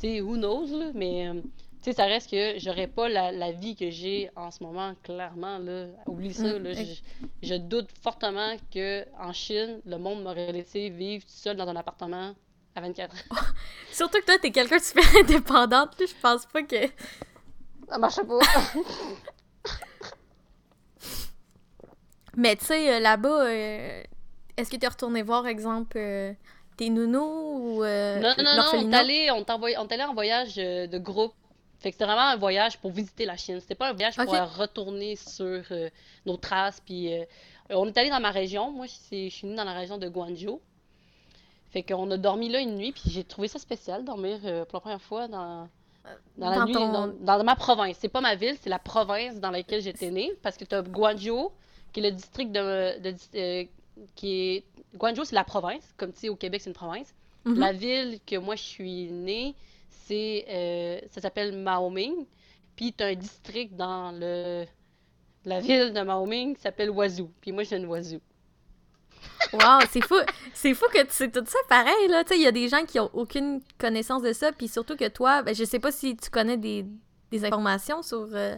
sais, 0.00 0.20
who 0.22 0.36
knows, 0.36 0.78
là, 0.78 0.86
mais... 0.94 1.30
tu 1.86 1.92
sais, 1.92 1.96
ça 1.98 2.06
reste 2.06 2.28
que 2.28 2.58
j'aurais 2.58 2.88
pas 2.88 3.08
la, 3.08 3.30
la 3.30 3.52
vie 3.52 3.76
que 3.76 3.90
j'ai 3.90 4.28
en 4.34 4.50
ce 4.50 4.60
moment, 4.64 4.94
clairement, 5.04 5.58
là. 5.58 5.86
Oublie 6.06 6.34
ça, 6.34 6.58
Mm, 6.58 6.62
là. 6.64 6.72
Je, 6.72 6.94
je 7.44 7.54
doute 7.54 7.88
fortement 8.02 8.56
que 8.74 9.04
en 9.20 9.32
Chine, 9.32 9.80
le 9.86 9.96
monde 9.96 10.24
m'aurait 10.24 10.50
laissé 10.50 10.88
vivre 10.88 11.24
tout 11.24 11.30
seul 11.30 11.56
dans 11.56 11.68
un 11.68 11.76
appartement 11.76 12.34
à 12.74 12.80
24 12.80 13.14
ans. 13.14 13.36
Surtout 13.92 14.18
que 14.18 14.24
toi, 14.24 14.34
t'es 14.42 14.50
quelqu'un 14.50 14.78
de 14.78 14.82
super 14.82 15.04
indépendante, 15.20 16.00
là. 16.00 16.06
Je 16.08 16.14
pense 16.20 16.44
pas 16.46 16.62
que. 16.62 16.76
Ça 17.88 17.98
marche 17.98 18.16
pas. 18.16 18.40
Mais 22.36 22.56
tu 22.56 22.64
sais, 22.64 22.96
euh, 22.96 22.98
là-bas, 22.98 23.46
euh, 23.46 24.02
est-ce 24.56 24.70
que 24.70 24.76
t'es 24.76 24.88
retourné 24.88 25.22
voir, 25.22 25.46
exemple, 25.46 25.96
euh, 25.98 26.32
tes 26.76 26.90
nounous 26.90 27.20
ou 27.22 27.84
euh, 27.84 28.18
non, 28.18 28.34
non, 28.38 28.56
non, 28.56 28.64
on 28.74 28.92
allé 28.92 29.30
en 29.30 30.14
voyage 30.14 30.56
de 30.56 30.98
groupe. 30.98 31.32
Fait 31.86 31.92
que 31.92 31.98
c'était 31.98 32.06
vraiment 32.06 32.30
un 32.30 32.36
voyage 32.36 32.78
pour 32.78 32.90
visiter 32.90 33.24
la 33.26 33.36
Chine. 33.36 33.60
C'était 33.60 33.76
pas 33.76 33.90
un 33.90 33.92
voyage 33.92 34.16
pour 34.16 34.26
Ok. 34.28 34.34
euh, 34.34 34.44
retourner 34.44 35.14
sur 35.14 35.62
euh, 35.70 35.88
nos 36.24 36.36
traces. 36.36 36.82
Puis, 36.84 37.14
euh, 37.14 37.24
on 37.70 37.86
est 37.86 37.96
allé 37.96 38.10
dans 38.10 38.18
ma 38.18 38.32
région. 38.32 38.72
Moi, 38.72 38.86
je 38.86 39.28
suis 39.28 39.40
venue 39.42 39.54
dans 39.54 39.62
la 39.62 39.72
région 39.72 39.96
de 39.96 40.08
Guangzhou. 40.08 40.60
Fait 41.70 41.84
qu'on 41.84 42.10
a 42.10 42.16
dormi 42.16 42.48
là 42.48 42.58
une 42.58 42.74
nuit, 42.74 42.90
puis 42.90 43.04
j'ai 43.06 43.22
trouvé 43.22 43.46
ça 43.46 43.60
spécial, 43.60 44.04
dormir 44.04 44.40
euh, 44.46 44.64
pour 44.64 44.78
la 44.78 44.80
première 44.80 45.00
fois 45.00 45.28
dans, 45.28 45.68
dans 46.36 46.50
la 46.50 46.56
Dans 46.56 46.64
nuit, 46.66 46.72
ton- 46.72 46.90
dans, 46.92 47.06
dans 47.06 47.44
ma 47.44 47.54
province. 47.54 47.96
C'est 48.00 48.08
pas 48.08 48.20
ma 48.20 48.34
ville, 48.34 48.56
c'est 48.60 48.68
la 48.70 48.80
province 48.80 49.38
dans 49.38 49.52
laquelle 49.52 49.80
j'étais 49.80 50.10
née, 50.10 50.32
parce 50.42 50.56
que 50.56 50.64
t'as 50.64 50.82
Guangzhou, 50.82 51.52
qui 51.92 52.00
est 52.00 52.10
le 52.10 52.16
district 52.16 52.50
de... 52.50 52.98
de- 52.98 53.68
qui 54.16 54.32
est... 54.56 54.64
Guangzhou, 54.96 55.24
c'est 55.24 55.36
la 55.36 55.44
province, 55.44 55.84
comme 55.96 56.12
tu 56.12 56.18
sais, 56.18 56.28
au 56.30 56.34
Québec, 56.36 56.62
c'est 56.62 56.70
une 56.70 56.74
province. 56.74 57.14
Mhm. 57.44 57.60
La 57.60 57.70
ville 57.72 58.18
que 58.26 58.34
moi 58.34 58.56
je 58.56 58.62
suis 58.64 59.04
née, 59.12 59.54
c'est 59.88 60.44
euh, 60.48 61.00
ça 61.10 61.20
s'appelle 61.20 61.56
Maoming. 61.56 62.26
Puis 62.74 62.92
t'as 62.92 63.08
un 63.08 63.14
district 63.14 63.74
dans 63.74 64.12
le 64.12 64.64
la 65.44 65.60
ville 65.60 65.92
de 65.92 66.00
Maoming 66.00 66.56
qui 66.56 66.62
s'appelle 66.62 66.90
Oiseau. 66.90 67.30
Puis 67.40 67.52
moi 67.52 67.62
viens 67.62 67.80
de 67.80 67.86
Oiseau. 67.86 68.20
Wow, 69.52 69.80
c'est 69.90 70.04
fou. 70.04 70.16
C'est 70.52 70.74
fou 70.74 70.86
que 70.92 71.02
tu 71.02 71.12
sais 71.12 71.30
tout 71.30 71.44
ça 71.46 71.58
pareil, 71.68 72.08
là. 72.08 72.24
Tu 72.24 72.30
sais, 72.34 72.38
il 72.38 72.42
y 72.42 72.46
a 72.46 72.52
des 72.52 72.68
gens 72.68 72.84
qui 72.84 72.98
ont 73.00 73.10
aucune 73.12 73.60
connaissance 73.78 74.22
de 74.22 74.32
ça, 74.32 74.52
puis 74.52 74.68
surtout 74.68 74.96
que 74.96 75.08
toi, 75.08 75.42
ben, 75.42 75.54
je 75.54 75.64
sais 75.64 75.78
pas 75.78 75.92
si 75.92 76.16
tu 76.16 76.30
connais 76.30 76.56
des, 76.56 76.84
des 77.30 77.44
informations 77.44 78.02
sur... 78.02 78.28
euh, 78.32 78.56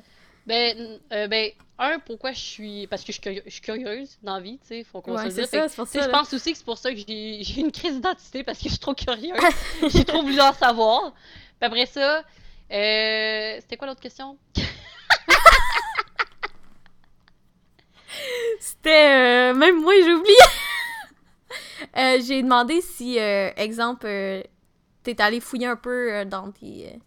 Ben, 0.49 0.99
euh, 1.13 1.29
ben, 1.29 1.51
un, 1.79 1.99
pourquoi 1.99 2.33
je 2.33 2.39
suis. 2.41 2.87
Parce 2.87 3.03
que 3.03 3.13
je 3.13 3.21
suis, 3.21 3.21
curi- 3.21 3.43
je 3.45 3.51
suis 3.51 3.61
curieuse 3.61 4.17
dans 4.23 4.35
la 4.37 4.41
vie, 4.41 4.59
tu 4.63 4.67
sais, 4.69 4.83
faut 4.83 5.03
qu'on 5.03 5.13
se 5.15 5.19
Ouais, 5.19 5.25
le 5.27 5.31
c'est 5.31 5.43
dise. 5.43 5.51
ça, 5.51 5.69
pour 5.77 5.87
ça. 5.87 6.03
je 6.03 6.09
pense 6.09 6.33
aussi 6.33 6.53
que 6.53 6.59
c'est 6.59 6.65
pour 6.65 6.79
ça 6.79 6.91
que 6.91 6.97
j'ai 7.07 7.61
une 7.61 7.71
crise 7.71 7.95
d'identité 7.97 8.43
parce 8.43 8.57
que 8.59 8.65
je 8.65 8.71
suis 8.71 8.79
trop 8.79 8.95
curieuse. 8.95 9.39
j'ai 9.91 10.05
trop 10.07 10.23
voulu 10.23 10.41
en 10.41 10.55
savoir. 10.55 11.13
Puis 11.13 11.67
après 11.67 11.87
ça, 11.87 12.21
euh, 12.73 13.57
c'était 13.61 13.77
quoi 13.77 13.87
l'autre 13.89 14.01
question? 14.01 14.37
C'était... 18.59 19.51
euh, 19.51 19.55
même 19.55 19.81
moi, 19.81 19.93
j'ai 20.03 20.15
oublié! 20.15 20.37
Euh, 21.97 22.19
j'ai 22.27 22.43
demandé 22.43 22.81
si, 22.81 23.19
exemple, 23.19 24.07
t'es 25.03 25.21
allé 25.21 25.41
fouiller 25.41 25.67
un 25.67 25.77
peu 25.77 26.25
dans 26.25 26.51
tes... 26.53 26.99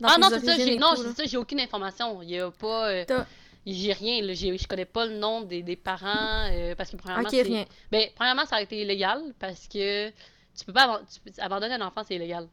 dans 0.00 0.08
ah 0.08 0.18
non, 0.18 0.28
c'est 0.30 0.44
ça, 0.44 0.56
j'ai 0.56 0.76
non, 0.76 0.94
c'est 0.96 1.12
ça, 1.16 1.24
j'ai 1.24 1.36
aucune 1.36 1.60
information. 1.60 2.22
Il 2.22 2.30
y 2.30 2.38
a 2.38 2.50
pas. 2.50 2.88
euh, 2.90 3.04
j'ai 3.66 3.92
rien, 3.92 4.22
là, 4.22 4.32
j'ai- 4.34 4.56
je 4.56 4.68
connais 4.68 4.84
pas 4.84 5.06
le 5.06 5.16
nom 5.18 5.40
des, 5.42 5.62
des 5.62 5.74
parents 5.76 6.48
euh, 6.50 6.74
parce 6.76 6.90
que 6.90 6.96
premièrement, 6.96 7.24
Ok, 7.24 7.30
c'est- 7.32 7.42
rien. 7.42 7.64
Ben, 7.90 8.08
premièrement, 8.14 8.44
ça 8.46 8.56
a 8.56 8.62
été 8.62 8.80
illégal 8.80 9.20
parce 9.40 9.66
que 9.66 10.08
tu 10.10 10.64
peux 10.66 10.72
pas 10.72 11.00
tu 11.12 11.20
peux- 11.20 11.42
abandonner 11.42 11.74
un 11.74 11.80
enfant, 11.86 12.02
c'est 12.06 12.14
illégal. 12.14 12.46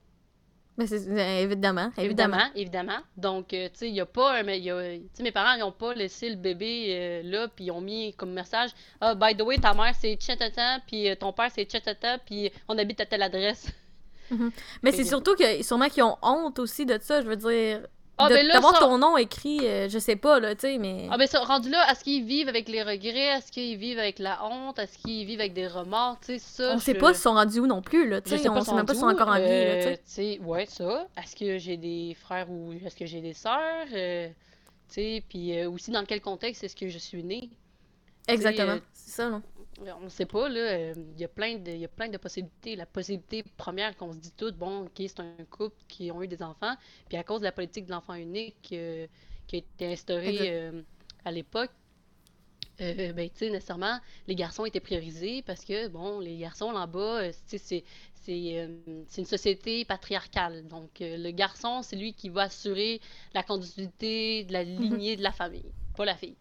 Mais 0.76 0.88
c'est... 0.88 1.08
euh, 1.08 1.44
évidemment, 1.44 1.92
évidemment. 2.00 2.38
Évidemment, 2.38 2.52
évidemment. 2.56 3.00
Donc, 3.16 3.54
euh, 3.54 3.68
tu 3.70 3.78
sais, 3.78 3.90
il 3.90 3.94
y 3.94 4.02
a 4.02 4.08
pas 4.08 4.40
un. 4.40 4.44
y 4.54 4.72
a- 4.72 4.98
Tu 4.98 5.02
sais, 5.14 5.22
mes 5.22 5.32
parents, 5.32 5.54
ils 5.56 5.62
ont 5.62 5.72
pas 5.72 5.94
laissé 5.94 6.30
le 6.32 6.36
bébé 6.36 6.88
euh, 6.90 7.22
là, 7.24 7.48
puis 7.48 7.66
ils 7.66 7.72
ont 7.72 7.80
mis 7.82 8.12
comme 8.16 8.32
message 8.34 8.72
Ah, 9.00 9.14
by 9.14 9.36
the 9.36 9.44
way, 9.44 9.60
ta 9.60 9.76
mère, 9.76 9.94
c'est 9.94 10.16
tchatata, 10.16 10.80
puis 10.88 11.10
euh, 11.10 11.16
ton 11.16 11.32
père, 11.32 11.52
c'est 11.54 11.66
tchatata, 11.66 12.18
puis 12.18 12.52
on 12.68 12.76
habite 12.80 13.00
à 13.02 13.06
telle 13.06 13.22
adresse. 13.22 13.68
Mais 14.82 14.92
Fait 14.92 14.98
c'est 14.98 15.04
surtout 15.06 15.36
que 15.36 15.64
sûrement 15.64 15.90
qu'ils 15.90 16.04
ont 16.04 16.18
honte 16.22 16.60
aussi 16.60 16.86
de 16.86 16.98
ça, 17.02 17.22
je 17.22 17.28
veux 17.28 17.36
dire. 17.36 17.82
Ah, 18.20 18.30
de- 18.30 18.36
ben 18.36 18.46
là, 18.46 18.54
D'avoir 18.54 18.74
ça- 18.74 18.80
ton 18.86 18.98
nom 19.00 19.18
écrit, 19.18 19.60
euh, 19.68 19.90
je 19.90 19.98
sais 19.98 20.16
pas, 20.16 20.40
là, 20.40 20.54
tu 20.54 20.62
sais, 20.62 20.78
mais... 20.78 21.08
Ah, 21.10 21.18
ben 21.18 21.26
ça, 21.28 21.40
rendu 21.44 21.70
là, 21.72 21.92
est-ce 21.92 22.04
qu'ils 22.04 22.24
vivent 22.24 22.48
avec 22.48 22.70
les 22.70 22.84
regrets? 22.84 23.38
Est-ce 23.38 23.52
qu'ils 23.52 23.76
vivent 23.76 23.98
avec 23.98 24.20
la 24.20 24.46
honte? 24.46 24.78
Est-ce 24.78 25.00
qu'ils 25.00 25.26
vivent 25.26 25.40
avec 25.40 25.54
des 25.54 25.68
remords? 25.68 26.20
Tu 26.20 26.34
sais, 26.34 26.40
ça. 26.40 26.74
on 26.76 26.80
sait 26.80 26.94
je- 26.94 27.00
pas 27.00 27.14
s'ils 27.14 27.24
sont 27.24 27.34
rendus 27.34 27.60
où 27.60 27.66
non 27.66 27.82
plus, 27.82 28.08
là, 28.08 28.22
tu 28.22 28.30
sais, 28.30 28.48
on 28.50 28.62
sait 28.64 28.74
même 28.76 28.86
pas 28.86 28.94
s'ils 28.94 29.02
sont 29.02 29.08
encore 29.08 29.30
en 29.30 29.40
vie, 29.40 29.66
là, 29.66 29.78
tu 29.78 29.88
euh, 29.88 29.92
sais. 29.94 29.98
tu 29.98 30.04
sais, 30.06 30.40
ouais, 30.46 30.66
ça. 30.68 31.08
Est-ce 31.18 31.36
que 31.36 31.58
j'ai 31.58 31.76
des 31.78 32.16
frères 32.22 32.50
ou 32.52 32.72
est-ce 32.86 32.96
que 32.96 33.08
j'ai 33.08 33.20
des 33.20 33.34
sœurs? 33.34 33.88
euh, 33.94 34.28
tu 34.90 34.94
sais, 34.94 35.24
puis 35.28 35.58
euh, 35.58 35.70
aussi 35.72 35.90
dans 35.90 36.06
quel 36.06 36.22
contexte 36.22 36.64
est-ce 36.64 36.76
que 36.76 36.88
je 36.90 37.00
suis 37.00 37.24
née? 37.24 37.50
Exactement, 38.28 38.78
c'est 38.94 39.12
ça, 39.12 39.30
là. 39.30 39.42
On 39.80 40.02
ne 40.02 40.10
sait 40.10 40.26
pas, 40.26 40.50
là. 40.50 40.60
euh, 40.60 40.94
Il 41.16 41.20
y 41.20 41.24
a 41.26 41.28
plein 41.28 41.58
de, 41.58 41.72
il 41.72 41.80
y 41.80 41.86
a 41.86 41.88
plein 41.90 42.08
de 42.10 42.18
possibilités. 42.18 42.76
La 42.76 42.86
possibilité 42.86 43.44
première 43.58 43.96
qu'on 43.98 44.14
se 44.14 44.18
dit 44.20 44.32
toutes, 44.32 44.56
bon, 44.58 44.84
ok, 44.86 44.94
c'est 44.98 45.20
un 45.20 45.46
couple 45.50 45.76
qui 45.88 46.12
ont 46.12 46.22
eu 46.22 46.28
des 46.28 46.44
enfants, 46.44 46.76
puis 47.10 47.18
à 47.18 47.24
cause 47.24 47.40
de 47.42 47.46
la 47.46 47.52
politique 47.52 47.86
de 47.86 47.92
l'enfant 47.92 48.14
unique 48.14 48.70
euh, 48.74 49.08
qui 49.48 49.56
a 49.58 49.60
été 49.60 49.92
instaurée 49.94 50.50
euh, 50.54 50.82
à 51.26 51.32
l'époque, 51.32 51.72
euh, 52.82 53.14
ben, 53.14 53.30
tu 53.30 53.38
sais, 53.40 53.50
nécessairement, 53.52 54.00
les 54.28 54.36
garçons 54.36 54.66
étaient 54.66 54.80
priorisés 54.80 55.42
parce 55.44 55.64
que, 55.66 55.88
bon, 55.88 56.20
les 56.20 56.38
garçons 56.38 56.72
là-bas, 56.72 57.22
euh, 57.24 57.32
tu 57.48 57.58
sais, 57.60 57.84
c'est, 58.16 58.58
euh, 58.58 58.68
une 59.18 59.26
société 59.26 59.86
patriarcale. 59.86 60.68
Donc, 60.68 61.02
euh, 61.02 61.18
le 61.18 61.32
garçon, 61.32 61.82
c'est 61.84 61.96
lui 61.96 62.14
qui 62.14 62.30
va 62.30 62.44
assurer 62.44 63.00
la 63.34 63.44
continuité 63.44 64.44
de 64.46 64.54
la 64.54 64.64
Mhm. 64.78 65.00
lignée 65.00 65.16
de 65.18 65.24
la 65.24 65.32
famille, 65.32 65.72
pas 65.96 66.06
la 66.06 66.16
fille. 66.16 66.36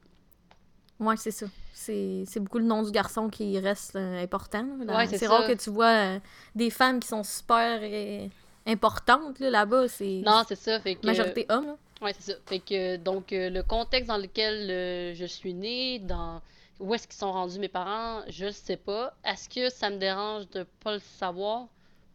Ouais, 1.03 1.17
c'est 1.17 1.33
ça. 1.33 1.47
C'est 1.75 2.39
beaucoup 2.39 2.59
le 2.59 2.65
nom 2.65 2.85
du 2.85 2.93
garçon 2.93 3.29
qui 3.29 3.59
reste 3.59 3.97
euh, 3.97 4.23
important. 4.23 4.65
Ouais, 4.87 5.09
c'est 5.09 5.27
rare 5.27 5.49
que 5.49 5.55
tu 5.55 5.71
vois 5.71 6.15
euh, 6.15 6.19
des 6.55 6.71
femmes 6.71 7.01
qui 7.01 7.09
sont 7.09 7.25
super 7.25 7.81
euh, 7.83 8.29
importantes, 8.67 9.41
là, 9.41 9.51
là-bas, 9.51 9.89
c'est 9.89 10.23
Non, 10.25 10.45
c'est 10.47 10.55
ça. 10.55 10.79
Fait 10.79 10.95
que, 10.95 11.05
majorité 11.05 11.45
homme. 11.49 11.77
Ouais, 12.01 12.13
c'est 12.17 12.33
ça. 12.33 12.39
Fait 12.47 12.61
que, 12.61 12.97
donc, 12.99 13.33
euh, 13.33 13.51
le 13.51 13.65
contexte 13.65 14.09
dans 14.09 14.17
lequel 14.17 15.15
je 15.17 15.25
suis 15.25 15.55
née, 15.55 15.99
dans 15.99 16.41
où 16.79 16.95
est-ce 16.95 17.09
qu'ils 17.09 17.19
sont 17.19 17.33
rendus 17.33 17.59
mes 17.59 17.69
parents, 17.69 18.23
je 18.29 18.47
le 18.47 18.53
sais 18.53 18.77
pas. 18.77 19.15
Est-ce 19.25 19.49
que 19.49 19.69
ça 19.69 19.91
me 19.91 19.97
dérange 19.97 20.49
de 20.51 20.65
pas 20.85 20.95
le 20.95 21.01
savoir? 21.19 21.67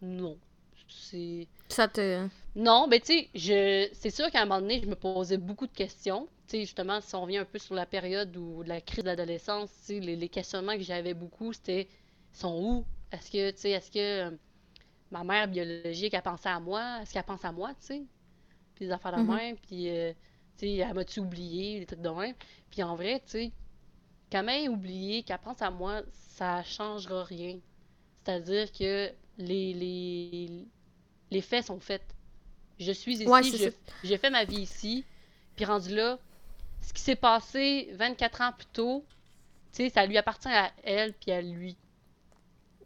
Non. 0.01 0.37
C'est... 0.87 1.47
Ça 1.67 1.89
te... 1.89 2.25
Non, 2.55 2.87
ben 2.87 3.01
tu 3.01 3.13
sais, 3.13 3.29
je... 3.35 3.89
c'est 3.93 4.09
sûr 4.09 4.31
qu'à 4.31 4.41
un 4.41 4.45
moment 4.45 4.61
donné, 4.61 4.81
je 4.81 4.87
me 4.87 4.95
posais 4.95 5.37
beaucoup 5.37 5.67
de 5.67 5.73
questions. 5.73 6.27
Sais, 6.47 6.61
justement, 6.61 7.01
si 7.01 7.15
on 7.15 7.21
revient 7.23 7.37
un 7.39 7.45
peu 7.45 7.59
sur 7.59 7.75
la 7.75 7.85
période 7.85 8.35
où 8.37 8.63
de 8.63 8.69
la 8.69 8.81
crise 8.81 9.03
de 9.03 9.09
l'adolescence, 9.09 9.71
les, 9.89 10.15
les 10.15 10.29
questionnements 10.29 10.75
que 10.77 10.83
j'avais 10.83 11.13
beaucoup, 11.13 11.53
c'était, 11.53 11.89
sont 12.33 12.57
où? 12.61 12.85
Est-ce 13.11 13.31
que, 13.31 13.51
tu 13.51 13.57
sais, 13.59 13.71
est-ce 13.71 13.91
que 13.91 14.29
euh, 14.29 14.37
ma 15.11 15.23
mère 15.23 15.47
biologique, 15.49 16.13
elle 16.13 16.21
pensait 16.23 16.49
à 16.49 16.59
moi? 16.59 17.01
Est-ce 17.01 17.13
qu'elle 17.13 17.23
pense 17.23 17.45
à 17.45 17.51
moi, 17.51 17.71
tu 17.81 17.87
sais? 17.87 18.03
Puis 18.75 18.85
des 18.87 18.91
affaires 18.91 19.13
de 19.13 19.17
Mhm. 19.17 19.37
même, 19.37 19.57
puis, 19.57 19.89
euh, 19.89 20.13
tu 20.57 20.67
sais, 20.67 20.75
elle 20.77 20.93
m'a-tu 20.95 21.19
oublié, 21.21 21.81
des 21.81 21.85
trucs 21.87 22.01
de 22.01 22.09
même? 22.09 22.35
Puis 22.71 22.83
en 22.83 22.95
vrai, 22.95 23.21
tu 23.25 23.31
sais, 23.31 23.53
qu'elle 24.29 24.45
m'ait 24.45 24.67
oublié, 24.69 25.23
qu'elle 25.23 25.39
pense 25.39 25.61
à 25.61 25.71
moi, 25.71 26.01
ça 26.11 26.63
changera 26.63 27.23
rien. 27.23 27.59
C'est-à-dire 28.25 28.71
que 28.71 29.11
les, 29.37 29.73
les, 29.73 30.67
les 31.31 31.41
faits 31.41 31.65
sont 31.65 31.79
faits. 31.79 32.15
Je 32.79 32.91
suis 32.91 33.21
ici, 33.23 33.25
Ouais, 33.25 33.43
je- 34.03 34.17
fait 34.17 34.29
ma 34.31 34.45
vie 34.45 34.61
ici, 34.61 35.05
puis 35.55 35.65
rendu 35.65 35.95
là, 35.95 36.19
ce 36.87 36.93
qui 36.93 37.01
s'est 37.01 37.17
passé 37.17 37.89
24 37.95 38.41
ans 38.41 38.51
plus 38.57 38.65
tôt, 38.67 39.03
tu 39.73 39.83
sais, 39.83 39.89
ça 39.89 40.05
lui 40.05 40.17
appartient 40.17 40.47
à 40.47 40.71
elle 40.85 41.13
puis 41.13 41.31
à 41.31 41.41
lui. 41.41 41.75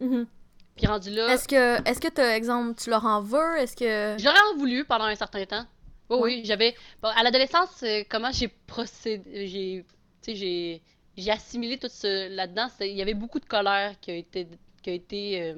Mhm. 0.00 0.26
Puis 0.74 0.86
rendu 0.86 1.10
là, 1.10 1.32
Est-ce 1.32 1.46
que, 1.46 1.88
est-ce 1.88 2.00
que 2.00 2.08
t'as, 2.08 2.34
exemple, 2.36 2.74
tu 2.82 2.90
leur 2.90 3.04
en 3.06 3.20
veux? 3.22 3.58
Est-ce 3.58 3.76
que... 3.76 4.20
j'aurais 4.20 4.40
en 4.52 4.56
voulu 4.58 4.84
pendant 4.84 5.04
un 5.04 5.14
certain 5.14 5.44
temps. 5.44 5.66
Oh 6.08 6.16
Ouais. 6.16 6.22
oui, 6.22 6.42
j'avais 6.44 6.74
bon, 7.00 7.10
à 7.10 7.22
l'adolescence 7.22 7.82
euh, 7.84 8.02
comment 8.10 8.32
j'ai 8.32 8.48
procédé 8.48 9.46
j'ai 9.46 9.86
tu 10.20 10.32
sais 10.32 10.36
j'ai 10.36 10.82
j'ai 11.16 11.30
assimilé 11.30 11.78
tout 11.78 11.88
ce 11.88 12.28
là-dedans, 12.34 12.66
il 12.80 12.88
y 12.96 13.02
avait 13.02 13.14
beaucoup 13.14 13.38
de 13.38 13.44
colère 13.46 13.98
qui 14.00 14.10
a 14.10 14.14
été 14.16 14.48
qui 14.82 14.90
a 14.90 14.92
été 14.94 15.42
euh, 15.42 15.54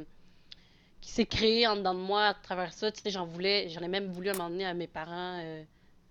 qui 1.01 1.11
s'est 1.11 1.27
créée 1.27 1.67
en 1.67 1.77
dedans 1.77 1.95
de 1.95 2.01
moi 2.01 2.27
à 2.27 2.35
travers 2.35 2.73
ça, 2.75 2.93
tu 2.93 3.01
sais, 3.01 3.11
j'en 3.11 3.25
voulais, 3.27 3.69
j'en 3.71 3.81
ai 3.81 3.89
même 3.89 4.13
voulu 4.13 4.29
à 4.29 4.33
un 4.33 4.37
moment 4.37 4.51
donné 4.51 4.67
à 4.67 4.75
mes 4.75 4.87
parents 4.87 5.41
euh, 5.43 5.63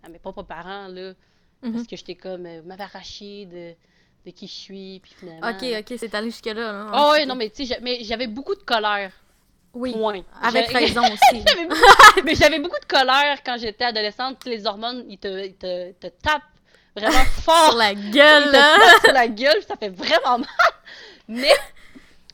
à 0.02 0.10
mes 0.10 0.20
propres 0.20 0.44
parents 0.44 0.88
là 0.88 1.14
Mhm. 1.64 1.74
parce 1.74 1.88
que 1.88 1.96
j'étais 1.96 2.16
comme 2.16 2.46
euh, 2.46 2.62
vous 2.62 2.68
m'avez 2.68 2.84
arraché 2.84 3.46
de 3.46 3.74
de 4.26 4.32
qui 4.32 4.48
je 4.48 4.54
suis 4.54 5.00
puis 5.02 5.12
finalement 5.20 5.50
Ok, 5.50 5.64
ok, 5.80 5.98
c'est 6.00 6.16
allé 6.16 6.30
jusque-là. 6.30 6.54
là. 6.54 6.92
Oh 6.94 7.12
ouais, 7.12 7.26
non 7.26 7.36
mais 7.36 7.50
tu 7.50 7.66
sais 7.66 7.80
j'avais 8.04 8.28
beaucoup 8.28 8.56
de 8.56 8.62
colère. 8.64 9.12
Oui, 9.74 9.92
Point. 9.92 10.22
avec 10.42 10.68
raison 10.68 11.02
aussi. 11.14 11.44
Beaucoup- 11.44 12.22
mais 12.24 12.36
j'avais 12.36 12.60
beaucoup 12.60 12.80
de 12.80 12.86
colère 12.86 13.42
quand 13.44 13.58
j'étais 13.58 13.86
adolescente. 13.86 14.46
Les 14.46 14.66
hormones, 14.68 15.04
ils 15.10 15.18
te, 15.18 15.46
ils 15.48 15.56
te, 15.56 15.92
te 15.94 16.08
tapent 16.08 16.44
vraiment 16.96 17.24
fort 17.42 17.70
Sur 17.72 17.78
la 17.80 17.92
Ils 17.94 18.12
gueule, 18.12 18.44
te 18.46 18.52
là! 18.52 18.76
tapent 18.78 19.04
sur 19.04 19.14
la 19.14 19.28
gueule, 19.28 19.64
ça 19.68 19.76
fait 19.76 19.90
vraiment 19.90 20.38
mal. 20.38 20.48
Mais, 21.28 21.52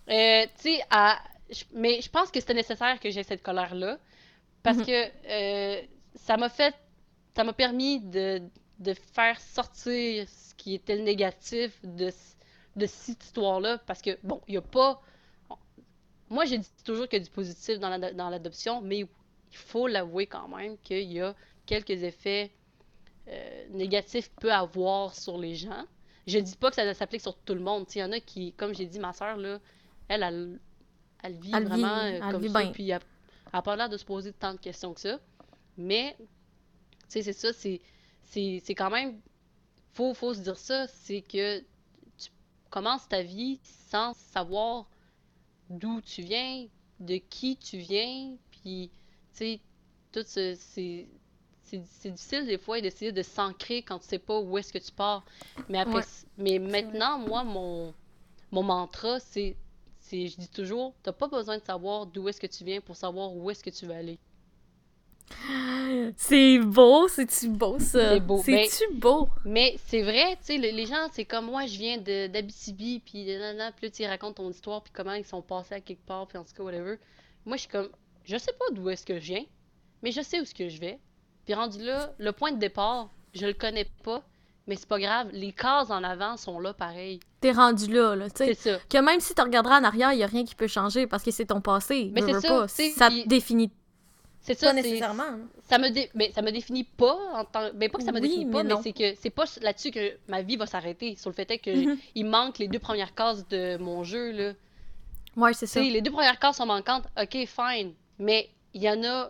euh, 0.10 0.46
tu 0.62 0.74
sais, 0.76 0.82
à- 0.90 1.18
je- 1.50 1.64
mais 1.74 2.02
je 2.02 2.10
pense 2.10 2.30
que 2.30 2.40
c'était 2.42 2.54
nécessaire 2.54 3.00
que 3.00 3.10
j'ai 3.10 3.24
cette 3.24 3.42
colère-là 3.42 3.98
parce 4.62 4.78
Mhm. 4.80 4.86
que 4.86 5.06
euh, 5.30 5.82
ça 6.16 6.36
m'a 6.38 6.50
fait, 6.50 6.76
ça 7.36 7.44
m'a 7.46 7.54
permis 7.54 8.00
de, 8.02 8.42
de 8.80 8.94
faire 8.94 9.40
sortir 9.40 10.28
ce 10.30 10.54
qui 10.56 10.74
était 10.76 10.96
le 10.96 11.04
négatif 11.04 11.80
de, 11.84 12.12
de 12.76 12.86
cette 12.86 13.24
histoire-là 13.26 13.78
parce 13.80 14.02
que, 14.02 14.18
bon, 14.24 14.42
il 14.48 14.52
n'y 14.52 14.58
a 14.58 14.62
pas. 14.62 15.02
Moi, 16.30 16.46
j'ai 16.46 16.60
dit 16.60 16.70
toujours 16.86 17.08
qu'il 17.08 17.20
y 17.20 17.22
a 17.22 17.26
du 17.26 17.32
positif 17.32 17.80
dans 17.80 17.90
la- 17.90 18.14
dans 18.14 18.30
l'adoption, 18.30 18.82
mais 18.82 19.00
il 19.00 19.08
faut 19.58 19.88
l'avouer 19.88 20.28
quand 20.28 20.48
même 20.48 20.78
qu'il 20.84 21.12
y 21.12 21.20
a 21.22 21.36
quelques 21.66 22.04
effets 22.04 22.52
euh, 23.28 23.68
négatifs 23.72 24.30
qu'il 24.30 24.40
peut 24.40 24.54
avoir 24.54 25.16
sur 25.16 25.38
les 25.38 25.56
gens. 25.56 25.86
Je 26.28 26.40
dis 26.40 26.56
pas 26.56 26.70
que 26.70 26.76
ça 26.76 26.94
s'applique 26.94 27.22
sur 27.22 27.36
tout 27.38 27.54
le 27.56 27.60
monde. 27.62 27.86
Il 27.96 28.00
y 28.00 28.04
en 28.04 28.12
a 28.12 28.20
qui, 28.20 28.54
comme 28.54 28.74
j'ai 28.76 28.86
dit, 28.86 29.00
ma 29.00 29.14
soeur, 29.14 29.38
là, 29.38 29.60
elle, 30.08 30.24
elle, 30.24 30.60
elle 31.24 31.34
vit 31.40 31.52
Elle 31.54 31.66
vraiment 31.68 31.88
euh, 32.04 32.20
comme 32.32 32.42
vit 32.42 32.50
ça, 32.50 32.60
bien. 32.62 32.72
puis 32.72 32.90
elle 32.90 33.02
n'a 33.54 33.62
pas 33.62 33.76
l'air 33.76 33.90
de 33.90 33.98
se 33.98 34.06
poser 34.06 34.34
tant 34.34 34.54
de 34.54 34.60
questions 34.60 34.94
que 34.94 35.02
ça. 35.02 35.20
Mais, 35.78 36.16
tu 36.20 36.26
sais, 37.10 37.22
c'est 37.24 37.34
ça, 37.34 37.54
c'est, 37.54 37.82
c'est, 38.30 38.76
quand 38.76 38.90
même, 38.92 39.20
faut, 39.94 40.14
faut 40.14 40.34
se 40.34 40.42
dire 40.42 40.58
ça, 40.58 40.88
c'est 40.88 41.22
que 41.22 41.60
tu 42.18 42.32
commences 42.70 43.08
ta 43.08 43.24
vie 43.24 43.60
sans 43.64 44.14
savoir 44.16 44.90
d'où 45.70 46.02
tu 46.02 46.22
viens, 46.24 46.68
de 47.00 47.18
qui 47.18 47.58
tu 47.58 47.78
viens, 47.80 48.38
puis, 48.52 48.92
tu 49.34 49.38
sais, 49.40 49.62
tout 50.12 50.24
ce, 50.28 50.56
c'est, 50.56 51.10
difficile 52.04 52.46
des 52.48 52.58
fois 52.58 52.82
d'essayer 52.82 53.12
de 53.12 53.22
s'ancrer 53.24 53.84
quand 53.84 54.00
tu 54.00 54.08
sais 54.08 54.20
pas 54.20 54.40
où 54.40 54.58
est-ce 54.58 54.74
que 54.74 54.80
tu 54.80 54.92
pars. 54.92 55.26
Mais 55.70 55.80
après, 55.80 56.00
Ouais. 56.00 56.04
c- 56.04 56.28
mais 56.38 56.60
maintenant, 56.60 57.20
moi, 57.20 57.44
mon, 57.44 57.94
mon 58.52 58.64
mantra, 58.64 59.20
c'est, 59.20 59.58
c'est, 60.00 60.28
je 60.28 60.38
dis 60.38 60.50
toujours, 60.50 60.96
t'as 61.04 61.14
pas 61.14 61.28
besoin 61.28 61.58
de 61.60 61.64
savoir 61.64 62.08
d'où 62.08 62.28
est-ce 62.30 62.42
que 62.42 62.48
tu 62.48 62.64
viens 62.66 62.82
pour 62.82 62.96
savoir 62.98 63.36
où 63.36 63.50
est-ce 63.52 63.64
que 63.64 63.70
tu 63.72 63.86
vas 63.88 63.98
aller. 63.98 64.20
C'est 66.18 66.60
beau, 66.60 67.08
c'est-tu 67.08 67.50
beau, 67.50 67.78
ça? 67.80 68.14
C'est 68.14 68.20
beau. 68.20 68.44
Ben, 68.46 68.66
C'est-tu 68.70 68.94
beau? 68.96 69.30
Mais 69.46 69.76
c'est 69.88 70.02
vrai, 70.02 70.36
tu 70.38 70.54
sais, 70.54 70.58
le- 70.58 70.76
les 70.76 70.86
gens, 70.86 71.08
c'est 71.12 71.26
comme 71.26 71.46
moi, 71.46 71.66
je 71.66 71.78
viens 71.78 71.98
d'Abitibi, 71.98 73.00
puis 73.00 73.26
nanana, 73.26 73.72
puis 73.72 73.88
là, 73.88 73.92
tu 73.92 74.06
racontes 74.06 74.36
ton 74.36 74.50
histoire, 74.50 74.82
puis 74.84 74.92
comment 74.96 75.14
ils 75.14 75.26
sont 75.26 75.42
passés 75.42 75.76
à 75.76 75.82
quelque 75.82 76.06
part, 76.06 76.28
puis 76.28 76.38
en 76.38 76.44
tout 76.44 76.54
cas, 76.56 76.64
whatever. 76.64 76.96
Moi, 77.46 77.56
je 77.58 77.62
suis 77.62 77.70
comme, 77.70 77.90
je 78.26 78.38
sais 78.38 78.54
pas 78.54 78.66
d'où 78.74 78.90
est-ce 78.90 79.06
que 79.06 79.16
je 79.20 79.26
viens, 79.26 79.44
mais 80.04 80.12
je 80.12 80.22
sais 80.22 80.40
où 80.40 80.44
est-ce 80.44 80.56
que 80.56 80.70
je 80.70 80.80
vais. 80.80 81.00
Puis 81.46 81.54
rendu 81.54 81.84
là, 81.84 82.14
le 82.18 82.32
point 82.32 82.52
de 82.52 82.60
départ, 82.60 83.10
je 83.34 83.46
le 83.46 83.54
connais 83.54 83.88
pas, 84.04 84.24
mais 84.68 84.76
c'est 84.76 84.88
pas 84.88 85.00
grave, 85.00 85.30
les 85.32 85.52
cases 85.52 85.90
en 85.90 86.04
avant 86.04 86.38
sont 86.38 86.60
là 86.60 86.74
pareil. 86.74 87.20
T'es 87.42 87.52
rendu 87.52 87.92
là, 87.92 88.16
là, 88.16 88.30
tu 88.30 88.38
sais. 88.46 88.54
C'est 88.54 88.72
ça. 88.74 88.80
Que 88.90 88.98
même 89.00 89.20
si 89.20 89.34
tu 89.34 89.42
regarderas 89.42 89.80
en 89.80 89.84
arrière, 89.84 90.14
il 90.14 90.20
y 90.20 90.24
a 90.24 90.28
rien 90.28 90.44
qui 90.46 90.54
peut 90.54 90.68
changer 90.68 91.08
parce 91.08 91.24
que 91.24 91.32
c'est 91.32 91.46
ton 91.46 91.62
passé. 91.62 92.12
Mais 92.14 92.22
c'est 92.22 92.40
ça, 92.42 92.48
pas. 92.48 92.68
Ça 92.68 93.10
te 93.10 93.28
définit 93.28 93.72
C'est 94.42 94.58
ça, 94.58 94.68
pas 94.68 94.74
nécessairement. 94.74 95.24
hein. 95.24 95.40
ça 95.70 95.78
me 95.78 95.90
dé- 95.90 96.10
mais 96.16 96.32
ça 96.32 96.42
me 96.42 96.52
définit 96.52 96.84
pas 96.86 97.18
en 97.34 97.44
tant 97.46 97.70
mais 97.76 97.90
pas 97.90 97.98
que 98.00 98.04
ça 98.04 98.12
me 98.12 98.20
Oui, 98.22 98.28
définit 98.30 98.46
pas 98.52 98.64
mais 98.64 98.74
c'est 98.82 98.94
que 98.94 99.14
c'est 99.22 99.30
pas 99.30 99.44
là-dessus 99.62 99.92
que 99.92 100.18
ma 100.28 100.42
vie 100.42 100.56
va 100.56 100.66
s'arrêter 100.66 101.16
sur 101.18 101.30
le 101.30 101.36
fait 101.36 101.58
que 101.58 101.70
Mhm. 101.70 101.98
il 102.16 102.26
manque 102.26 102.58
les 102.58 102.68
deux 102.68 102.80
premières 102.80 103.14
cases 103.14 103.48
de 103.50 103.78
mon 103.78 104.04
jeu 104.04 104.32
là 104.32 104.54
Ouais, 105.36 105.54
c'est 105.54 105.68
ça. 105.68 105.82
les 105.82 106.02
deux 106.02 106.12
premières 106.12 106.40
cases 106.40 106.58
sont 106.58 106.66
manquantes, 106.66 107.04
ok, 107.22 107.46
fine. 107.46 107.94
Mais 108.18 108.50
il 108.74 108.82
y 108.82 108.90
en 108.90 109.04
a 109.04 109.30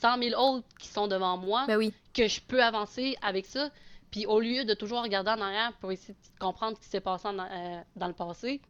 100 0.00 0.18
000 0.22 0.40
autres 0.40 0.66
qui 0.78 0.88
sont 0.88 1.08
devant 1.08 1.36
moi, 1.36 1.64
Ben 1.66 1.76
oui. 1.76 1.92
que 2.12 2.28
je 2.28 2.40
peux 2.40 2.62
avancer 2.62 3.16
avec 3.22 3.46
ça. 3.46 3.70
Puis 4.10 4.26
au 4.26 4.40
lieu 4.40 4.64
de 4.64 4.74
toujours 4.74 5.02
regarder 5.02 5.30
en 5.30 5.40
arrière 5.40 5.72
pour 5.80 5.90
essayer 5.92 6.14
de 6.14 6.38
comprendre 6.38 6.76
ce 6.76 6.82
qui 6.82 6.88
s'est 6.88 7.00
passé 7.00 7.28
en- 7.28 7.38
euh, 7.38 7.80
dans 7.96 8.06
le 8.08 8.12
passé, 8.14 8.60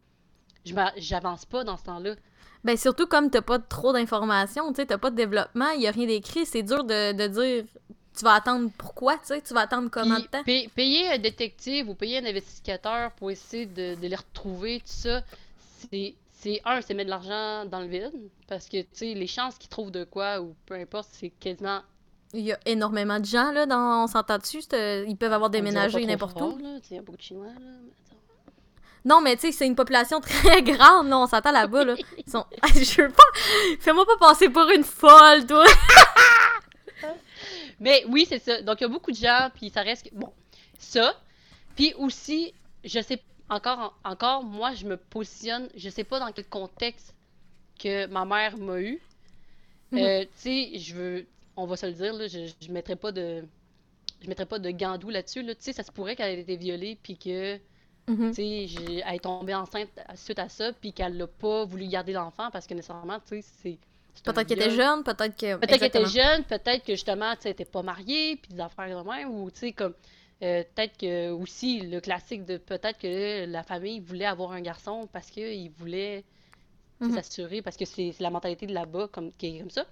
j'avance 0.97 1.45
pas 1.45 1.63
dans 1.63 1.77
ce 1.77 1.83
temps-là. 1.83 2.15
Ben 2.63 2.75
surtout 2.77 3.07
comme 3.07 3.29
t'as 3.29 3.41
pas 3.41 3.59
trop 3.59 3.93
d'informations, 3.93 4.69
tu 4.69 4.75
sais, 4.77 4.85
t'as 4.85 4.97
pas 4.97 5.11
de 5.11 5.15
développement, 5.15 5.69
il 5.71 5.81
y 5.81 5.87
a 5.87 5.91
rien 5.91 6.07
d'écrit, 6.07 6.45
c'est 6.45 6.63
dur 6.63 6.83
de, 6.83 7.13
de 7.13 7.27
dire 7.27 7.63
tu 8.17 8.25
vas 8.25 8.33
attendre 8.33 8.69
pourquoi, 8.77 9.13
tu 9.17 9.27
sais, 9.27 9.41
tu 9.41 9.53
vas 9.53 9.61
attendre 9.61 9.89
combien 9.89 10.19
de 10.19 10.25
temps. 10.25 10.43
pay- 10.43 10.67
payer 10.75 11.07
un 11.09 11.17
détective 11.19 11.87
ou 11.89 11.95
payer 11.95 12.17
un 12.17 12.25
investigateur 12.25 13.11
pour 13.11 13.31
essayer 13.31 13.65
de, 13.65 13.95
de 13.95 14.07
les 14.07 14.15
retrouver, 14.15 14.79
tout 14.79 14.85
ça, 14.87 15.21
c'est, 15.89 16.15
c'est 16.33 16.61
un, 16.65 16.81
c'est 16.81 16.93
mettre 16.95 17.05
de 17.05 17.11
l'argent 17.11 17.65
dans 17.65 17.79
le 17.79 17.87
vide. 17.87 18.11
Parce 18.47 18.67
que, 18.67 18.81
tu 18.81 18.87
sais, 18.93 19.13
les 19.13 19.27
chances 19.27 19.57
qu'ils 19.57 19.69
trouvent 19.69 19.91
de 19.91 20.03
quoi 20.03 20.41
ou 20.41 20.53
peu 20.65 20.73
importe, 20.75 21.07
c'est 21.13 21.29
quasiment 21.29 21.79
Il 22.33 22.41
y 22.41 22.51
a 22.51 22.59
énormément 22.65 23.19
de 23.21 23.25
gens 23.25 23.51
là, 23.53 23.65
dans, 23.65 24.03
on 24.03 24.07
s'entend 24.07 24.37
dessus, 24.37 24.63
c'est- 24.69 25.05
ils 25.07 25.15
peuvent 25.15 25.31
avoir 25.31 25.49
déménagé 25.49 26.05
n'importe 26.05 26.37
fort, 26.39 26.55
où. 26.55 26.57
là. 26.57 26.79
Tu 26.81 26.87
sais, 26.89 26.95
Il 26.95 26.95
y 26.95 26.99
a 26.99 27.03
beaucoup 27.03 27.17
de 27.17 27.21
Chinois, 27.23 27.45
là. 27.47 28.08
Non, 29.05 29.21
mais 29.21 29.35
tu 29.35 29.43
sais, 29.43 29.51
c'est 29.51 29.67
une 29.67 29.75
population 29.75 30.19
très 30.19 30.61
grande, 30.63 31.07
là, 31.07 31.19
on 31.19 31.27
s'entend 31.27 31.51
là-bas, 31.51 31.85
là. 31.85 31.95
Ils 32.17 32.29
sont... 32.29 32.45
Je 32.73 33.01
veux 33.01 33.09
pas... 33.09 33.23
Fais-moi 33.79 34.05
pas 34.05 34.17
passer 34.17 34.49
pour 34.49 34.69
une 34.69 34.83
folle, 34.83 35.45
toi! 35.45 35.65
Mais 37.79 38.03
oui, 38.09 38.25
c'est 38.27 38.39
ça. 38.39 38.61
Donc, 38.61 38.81
il 38.81 38.83
y 38.83 38.85
a 38.85 38.89
beaucoup 38.89 39.11
de 39.11 39.15
gens, 39.15 39.49
puis 39.55 39.69
ça 39.69 39.81
reste... 39.81 40.09
Bon, 40.13 40.33
ça. 40.77 41.15
Puis 41.75 41.93
aussi, 41.97 42.53
je 42.83 42.99
sais... 42.99 43.21
Encore, 43.49 43.97
encore, 44.03 44.43
moi, 44.43 44.73
je 44.73 44.85
me 44.85 44.97
positionne... 44.97 45.69
Je 45.75 45.89
sais 45.89 46.03
pas 46.03 46.19
dans 46.19 46.31
quel 46.31 46.47
contexte 46.47 47.15
que 47.81 48.05
ma 48.07 48.25
mère 48.25 48.57
m'a 48.57 48.81
eu. 48.81 49.01
Euh, 49.93 50.23
tu 50.23 50.29
sais, 50.35 50.71
je 50.77 50.93
veux... 50.93 51.27
On 51.55 51.65
va 51.65 51.77
se 51.77 51.85
le 51.85 51.93
dire, 51.93 52.13
là, 52.13 52.27
je, 52.27 52.51
je 52.61 52.71
mettrais 52.71 52.95
pas 52.97 53.11
de... 53.11 53.43
Je 54.21 54.27
mettrais 54.27 54.45
pas 54.45 54.59
de 54.59 54.69
gandou 54.71 55.09
là-dessus, 55.09 55.41
là. 55.41 55.55
Tu 55.55 55.61
sais, 55.61 55.73
ça 55.73 55.83
se 55.83 55.91
pourrait 55.91 56.17
qu'elle 56.17 56.37
ait 56.37 56.41
été 56.41 56.57
violée, 56.57 56.97
puis 57.01 57.17
que... 57.17 57.57
Mhm. 58.09 58.33
j'ai- 58.33 59.03
elle 59.05 59.15
est 59.15 59.19
tombée 59.19 59.53
enceinte 59.55 59.89
suite 60.15 60.39
à 60.39 60.49
ça, 60.49 60.73
puis 60.73 60.93
qu'elle 60.93 61.17
n'a 61.17 61.27
pas 61.27 61.65
voulu 61.65 61.87
garder 61.87 62.13
l'enfant 62.13 62.49
parce 62.51 62.67
que 62.67 62.73
nécessairement, 62.73 63.19
tu 63.19 63.41
sais, 63.41 63.47
c'est. 63.63 63.79
Peut-être 64.23 64.47
qu'elle 64.47 64.59
était 64.61 64.71
jeune, 64.71 65.03
peut-être 65.03 65.37
que... 65.37 65.55
Peut-être 65.57 65.79
qu'elle 65.79 65.87
était 65.87 66.05
jeune, 66.05 66.43
peut-être 66.43 66.83
que 66.83 66.93
justement, 66.93 67.35
tu 67.35 67.43
sais, 67.43 67.53
pas 67.65 67.81
mariée, 67.83 68.35
puis 68.37 68.53
des 68.53 68.59
affaires 68.59 69.03
de 69.03 69.09
même, 69.09 69.29
ou 69.29 69.51
tu 69.51 69.59
sais, 69.59 69.71
comme. 69.73 69.93
euh, 70.41 70.63
peut-être 70.75 70.97
que 70.97 71.31
aussi, 71.31 71.81
le 71.81 71.99
classique 72.01 72.45
de 72.45 72.57
peut-être 72.57 72.97
que 72.99 73.45
la 73.45 73.63
famille 73.63 73.99
voulait 73.99 74.25
avoir 74.25 74.51
un 74.53 74.61
garçon 74.61 75.07
parce 75.13 75.29
qu'ils 75.31 75.71
voulaient 75.71 76.23
Mhm. 77.01 77.11
s'assurer, 77.13 77.61
parce 77.61 77.77
que 77.77 77.85
c'est 77.85 78.13
la 78.19 78.29
mentalité 78.29 78.65
de 78.67 78.73
là-bas 78.73 79.07
comme, 79.11 79.31
qui 79.33 79.47
est 79.57 79.59
comme 79.59 79.69
ça. 79.69 79.85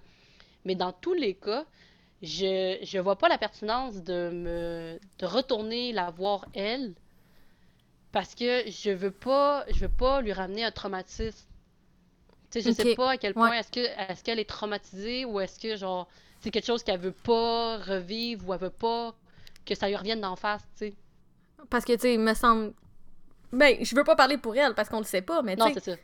Mais 0.64 0.74
dans 0.76 0.92
tous 0.92 1.14
les 1.14 1.34
cas, 1.34 1.64
je, 2.22 2.78
je 2.82 2.98
vois 2.98 3.16
pas 3.18 3.28
la 3.28 3.38
pertinence 3.38 4.02
de 4.02 4.30
me 4.30 5.00
de 5.20 5.26
retourner 5.26 5.92
la 5.92 6.10
voir 6.10 6.46
elle 6.54 6.94
parce 8.12 8.34
que 8.34 8.70
je 8.70 8.90
veux 8.90 9.10
pas 9.10 9.64
je 9.70 9.80
veux 9.80 9.90
pas 9.90 10.20
lui 10.20 10.32
ramener 10.32 10.64
un 10.64 10.70
traumatisme. 10.70 11.46
Tu 12.50 12.62
sais, 12.62 12.70
je 12.70 12.74
sais 12.74 12.94
pas 12.94 13.10
à 13.10 13.16
quel 13.18 13.34
point 13.34 13.50
ouais. 13.50 13.58
est-ce 13.58 13.70
que 13.70 13.80
est-ce 13.80 14.24
qu'elle 14.24 14.38
est 14.38 14.48
traumatisée 14.48 15.24
ou 15.24 15.38
est-ce 15.40 15.58
que 15.58 15.76
genre 15.76 16.08
c'est 16.40 16.50
quelque 16.50 16.66
chose 16.66 16.82
qu'elle 16.82 17.00
veut 17.00 17.12
pas 17.12 17.78
revivre 17.78 18.48
ou 18.48 18.54
elle 18.54 18.60
veut 18.60 18.70
pas 18.70 19.14
que 19.68 19.74
ça 19.74 19.88
lui 19.88 19.96
revienne 19.96 20.20
d'en 20.20 20.36
face, 20.36 20.62
tu 20.76 20.88
sais. 20.88 20.94
Parce 21.70 21.84
que, 21.84 21.92
tu 21.92 22.00
sais, 22.00 22.14
il 22.14 22.20
me 22.20 22.34
semble... 22.34 22.72
Ben, 23.52 23.82
je 23.84 23.94
veux 23.94 24.04
pas 24.04 24.16
parler 24.16 24.38
pour 24.38 24.56
elle, 24.56 24.74
parce 24.74 24.88
qu'on 24.88 24.98
le 24.98 25.04
sait 25.04 25.22
pas, 25.22 25.42
mais 25.42 25.56
tu 25.56 25.80
sais, 25.80 25.98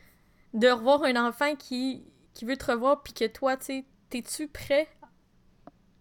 de 0.53 0.67
revoir 0.69 1.03
un 1.03 1.27
enfant 1.27 1.55
qui, 1.55 2.03
qui 2.33 2.45
veut 2.45 2.57
te 2.57 2.71
revoir, 2.71 3.03
puis 3.03 3.13
que 3.13 3.25
toi, 3.25 3.57
tu 3.57 3.65
sais, 3.65 3.85
t'es-tu 4.09 4.47
prêt? 4.47 4.87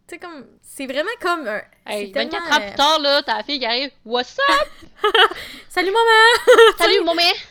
Tu 0.06 0.14
sais, 0.14 0.18
comme... 0.18 0.46
C'est 0.62 0.86
vraiment 0.86 1.08
comme 1.20 1.48
un... 1.48 1.62
Hey, 1.86 2.06
c'est 2.06 2.12
tellement, 2.12 2.38
24 2.38 2.52
ans 2.52 2.62
euh, 2.62 2.66
plus 2.66 2.76
tard 2.76 2.98
là, 3.00 3.22
t'as 3.22 3.36
la 3.38 3.42
fille 3.42 3.58
qui 3.58 3.66
arrive, 3.66 3.90
"What's 4.04 4.36
up? 4.38 4.68
Salut, 5.68 5.90
maman! 5.90 6.54
Salut 6.78 7.04
mec. 7.04 7.46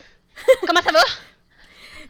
Comment 0.66 0.82
ça 0.82 0.92
va?" 0.92 1.00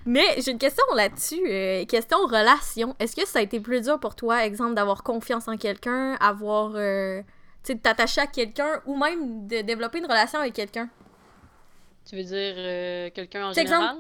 Mais 0.05 0.41
j'ai 0.41 0.51
une 0.51 0.57
question 0.57 0.83
là-dessus, 0.95 1.41
euh, 1.47 1.85
question 1.85 2.17
relation. 2.25 2.95
Est-ce 2.99 3.15
que 3.15 3.25
ça 3.25 3.39
a 3.39 3.41
été 3.41 3.59
plus 3.59 3.81
dur 3.81 3.99
pour 3.99 4.15
toi, 4.15 4.45
exemple, 4.45 4.73
d'avoir 4.73 5.01
confiance 5.03 5.47
en 5.47 5.55
quelqu'un, 5.55 6.15
avoir, 6.15 6.73
euh, 6.75 7.21
tu 7.63 7.67
sais, 7.67 7.75
de 7.75 7.79
t'attacher 7.79 8.21
à 8.21 8.27
quelqu'un, 8.27 8.81
ou 8.85 8.97
même 8.97 9.47
de 9.47 9.61
développer 9.61 9.99
une 9.99 10.05
relation 10.05 10.39
avec 10.39 10.53
quelqu'un? 10.53 10.89
Tu 12.05 12.17
veux 12.17 12.23
dire 12.23 12.53
euh, 12.57 13.09
quelqu'un 13.11 13.47
en 13.47 13.51
exemple, 13.51 13.69
général? 13.69 13.97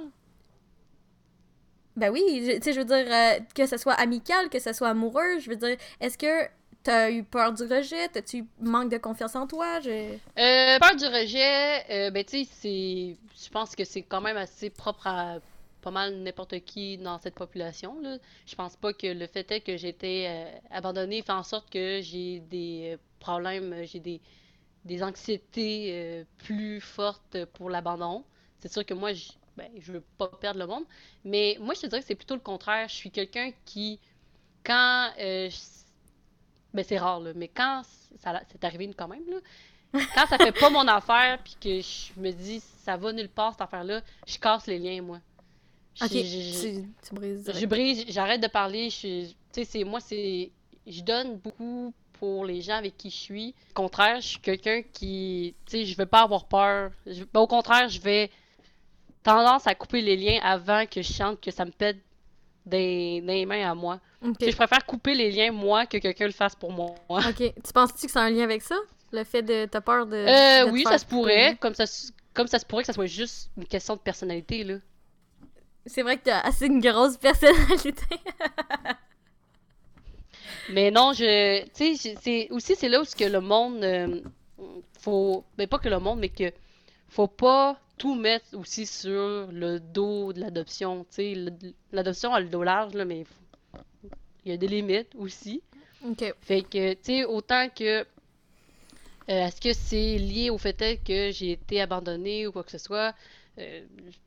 Ben 1.95 2.09
oui, 2.09 2.23
tu 2.55 2.61
sais, 2.61 2.73
je 2.73 2.79
veux 2.79 2.85
dire, 2.85 3.05
euh, 3.07 3.39
que 3.55 3.65
ce 3.67 3.77
soit 3.77 3.93
amical, 3.93 4.49
que 4.49 4.59
ce 4.59 4.73
soit 4.73 4.89
amoureux, 4.89 5.39
je 5.39 5.49
veux 5.49 5.55
dire, 5.55 5.77
est-ce 5.99 6.17
que 6.17 6.49
t'as 6.83 7.11
eu 7.11 7.23
peur 7.23 7.53
du 7.53 7.63
rejet? 7.63 8.07
T'as-tu 8.09 8.45
manque 8.59 8.89
de 8.89 8.97
confiance 8.97 9.35
en 9.35 9.47
toi? 9.47 9.79
Je... 9.79 9.89
Euh, 9.89 10.79
peur 10.79 10.95
du 10.95 11.05
rejet, 11.05 11.83
euh, 11.89 12.11
ben 12.11 12.23
tu 12.23 12.43
sais, 12.43 12.49
c'est, 12.51 13.17
je 13.43 13.49
pense 13.49 13.75
que 13.75 13.85
c'est 13.85 14.01
quand 14.01 14.21
même 14.21 14.37
assez 14.37 14.69
propre 14.69 15.07
à 15.07 15.39
pas 15.81 15.91
mal 15.91 16.15
n'importe 16.15 16.59
qui 16.61 16.97
dans 16.97 17.19
cette 17.19 17.35
population 17.35 17.99
là. 18.01 18.17
Je 18.45 18.55
pense 18.55 18.75
pas 18.77 18.93
que 18.93 19.07
le 19.07 19.27
fait 19.27 19.51
est 19.51 19.61
que 19.61 19.85
été 19.85 20.27
euh, 20.29 20.45
abandonnée 20.71 21.21
fait 21.21 21.33
en 21.33 21.43
sorte 21.43 21.69
que 21.69 21.99
j'ai 22.01 22.39
des 22.39 22.93
euh, 22.93 22.97
problèmes, 23.19 23.83
j'ai 23.83 23.99
des 23.99 24.21
des 24.85 25.01
anxiétés 25.01 26.25
plus 26.39 26.81
fortes 26.81 27.45
pour 27.53 27.69
l'abandon. 27.69 28.25
C'est 28.59 28.69
sûr 28.69 28.85
que 28.85 28.93
moi, 28.93 29.11
ben, 29.57 29.69
je 29.79 29.91
veux 29.93 30.03
pas 30.17 30.27
perdre 30.27 30.59
le 30.59 30.67
monde, 30.67 30.83
mais 31.23 31.57
moi 31.59 31.73
je 31.75 31.81
te 31.81 31.87
dirais 31.87 32.01
que 32.01 32.07
c'est 32.07 32.15
plutôt 32.15 32.35
le 32.35 32.41
contraire. 32.41 32.87
Je 32.89 32.95
suis 32.95 33.11
quelqu'un 33.11 33.51
qui, 33.65 33.99
quand, 34.63 35.09
euh, 35.19 35.49
je- 35.49 35.83
ben 36.73 36.83
c'est 36.83 36.97
rare 36.97 37.19
là, 37.19 37.31
mais 37.35 37.47
quand 37.47 37.83
ça 38.19 38.41
c'est 38.51 38.63
arrivé 38.63 38.91
quand 38.97 39.07
même 39.07 39.23
là. 39.29 39.37
Quand 40.15 40.25
ça 40.25 40.37
fait 40.39 40.51
pas 40.51 40.71
mon 40.71 40.87
affaire, 40.87 41.37
puis 41.43 41.55
que 41.61 41.81
je 41.81 42.19
me 42.19 42.31
dis 42.31 42.59
ça 42.83 42.97
va 42.97 43.13
nulle 43.13 43.29
part 43.29 43.51
cette 43.51 43.61
affaire-là, 43.61 44.01
je 44.25 44.37
casse 44.39 44.65
les 44.67 44.79
liens, 44.79 45.01
moi. 45.03 45.19
Ok, 46.01 46.09
J'ai- 46.11 46.23
j'ai- 46.23 46.73
tu, 46.81 46.87
tu 47.07 47.13
brises. 47.13 47.51
je 47.53 47.65
brise, 47.67 48.05
j'arrête 48.07 48.41
de 48.41 48.47
parler. 48.47 48.89
Je, 48.89 49.25
tu 49.27 49.33
sais, 49.51 49.65
c'est 49.65 49.83
moi, 49.83 49.99
c'est, 49.99 50.49
je 50.87 51.01
donne 51.03 51.37
beaucoup 51.37 51.93
pour 52.13 52.43
les 52.45 52.61
gens 52.61 52.73
avec 52.77 52.97
qui 52.97 53.11
je 53.11 53.15
suis. 53.15 53.53
Au 53.71 53.73
contraire, 53.75 54.19
je 54.19 54.27
suis 54.29 54.39
quelqu'un 54.39 54.81
qui, 54.81 55.53
tu 55.67 55.71
sais, 55.71 55.85
je 55.85 55.95
vais 55.95 56.07
pas 56.07 56.23
avoir 56.23 56.45
peur. 56.45 56.89
Je- 57.05 57.23
ben, 57.31 57.41
au 57.41 57.47
contraire, 57.47 57.87
je 57.89 58.01
vais 58.01 58.31
tendance 59.23 59.67
à 59.67 59.75
couper 59.75 60.01
les 60.01 60.15
liens 60.17 60.39
avant 60.43 60.85
que 60.85 61.01
je 61.01 61.11
sente 61.13 61.39
que 61.41 61.51
ça 61.51 61.65
me 61.65 61.71
pète 61.71 61.97
des, 62.65 63.21
des 63.21 63.45
mains 63.45 63.69
à 63.69 63.75
moi. 63.75 63.99
Ok. 64.25 64.37
Tu 64.39 64.45
sais, 64.45 64.51
je 64.51 64.55
préfère 64.57 64.85
couper 64.85 65.13
les 65.15 65.31
liens 65.31 65.51
moi 65.51 65.85
que 65.85 65.97
quelqu'un 65.97 66.25
le 66.27 66.31
fasse 66.31 66.55
pour 66.55 66.71
moi. 66.71 66.95
Ok. 67.09 67.35
Tu 67.37 67.73
penses-tu 67.73 68.05
que 68.07 68.11
c'est 68.11 68.19
un 68.19 68.29
lien 68.29 68.43
avec 68.43 68.61
ça? 68.61 68.75
Le 69.11 69.23
fait 69.23 69.43
de. 69.43 69.65
T'as 69.65 69.81
peur 69.81 70.05
de. 70.07 70.15
Euh, 70.15 70.65
de 70.65 70.71
oui, 70.71 70.83
ça 70.83 70.97
se 70.97 71.05
pourrait. 71.05 71.57
Comme 71.59 71.75
ça, 71.75 71.85
se- 71.85 72.11
comme 72.33 72.47
ça 72.47 72.57
se 72.59 72.65
pourrait 72.65 72.83
que 72.83 72.87
ça 72.87 72.93
soit 72.93 73.05
juste 73.05 73.51
une 73.57 73.65
question 73.65 73.95
de 73.95 73.99
personnalité, 74.01 74.63
là. 74.63 74.75
C'est 75.85 76.01
vrai 76.01 76.17
que 76.17 76.23
t'as 76.23 76.39
assez 76.39 76.67
une 76.67 76.79
grosse 76.79 77.17
personnalité. 77.17 78.03
Mais 80.69 80.91
non, 80.91 81.13
je, 81.13 81.63
tu 81.73 81.95
sais, 81.97 82.15
c'est 82.21 82.47
aussi 82.51 82.75
c'est 82.75 82.89
là 82.89 83.01
où 83.01 83.03
ce 83.03 83.15
que 83.15 83.25
le 83.25 83.41
monde, 83.41 83.83
euh, 83.83 84.21
faut, 84.99 85.43
ben 85.57 85.67
pas 85.67 85.77
que 85.77 85.89
le 85.89 85.99
monde, 85.99 86.19
mais 86.19 86.29
que 86.29 86.51
faut 87.09 87.27
pas 87.27 87.77
tout 87.97 88.15
mettre 88.15 88.45
aussi 88.57 88.85
sur 88.85 89.47
le 89.51 89.79
dos 89.79 90.33
de 90.33 90.41
l'adoption. 90.41 91.05
L'adoption 91.91 92.33
a 92.33 92.39
le 92.39 92.49
dos 92.49 92.63
large, 92.63 92.93
là, 92.93 93.05
mais 93.05 93.25
il 94.45 94.51
y 94.51 94.53
a 94.53 94.57
des 94.57 94.67
limites 94.67 95.13
aussi. 95.15 95.61
Fait 96.41 96.61
que, 96.63 96.93
tu 96.93 96.99
sais, 97.03 97.25
autant 97.25 97.69
que. 97.69 98.01
euh, 98.01 98.05
Est-ce 99.27 99.61
que 99.61 99.73
c'est 99.73 100.17
lié 100.17 100.49
au 100.49 100.57
fait 100.57 100.99
que 101.05 101.31
j'ai 101.31 101.51
été 101.51 101.81
abandonnée 101.81 102.47
ou 102.47 102.51
quoi 102.51 102.63
que 102.63 102.71
ce 102.71 102.77
soit? 102.77 103.13
Euh, 103.59 103.81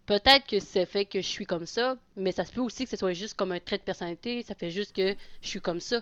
peut-être 0.06 0.46
que 0.46 0.60
c'est 0.60 0.86
fait 0.86 1.04
que 1.04 1.20
je 1.20 1.26
suis 1.26 1.46
comme 1.46 1.66
ça, 1.66 1.96
mais 2.16 2.32
ça 2.32 2.44
se 2.44 2.52
peut 2.52 2.60
aussi 2.60 2.84
que 2.84 2.90
ce 2.90 2.96
soit 2.96 3.12
juste 3.12 3.34
comme 3.34 3.52
un 3.52 3.60
trait 3.60 3.78
de 3.78 3.82
personnalité, 3.82 4.42
ça 4.42 4.54
fait 4.54 4.70
juste 4.70 4.94
que 4.94 5.16
je 5.42 5.48
suis 5.48 5.60
comme 5.60 5.80
ça. 5.80 6.00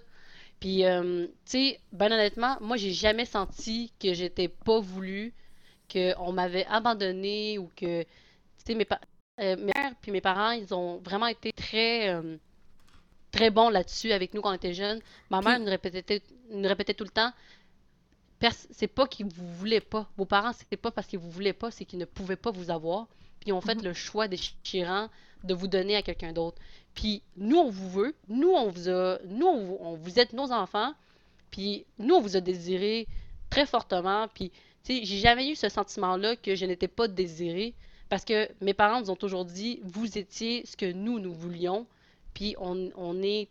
Puis, 0.61 0.85
euh, 0.85 1.27
tu 1.27 1.33
sais, 1.47 1.81
ben 1.93 2.13
honnêtement, 2.13 2.57
moi, 2.61 2.77
j'ai 2.77 2.93
jamais 2.93 3.25
senti 3.27 3.93
que 4.01 4.15
j'étais 4.15 4.49
pas 4.49 4.81
voulu, 4.81 5.35
qu'on 5.93 6.33
m'avait 6.33 6.67
abandonné 6.67 7.59
ou 7.59 7.71
que, 7.77 8.03
tu 8.03 8.09
sais, 8.67 8.75
mes, 8.75 8.87
euh, 9.41 9.57
mes 9.57 9.73
mères 9.75 9.93
puis 10.01 10.11
mes 10.13 10.21
parents, 10.21 10.53
ils 10.53 10.73
ont 10.75 10.99
vraiment 10.99 11.27
été 11.27 11.53
très, 11.53 12.09
euh, 12.11 12.37
très 13.31 13.51
bons 13.51 13.69
là-dessus 13.69 14.13
avec 14.13 14.33
nous 14.35 14.41
quand 14.41 14.51
on 14.51 14.55
était 14.55 14.75
jeunes. 14.75 15.01
Ma 15.31 15.41
mère 15.41 15.59
nous 15.61 15.67
répétait, 15.67 16.23
nous 16.51 16.69
répétait 16.69 16.95
tout 16.95 17.05
le 17.05 17.11
temps, 17.11 17.33
c'est 18.71 18.89
pas 18.89 19.07
qu'ils 19.07 19.27
vous 19.27 19.47
voulaient 19.55 19.81
pas. 19.81 20.07
Vos 20.17 20.27
parents, 20.27 20.53
c'est 20.53 20.77
pas 20.77 20.91
parce 20.91 21.07
qu'ils 21.07 21.19
vous 21.19 21.31
voulaient 21.31 21.53
pas, 21.55 21.71
c'est 21.71 21.85
qu'ils 21.85 21.99
ne 21.99 22.05
pouvaient 22.05 22.37
pas 22.37 22.51
vous 22.51 22.71
avoir. 22.71 23.07
Puis 23.41 23.49
ils 23.49 23.53
ont 23.53 23.61
fait 23.61 23.75
Mhm. 23.75 23.85
le 23.85 23.93
choix 23.95 24.29
déchirant 24.29 25.09
de 25.45 25.55
vous 25.55 25.67
donner 25.67 25.97
à 25.97 26.03
quelqu'un 26.03 26.33
d'autre. 26.33 26.59
Puis 26.95 27.23
nous, 27.37 27.57
on 27.57 27.71
vous 27.71 27.91
veut. 27.91 28.15
Nous, 28.29 28.51
on 28.51 28.69
vous 28.71 28.89
a. 28.89 29.19
Nous, 29.27 29.47
on 29.47 29.65
vous, 29.65 29.77
on- 29.81 29.95
vous 29.95 30.19
êtes 30.19 30.33
nos 30.35 30.53
enfants. 30.53 30.93
Puis 31.51 31.87
nous, 31.99 32.15
on 32.17 32.21
vous 32.21 32.37
a 32.37 32.41
désiré 32.41 33.07
très 33.51 33.67
fortement. 33.67 34.29
Puis, 34.35 34.53
sais, 34.85 35.05
j'ai 35.05 35.19
jamais 35.19 35.51
eu 35.51 35.55
ce 35.55 35.69
sentiment-là 35.69 36.37
que 36.37 36.55
je 36.55 36.65
n'étais 36.67 36.89
pas 36.89 37.09
désirée. 37.09 37.75
Parce 38.09 38.25
que 38.25 38.49
mes 38.61 38.75
parents 38.75 39.01
nous 39.01 39.11
ont 39.11 39.17
toujours 39.17 39.45
dit, 39.45 39.81
vous 39.83 40.19
étiez 40.19 40.65
ce 40.67 40.77
que 40.77 40.93
nous, 40.93 41.19
nous 41.19 41.33
voulions. 41.33 41.87
Puis 42.35 42.55
on, 42.59 42.91
on 42.97 43.23
est. 43.23 43.49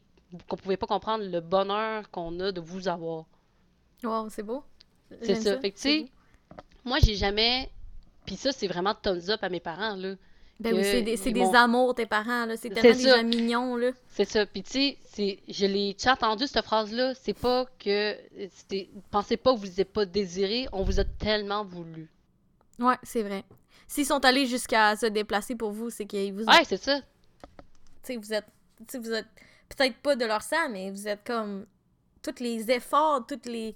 qu'on 0.47 0.57
pouvait 0.57 0.77
pas 0.77 0.87
comprendre 0.87 1.23
le 1.23 1.39
bonheur 1.41 2.09
qu'on 2.11 2.39
a 2.39 2.51
de 2.51 2.61
vous 2.61 2.87
avoir. 2.87 3.25
Wow, 4.03 4.29
c'est 4.29 4.43
beau. 4.43 4.63
C'est 5.21 5.35
J'aime 5.35 5.41
ça. 5.41 5.59
Fait 5.59 5.71
que, 5.71 5.75
tu 5.75 5.81
sais, 5.81 6.05
moi, 6.85 6.99
j'ai 6.99 7.15
jamais. 7.15 7.69
Puis 8.25 8.35
ça, 8.35 8.51
c'est 8.51 8.67
vraiment 8.67 8.93
thumbs 8.93 9.29
up 9.29 9.43
à 9.43 9.49
mes 9.49 9.59
parents, 9.59 9.95
là. 9.95 10.15
Ben 10.63 10.73
oui, 10.75 10.83
c'est 10.83 11.01
des, 11.01 11.17
c'est 11.17 11.31
des 11.31 11.53
amours, 11.55 11.93
tes 11.93 12.05
parents, 12.05 12.45
là. 12.45 12.55
C'est 12.55 12.69
tellement 12.69 12.95
des 12.95 13.03
gens 13.03 13.23
mignons, 13.23 13.75
là. 13.75 13.91
C'est 14.07 14.23
ça. 14.23 14.45
Puis 14.45 14.63
tu 14.63 14.95
sais, 15.03 15.39
je 15.49 15.65
l'ai 15.65 15.95
as 16.05 16.13
entendu 16.13 16.47
cette 16.47 16.63
phrase-là, 16.63 17.13
c'est 17.15 17.33
pas 17.33 17.65
que 17.77 18.15
pensez 19.11 19.35
pas 19.35 19.53
que 19.53 19.59
vous 19.59 19.67
n'êtes 19.67 19.91
pas 19.91 20.05
désiré, 20.05 20.67
on 20.71 20.83
vous 20.83 21.01
a 21.01 21.03
tellement 21.03 21.65
voulu. 21.65 22.09
Ouais, 22.79 22.95
c'est 23.03 23.23
vrai. 23.23 23.43
S'ils 23.87 24.05
sont 24.05 24.23
allés 24.23 24.45
jusqu'à 24.45 24.95
se 24.95 25.05
déplacer 25.05 25.55
pour 25.55 25.71
vous, 25.71 25.89
c'est 25.89 26.05
qu'ils 26.05 26.33
vous 26.33 26.43
ont... 26.45 26.51
Ouais, 26.51 26.63
c'est 26.65 26.81
ça. 26.81 27.01
Tu 27.01 27.05
sais, 28.03 28.17
vous 28.17 28.33
êtes... 28.33 28.45
Tu 28.79 28.85
sais, 28.87 28.97
vous 28.99 29.11
êtes... 29.11 29.27
Peut-être 29.69 29.97
pas 29.97 30.15
de 30.15 30.25
leur 30.25 30.41
sang, 30.41 30.69
mais 30.71 30.89
vous 30.89 31.07
êtes 31.07 31.23
comme... 31.25 31.65
Tous 32.23 32.41
les 32.41 32.71
efforts, 32.71 33.27
toutes 33.27 33.45
les... 33.45 33.75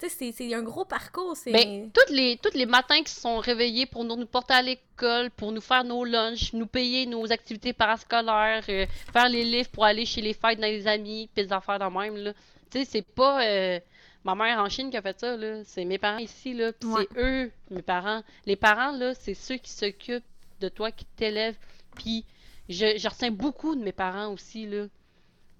Tu 0.00 0.08
sais, 0.08 0.14
c'est- 0.18 0.32
c'est 0.32 0.54
un 0.54 0.62
gros 0.62 0.84
parcours, 0.86 1.36
c'est... 1.36 1.52
Ben, 1.52 1.90
tous 1.92 2.12
les, 2.12 2.38
tous 2.42 2.56
les 2.56 2.64
matins 2.66 3.02
qui 3.02 3.12
se 3.12 3.20
sont 3.20 3.38
réveillés 3.38 3.84
pour 3.84 4.02
nous, 4.02 4.16
nous 4.16 4.26
porter 4.26 4.54
à 4.54 4.62
l'école, 4.62 5.30
pour 5.30 5.52
nous 5.52 5.60
faire 5.60 5.84
nos 5.84 6.04
lunchs, 6.04 6.52
nous 6.54 6.66
payer 6.66 7.04
nos 7.06 7.30
activités 7.30 7.72
parascolaires, 7.74 8.64
euh, 8.70 8.86
faire 9.12 9.28
les 9.28 9.44
livres 9.44 9.68
pour 9.68 9.84
aller 9.84 10.06
chez 10.06 10.22
les 10.22 10.32
fêtes 10.32 10.58
dans 10.58 10.66
les 10.66 10.86
amis, 10.86 11.28
puis 11.34 11.44
des 11.44 11.52
affaires 11.52 11.78
dans 11.78 11.90
même, 11.90 12.16
là. 12.16 12.32
Tu 12.70 12.78
sais, 12.78 12.84
c'est 12.86 13.02
pas 13.06 13.44
euh, 13.44 13.78
ma 14.24 14.34
mère 14.34 14.58
en 14.60 14.68
Chine 14.70 14.90
qui 14.90 14.96
a 14.96 15.02
fait 15.02 15.18
ça, 15.20 15.36
là. 15.36 15.62
C'est 15.64 15.84
mes 15.84 15.98
parents 15.98 16.18
ici, 16.18 16.54
là. 16.54 16.72
Puis 16.72 16.88
Ouais. 16.88 17.06
c'est 17.12 17.20
eux, 17.20 17.52
mes 17.70 17.82
parents. 17.82 18.22
Les 18.46 18.56
parents, 18.56 18.92
là, 18.92 19.12
c'est 19.14 19.34
ceux 19.34 19.56
qui 19.56 19.70
s'occupent 19.70 20.24
de 20.60 20.68
toi, 20.70 20.90
qui 20.92 21.04
t'élèvent. 21.16 21.58
Puis 21.96 22.24
je, 22.68 22.96
je 22.96 23.08
retiens 23.08 23.30
beaucoup 23.32 23.74
de 23.76 23.82
mes 23.82 23.92
parents 23.92 24.28
aussi, 24.32 24.66
là. 24.66 24.86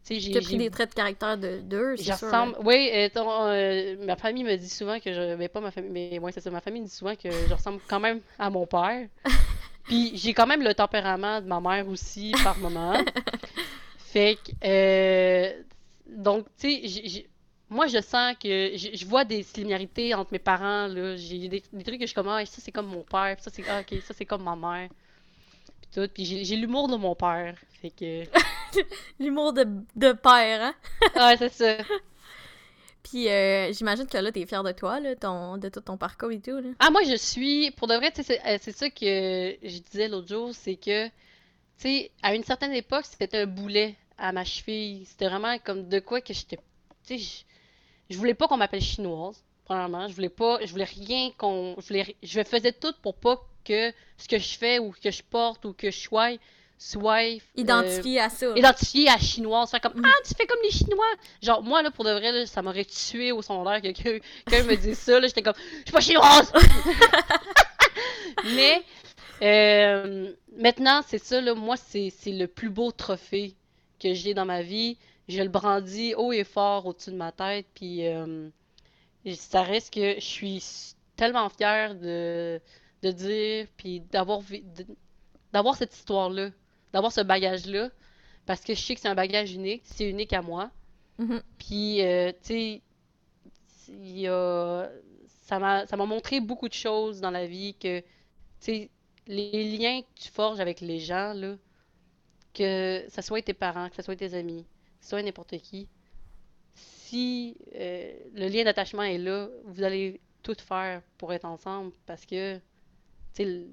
J'ai... 0.08 0.40
Pris 0.40 0.56
des 0.56 0.70
traits 0.70 0.90
de 0.90 0.94
caractère 0.94 1.38
de 1.38 1.60
d'eux, 1.60 1.96
c'est 1.96 2.04
sûr. 2.04 2.14
ressemble. 2.14 2.56
Oui, 2.64 2.90
euh, 2.92 3.08
ton- 3.10 3.46
euh, 3.46 3.96
ma 4.04 4.16
famille 4.16 4.42
me 4.42 4.56
dit 4.56 4.68
souvent 4.68 4.98
que 4.98 5.12
je. 5.12 5.36
Mais 5.36 5.48
pas 5.48 5.60
ma 5.60 5.70
famille, 5.70 5.90
mais 6.10 6.18
ouais, 6.18 6.32
c'est 6.32 6.40
ça. 6.40 6.50
Ma 6.50 6.60
famille 6.60 6.80
me 6.82 6.86
dit 6.86 6.94
souvent 6.94 7.14
que 7.14 7.30
je 7.30 7.52
ressemble 7.54 7.80
quand 7.86 8.00
même 8.00 8.20
à 8.38 8.50
mon 8.50 8.66
père. 8.66 9.06
Puis 9.84 10.12
j'ai 10.16 10.34
quand 10.34 10.46
même 10.46 10.62
le 10.62 10.74
tempérament 10.74 11.40
de 11.40 11.46
ma 11.46 11.60
mère 11.60 11.86
aussi 11.88 12.32
par 12.42 12.58
moment. 12.58 12.94
fait 13.98 14.36
que. 14.44 14.50
euh, 14.64 15.62
donc, 16.08 16.46
tu 16.58 16.88
sais, 16.88 17.26
moi 17.68 17.86
je 17.86 18.00
sens 18.00 18.34
que. 18.42 18.76
Je 18.76 19.06
vois 19.06 19.24
des 19.24 19.42
similarités 19.44 20.12
entre 20.14 20.32
mes 20.32 20.38
parents, 20.40 20.88
là. 20.88 21.14
J'ai 21.16 21.46
des, 21.48 21.62
des 21.72 21.84
trucs 21.84 21.98
que 21.98 22.02
je 22.02 22.06
suis 22.06 22.14
comme, 22.14 22.28
ah, 22.28 22.44
ça 22.46 22.60
c'est 22.60 22.72
comme 22.72 22.86
mon 22.86 23.02
père, 23.04 23.36
puis 23.36 23.44
ça 23.44 23.50
c'est. 23.52 23.64
Ah, 23.68 23.80
ok, 23.80 24.00
ça 24.02 24.12
c'est 24.16 24.24
comme 24.26 24.42
ma 24.42 24.56
mère. 24.56 24.88
Puis 25.82 25.90
tout. 25.94 26.10
Puis 26.12 26.24
j'ai 26.44 26.56
l'humour 26.56 26.88
de 26.88 26.96
mon 26.96 27.14
père. 27.14 27.54
Fait 27.80 27.90
que. 27.90 28.24
L'humour 29.18 29.52
de, 29.52 29.66
de 29.96 30.12
père, 30.12 30.62
hein? 30.62 30.74
Ouais, 31.16 31.36
c'est 31.38 31.52
ça. 31.52 31.84
Puis 33.02 33.28
euh, 33.28 33.72
j'imagine 33.72 34.06
que 34.06 34.18
là, 34.18 34.30
t'es 34.30 34.46
fier 34.46 34.62
de 34.62 34.72
toi, 34.72 35.00
là, 35.00 35.16
ton, 35.16 35.56
de 35.56 35.68
tout 35.68 35.80
ton 35.80 35.96
parcours 35.96 36.30
et 36.30 36.40
tout, 36.40 36.58
là. 36.58 36.70
Ah, 36.78 36.90
moi, 36.90 37.02
je 37.04 37.16
suis. 37.16 37.70
Pour 37.72 37.88
de 37.88 37.94
vrai, 37.94 38.12
c'est 38.14 38.40
euh, 38.46 38.58
c'est 38.60 38.76
ça 38.76 38.90
que 38.90 39.56
je 39.62 39.78
disais 39.90 40.08
l'autre 40.08 40.28
jour, 40.28 40.50
c'est 40.54 40.76
que, 40.76 41.06
tu 41.08 41.12
sais, 41.78 42.10
à 42.22 42.34
une 42.34 42.44
certaine 42.44 42.72
époque, 42.72 43.06
c'était 43.06 43.38
un 43.38 43.46
boulet 43.46 43.96
à 44.18 44.32
ma 44.32 44.44
cheville. 44.44 45.06
C'était 45.06 45.28
vraiment 45.28 45.58
comme 45.58 45.88
de 45.88 45.98
quoi 45.98 46.20
que 46.20 46.34
j'étais. 46.34 46.58
Tu 47.06 47.18
sais, 47.18 47.44
je, 48.10 48.14
je 48.14 48.18
voulais 48.18 48.34
pas 48.34 48.46
qu'on 48.48 48.58
m'appelle 48.58 48.82
chinoise, 48.82 49.42
premièrement. 49.64 50.06
Je 50.08 50.14
voulais 50.14 50.28
pas. 50.28 50.58
Je 50.64 50.70
voulais 50.70 50.84
rien 50.84 51.30
qu'on. 51.38 51.76
Je 51.78 51.88
voulais, 51.88 52.16
je 52.22 52.42
faisais 52.44 52.72
tout 52.72 52.94
pour 53.02 53.16
pas 53.16 53.40
que 53.64 53.92
ce 54.18 54.28
que 54.28 54.38
je 54.38 54.58
fais 54.58 54.78
ou 54.78 54.92
que 54.92 55.10
je 55.10 55.22
porte 55.22 55.64
ou 55.64 55.72
que 55.72 55.90
je 55.90 55.98
sois 55.98 56.30
soit. 56.82 57.22
euh, 57.34 57.38
Identifié 57.56 58.20
à 58.20 58.30
ça. 58.30 58.46
là. 58.48 58.56
identifié 58.56 59.08
à 59.10 59.18
chinoise, 59.18 59.70
faire 59.70 59.80
comme 59.82 60.00
Mm. 60.00 60.04
Ah, 60.06 60.14
tu 60.26 60.34
fais 60.34 60.46
comme 60.46 60.58
les 60.64 60.70
Chinois! 60.70 61.04
Genre, 61.42 61.62
moi, 61.62 61.82
là, 61.82 61.90
pour 61.90 62.04
de 62.04 62.10
vrai, 62.10 62.32
là, 62.32 62.46
ça 62.46 62.62
m'aurait 62.62 62.86
tué 62.86 63.32
au 63.32 63.42
secondaire 63.42 63.82
que 63.82 63.88
quelqu'un 63.92 64.62
me 64.64 64.74
dise 64.76 64.98
ça, 64.98 65.20
là, 65.20 65.26
j'étais 65.28 65.42
comme 65.42 65.54
Je 65.56 65.82
suis 65.84 65.92
pas 65.92 66.00
chinoise! 66.00 66.52
Mais, 68.56 68.82
euh, 69.42 70.32
maintenant, 70.56 71.02
c'est 71.06 71.22
ça, 71.22 71.40
là, 71.40 71.54
moi, 71.54 71.76
c'est 71.76 72.10
le 72.26 72.46
plus 72.46 72.70
beau 72.70 72.90
trophée 72.92 73.54
que 73.98 74.14
j'ai 74.14 74.32
dans 74.34 74.46
ma 74.46 74.62
vie. 74.62 74.96
Je 75.28 75.42
le 75.42 75.48
brandis 75.48 76.14
haut 76.14 76.32
et 76.32 76.44
fort 76.44 76.86
au-dessus 76.86 77.10
de 77.10 77.16
ma 77.16 77.30
tête, 77.30 77.66
puis 77.74 78.06
euh, 78.06 78.48
ça 79.36 79.62
reste 79.62 79.92
que 79.94 80.14
je 80.14 80.24
suis 80.24 80.64
tellement 81.16 81.48
fière 81.50 81.94
de, 81.94 82.60
de 83.02 83.10
dire, 83.12 83.66
puis 83.76 84.00
d'avoir 84.00 84.40
d'avoir 85.52 85.76
cette 85.76 85.94
histoire-là, 85.94 86.50
d'avoir 86.92 87.12
ce 87.12 87.20
bagage-là, 87.20 87.90
parce 88.46 88.62
que 88.62 88.74
je 88.74 88.80
sais 88.80 88.94
que 88.94 89.00
c'est 89.00 89.08
un 89.08 89.14
bagage 89.14 89.52
unique, 89.52 89.82
c'est 89.84 90.08
unique 90.08 90.32
à 90.32 90.42
moi. 90.42 90.70
Mhm. 91.18 91.42
Puis, 91.58 92.02
euh, 92.02 92.32
tu 92.32 92.48
sais, 92.48 92.82
il 93.88 94.18
y 94.20 94.28
a... 94.28 94.88
ça 95.44 95.58
m'a 95.58 95.86
ça 95.86 95.96
m'a 95.96 96.06
montré 96.06 96.40
beaucoup 96.40 96.68
de 96.68 96.74
choses 96.74 97.20
dans 97.20 97.30
la 97.30 97.46
vie 97.46 97.74
que, 97.74 98.00
tu 98.00 98.06
sais, 98.60 98.90
les 99.26 99.76
liens 99.76 100.02
que 100.02 100.22
tu 100.22 100.28
forges 100.28 100.60
avec 100.60 100.80
les 100.80 100.98
gens, 100.98 101.32
là, 101.34 101.56
que 102.54 103.04
ça 103.08 103.22
soit 103.22 103.42
tes 103.42 103.54
parents, 103.54 103.88
que 103.88 103.96
ça 103.96 104.02
soit 104.02 104.16
tes 104.16 104.34
amis, 104.34 104.64
que 104.98 105.04
ce 105.04 105.10
soit 105.10 105.22
n'importe 105.22 105.58
qui, 105.58 105.88
si 106.74 107.56
euh, 107.74 108.12
le 108.34 108.48
lien 108.48 108.64
d'attachement 108.64 109.02
est 109.02 109.18
là, 109.18 109.48
vous 109.64 109.82
allez 109.82 110.20
tout 110.42 110.56
faire 110.58 111.02
pour 111.18 111.32
être 111.32 111.44
ensemble 111.44 111.92
parce 112.06 112.24
que, 112.24 112.56
tu 112.56 112.62
sais, 113.34 113.66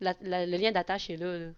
le 0.00 0.56
lien 0.56 0.72
d'attache 0.72 1.10
est 1.10 1.16
là, 1.16 1.38
là. 1.38 1.48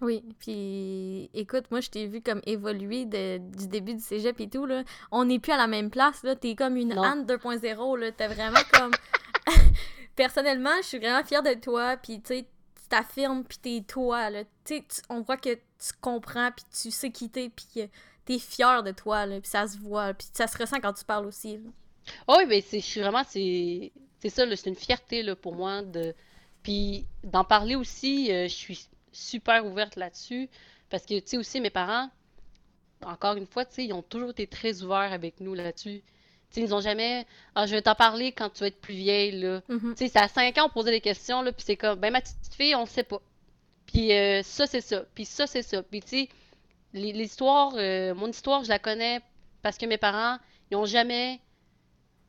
Oui, 0.00 0.22
puis 0.38 1.28
écoute, 1.34 1.64
moi 1.70 1.80
je 1.80 1.90
t'ai 1.90 2.06
vu 2.06 2.20
comme 2.20 2.40
évoluer 2.46 3.04
de- 3.04 3.38
du 3.38 3.66
début 3.66 3.94
du 3.94 4.00
cégep 4.00 4.38
et 4.40 4.48
tout, 4.48 4.64
là. 4.64 4.84
On 5.10 5.24
n'est 5.24 5.38
plus 5.40 5.52
à 5.52 5.56
la 5.56 5.66
même 5.66 5.90
place, 5.90 6.22
là. 6.22 6.36
T'es 6.36 6.54
comme 6.54 6.76
une 6.76 6.94
Non. 6.94 7.02
Anne 7.02 7.26
2.0, 7.26 7.96
là. 7.96 8.12
T'es 8.12 8.28
vraiment 8.28 8.60
comme... 8.72 8.92
Personnellement, 10.16 10.70
je 10.82 10.86
suis 10.88 10.98
vraiment 10.98 11.24
fière 11.24 11.42
de 11.42 11.54
toi, 11.54 11.96
puis 11.96 12.20
tu 12.20 12.28
sais, 12.34 12.42
tu 12.42 12.88
t'affirmes, 12.88 13.44
puis 13.44 13.58
t'es 13.58 13.84
toi, 13.86 14.30
là. 14.30 14.44
Tu 14.64 14.76
sais, 14.76 14.84
on 15.08 15.20
voit 15.20 15.36
que 15.36 15.54
tu 15.54 15.92
comprends, 16.00 16.50
puis 16.50 16.64
tu 16.82 16.90
sais 16.90 17.10
qui 17.10 17.30
t'es, 17.30 17.48
puis 17.50 17.88
t'es 18.24 18.38
fière 18.38 18.82
de 18.82 18.90
toi, 18.90 19.26
là, 19.26 19.40
puis 19.40 19.48
ça 19.50 19.66
se 19.68 19.78
voit, 19.78 20.14
puis 20.14 20.26
ça 20.32 20.46
se 20.46 20.58
ressent 20.58 20.80
quand 20.80 20.92
tu 20.92 21.04
parles 21.04 21.26
aussi, 21.26 21.56
là. 21.58 21.70
Oh 22.26 22.34
oui, 22.38 22.44
mais 22.48 22.60
c'est, 22.62 22.80
je 22.80 22.84
suis 22.86 23.00
vraiment, 23.00 23.22
c'est, 23.28 23.92
c'est 24.20 24.30
ça, 24.30 24.44
là, 24.46 24.56
c'est 24.56 24.70
une 24.70 24.76
fierté 24.76 25.22
là, 25.22 25.36
pour 25.36 25.54
moi 25.54 25.82
de, 25.82 26.14
puis 26.62 27.06
d'en 27.22 27.44
parler 27.44 27.76
aussi. 27.76 28.32
euh, 28.32 28.44
je 28.48 28.54
suis 28.54 28.88
super 29.12 29.66
ouverte 29.66 29.96
là-dessus 29.96 30.48
parce 30.90 31.04
que 31.04 31.18
tu 31.18 31.26
sais 31.26 31.36
aussi 31.36 31.60
mes 31.60 31.70
parents, 31.70 32.08
encore 33.04 33.36
une 33.36 33.46
fois, 33.46 33.64
tu 33.64 33.74
sais, 33.74 33.84
ils 33.84 33.92
ont 33.92 34.02
toujours 34.02 34.30
été 34.30 34.46
très 34.46 34.82
ouverts 34.82 35.12
avec 35.12 35.40
nous 35.40 35.54
là-dessus. 35.54 36.02
Tu 36.50 36.60
sais, 36.60 36.60
ils 36.62 36.74
ont 36.74 36.80
jamais, 36.80 37.26
ah, 37.54 37.66
je 37.66 37.74
vais 37.74 37.82
t'en 37.82 37.94
parler 37.94 38.32
quand 38.32 38.50
tu 38.50 38.60
vas 38.60 38.68
être 38.68 38.80
plus 38.80 38.94
vieille 38.94 39.40
là. 39.40 39.60
Mhm. 39.68 39.94
Tu 39.94 40.06
sais, 40.06 40.08
c'est 40.08 40.18
à 40.18 40.28
5 40.28 40.56
ans 40.58 40.66
on 40.66 40.70
posait 40.70 40.90
des 40.90 41.00
questions 41.00 41.42
là, 41.42 41.52
puis 41.52 41.64
c'est 41.66 41.76
comme, 41.76 41.98
ben 41.98 42.12
ma 42.12 42.20
petite 42.20 42.54
fille, 42.54 42.74
on 42.74 42.82
le 42.82 42.86
sait 42.86 43.02
pas. 43.02 43.20
Puis 43.86 44.12
euh, 44.12 44.42
ça 44.42 44.66
c'est 44.66 44.80
ça, 44.80 45.04
puis 45.14 45.24
ça 45.24 45.46
c'est 45.46 45.62
ça. 45.62 45.82
Puis 45.82 46.00
tu 46.00 46.08
sais, 46.08 46.28
l'histoire, 46.94 47.72
euh, 47.76 48.14
mon 48.14 48.28
histoire, 48.28 48.64
je 48.64 48.68
la 48.68 48.78
connais 48.78 49.20
parce 49.62 49.76
que 49.78 49.86
mes 49.86 49.98
parents, 49.98 50.38
ils 50.70 50.76
ont 50.76 50.86
jamais 50.86 51.40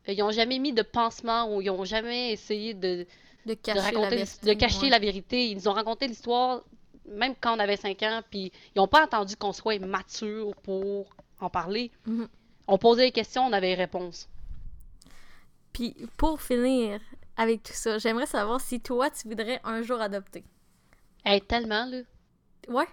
ils 0.07 0.23
ont 0.23 0.31
jamais 0.31 0.59
mis 0.59 0.73
de 0.73 0.81
pansement 0.81 1.53
ou 1.53 1.61
ils 1.61 1.69
ont 1.69 1.85
jamais 1.85 2.31
essayé 2.31 2.73
de, 2.73 3.05
De 3.45 3.53
de, 3.53 3.59
cacher 3.59 3.79
raconter 3.79 4.01
la 4.01 4.09
vérité. 4.09 4.45
de 4.47 4.53
cacher 4.59 4.81
ouais. 4.81 4.89
la 4.89 4.99
vérité. 4.99 5.49
Ils 5.49 5.55
nous 5.55 5.67
ont 5.67 5.73
raconté 5.73 6.07
l'histoire 6.07 6.63
même 7.11 7.35
quand 7.39 7.55
on 7.55 7.59
avait 7.59 7.77
5 7.77 8.01
ans, 8.03 8.21
puis 8.29 8.51
ils 8.75 8.77
n'ont 8.79 8.87
pas 8.87 9.03
attendu 9.03 9.35
qu'on 9.35 9.53
soit 9.53 9.79
mature 9.79 10.55
pour 10.57 11.09
en 11.39 11.49
parler. 11.49 11.91
Mhm. 12.05 12.27
On 12.67 12.77
posait 12.77 13.05
des 13.05 13.11
questions, 13.11 13.43
on 13.45 13.53
avait 13.53 13.69
les 13.69 13.75
réponses. 13.75 14.29
Puis 15.73 15.95
pour 16.17 16.41
finir 16.41 16.99
avec 17.37 17.63
tout 17.63 17.73
ça, 17.73 17.97
j'aimerais 17.97 18.25
savoir 18.25 18.61
si 18.61 18.79
toi, 18.79 19.09
tu 19.09 19.27
voudrais 19.27 19.59
un 19.63 19.81
jour 19.81 19.99
adopter. 20.01 20.43
Hey, 21.25 21.41
tellement, 21.41 21.85
là. 21.85 22.01
Ouais? 22.67 22.87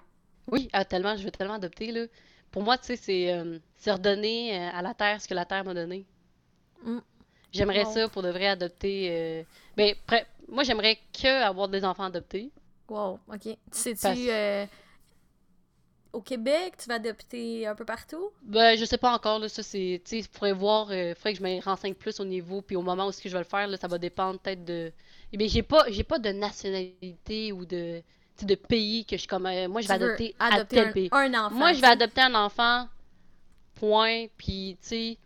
Oui, 0.50 0.68
ah, 0.72 0.84
tellement, 0.84 1.16
je 1.16 1.24
veux 1.24 1.30
tellement 1.30 1.54
adopter, 1.54 1.90
là. 1.92 2.06
Pour 2.52 2.62
moi, 2.62 2.78
tu 2.78 2.86
sais, 2.86 2.96
c'est 2.96 3.32
euh, 3.32 3.58
c'est 3.76 3.92
redonner 3.92 4.56
euh, 4.58 4.70
à 4.72 4.82
la 4.82 4.94
Terre 4.94 5.20
ce 5.20 5.28
que 5.28 5.34
la 5.34 5.44
Terre 5.44 5.64
m'a 5.64 5.74
donné. 5.74 6.06
Mm. 6.84 6.98
J'aimerais 7.52 7.84
ça 7.84 8.08
pour 8.08 8.22
de 8.22 8.30
vrai 8.30 8.46
adopter. 8.46 9.08
euh, 9.10 9.42
Ben, 9.76 9.94
près- 10.06 10.26
moi, 10.48 10.62
j'aimerais 10.64 10.98
que 11.12 11.42
avoir 11.42 11.68
des 11.68 11.84
enfants 11.84 12.04
adoptés. 12.04 12.50
Wow, 12.88 13.20
ok. 13.28 13.42
Tu 13.42 13.58
sais-tu, 13.72 14.00
Parce- 14.00 14.18
euh, 14.28 14.66
au 16.12 16.20
Québec, 16.20 16.76
tu 16.78 16.88
vas 16.88 16.94
adopter 16.96 17.66
un 17.66 17.74
peu 17.76 17.84
partout? 17.84 18.32
Ben, 18.42 18.78
je 18.78 18.84
sais 18.84 18.96
pas 18.98 19.12
encore, 19.12 19.38
là, 19.40 19.48
ça 19.48 19.62
c'est, 19.62 20.00
tu 20.04 20.10
sais, 20.10 20.18
il 20.20 20.24
faudrait 20.24 20.52
voir, 20.52 20.88
euh, 20.90 21.14
faudrait 21.14 21.32
que 21.32 21.38
je 21.40 21.42
me 21.44 21.60
renseigne 21.60 21.94
plus 21.94 22.20
au 22.20 22.24
niveau, 22.24 22.62
puis 22.62 22.76
au 22.76 22.82
moment 22.82 23.06
où 23.06 23.08
est-ce 23.10 23.20
que 23.20 23.28
je 23.28 23.34
vais 23.34 23.40
le 23.40 23.44
faire, 23.44 23.66
là, 23.66 23.76
ça 23.76 23.88
va 23.88 23.98
dépendre 23.98 24.38
peut-être 24.38 24.64
de, 24.64 24.92
eh 25.32 25.36
bien, 25.36 25.48
j'ai 25.48 25.62
pas, 25.62 25.84
j'ai 25.90 26.04
pas 26.04 26.18
de 26.20 26.30
nationalité 26.30 27.52
ou 27.52 27.64
de, 27.66 27.98
tu 28.36 28.40
sais, 28.40 28.46
de 28.46 28.54
pays 28.54 29.04
que 29.04 29.16
je 29.16 29.22
suis 29.22 29.28
comme, 29.28 29.46
euh, 29.46 29.68
moi 29.68 29.80
je 29.80 29.88
vais 29.88 29.94
adopter 29.94 30.34
à 30.38 30.46
adopter 30.54 30.76
tel 30.76 30.86
un, 30.88 30.92
pays. 30.92 31.08
un 31.10 31.34
enfant. 31.34 31.54
Moi, 31.56 31.72
je 31.72 31.80
vais 31.80 31.86
adopter 31.88 32.20
un 32.20 32.34
enfant, 32.36 32.88
point, 33.74 34.26
puis 34.38 34.76
tu 34.82 34.88
sais, 34.88 35.18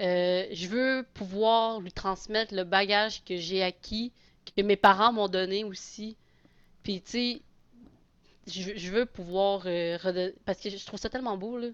euh, 0.00 0.46
je 0.52 0.68
veux 0.68 1.06
pouvoir 1.14 1.80
lui 1.80 1.92
transmettre 1.92 2.54
le 2.54 2.64
bagage 2.64 3.24
que 3.24 3.36
j'ai 3.36 3.62
acquis, 3.62 4.12
que 4.56 4.62
mes 4.62 4.76
parents 4.76 5.12
m'ont 5.12 5.28
donné 5.28 5.64
aussi, 5.64 6.16
puis 6.82 7.00
tu 7.02 7.10
sais, 7.10 7.42
je, 8.46 8.62
veux- 8.62 8.76
je 8.76 8.90
veux 8.92 9.06
pouvoir 9.06 9.62
euh, 9.66 9.98
parce 10.44 10.60
que 10.60 10.70
je 10.70 10.84
trouve 10.86 11.00
ça 11.00 11.08
tellement 11.08 11.36
beau 11.36 11.58
là. 11.58 11.68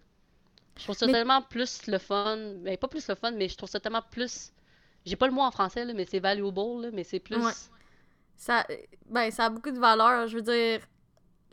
Je 0.77 0.85
trouve 0.85 0.97
ça 0.97 1.07
Mais- 1.07 1.12
tellement 1.12 1.43
plus 1.43 1.87
le 1.89 1.99
fun, 1.99 2.37
ben 2.59 2.77
pas 2.79 2.89
plus 2.89 3.07
le 3.09 3.14
fun, 3.14 3.33
mais 3.33 3.49
je 3.49 3.57
trouve 3.57 3.68
ça 3.68 3.81
tellement 3.81 4.03
plus. 4.11 4.53
J'ai 5.05 5.16
pas 5.16 5.27
le 5.27 5.33
mot 5.33 5.43
en 5.43 5.51
français 5.51 5.85
là, 5.85 5.93
mais 5.95 6.07
c'est 6.07 6.21
valuable 6.21 6.83
là, 6.83 6.91
mais 6.93 7.05
c'est 7.05 7.18
plus. 7.21 7.37
Ouais. 7.37 7.53
Ça, 8.37 8.64
euh, 8.71 8.77
ben, 9.07 9.31
ça 9.31 9.47
a 9.47 9.51
beaucoup 9.51 9.71
de 9.71 9.79
valeur. 9.79 10.27
Je 10.29 10.37
veux 10.37 10.43
dire, 10.43 10.81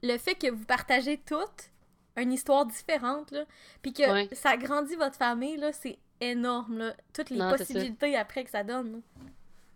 le 0.03 0.18
fait 0.18 0.36
que 0.36 0.49
vous 0.49 0.63
partagez 0.65 1.18
toutes 1.18 1.72
une 2.15 2.32
histoire 2.34 2.65
différente, 2.65 3.32
là, 3.32 3.43
puis 3.82 3.93
que 3.93 4.09
Ouais. 4.09 4.30
ça 4.34 4.51
agrandit 4.51 4.95
votre 4.95 5.15
famille, 5.18 5.57
là, 5.57 5.72
c'est 5.74 5.97
énorme, 6.22 6.78
là. 6.80 6.95
Toutes 7.13 7.30
les 7.30 7.38
Non, 7.38 7.51
possibilités 7.51 8.15
après 8.15 8.43
que 8.43 8.49
ça 8.49 8.63
donne. 8.63 8.91
là. 8.93 8.99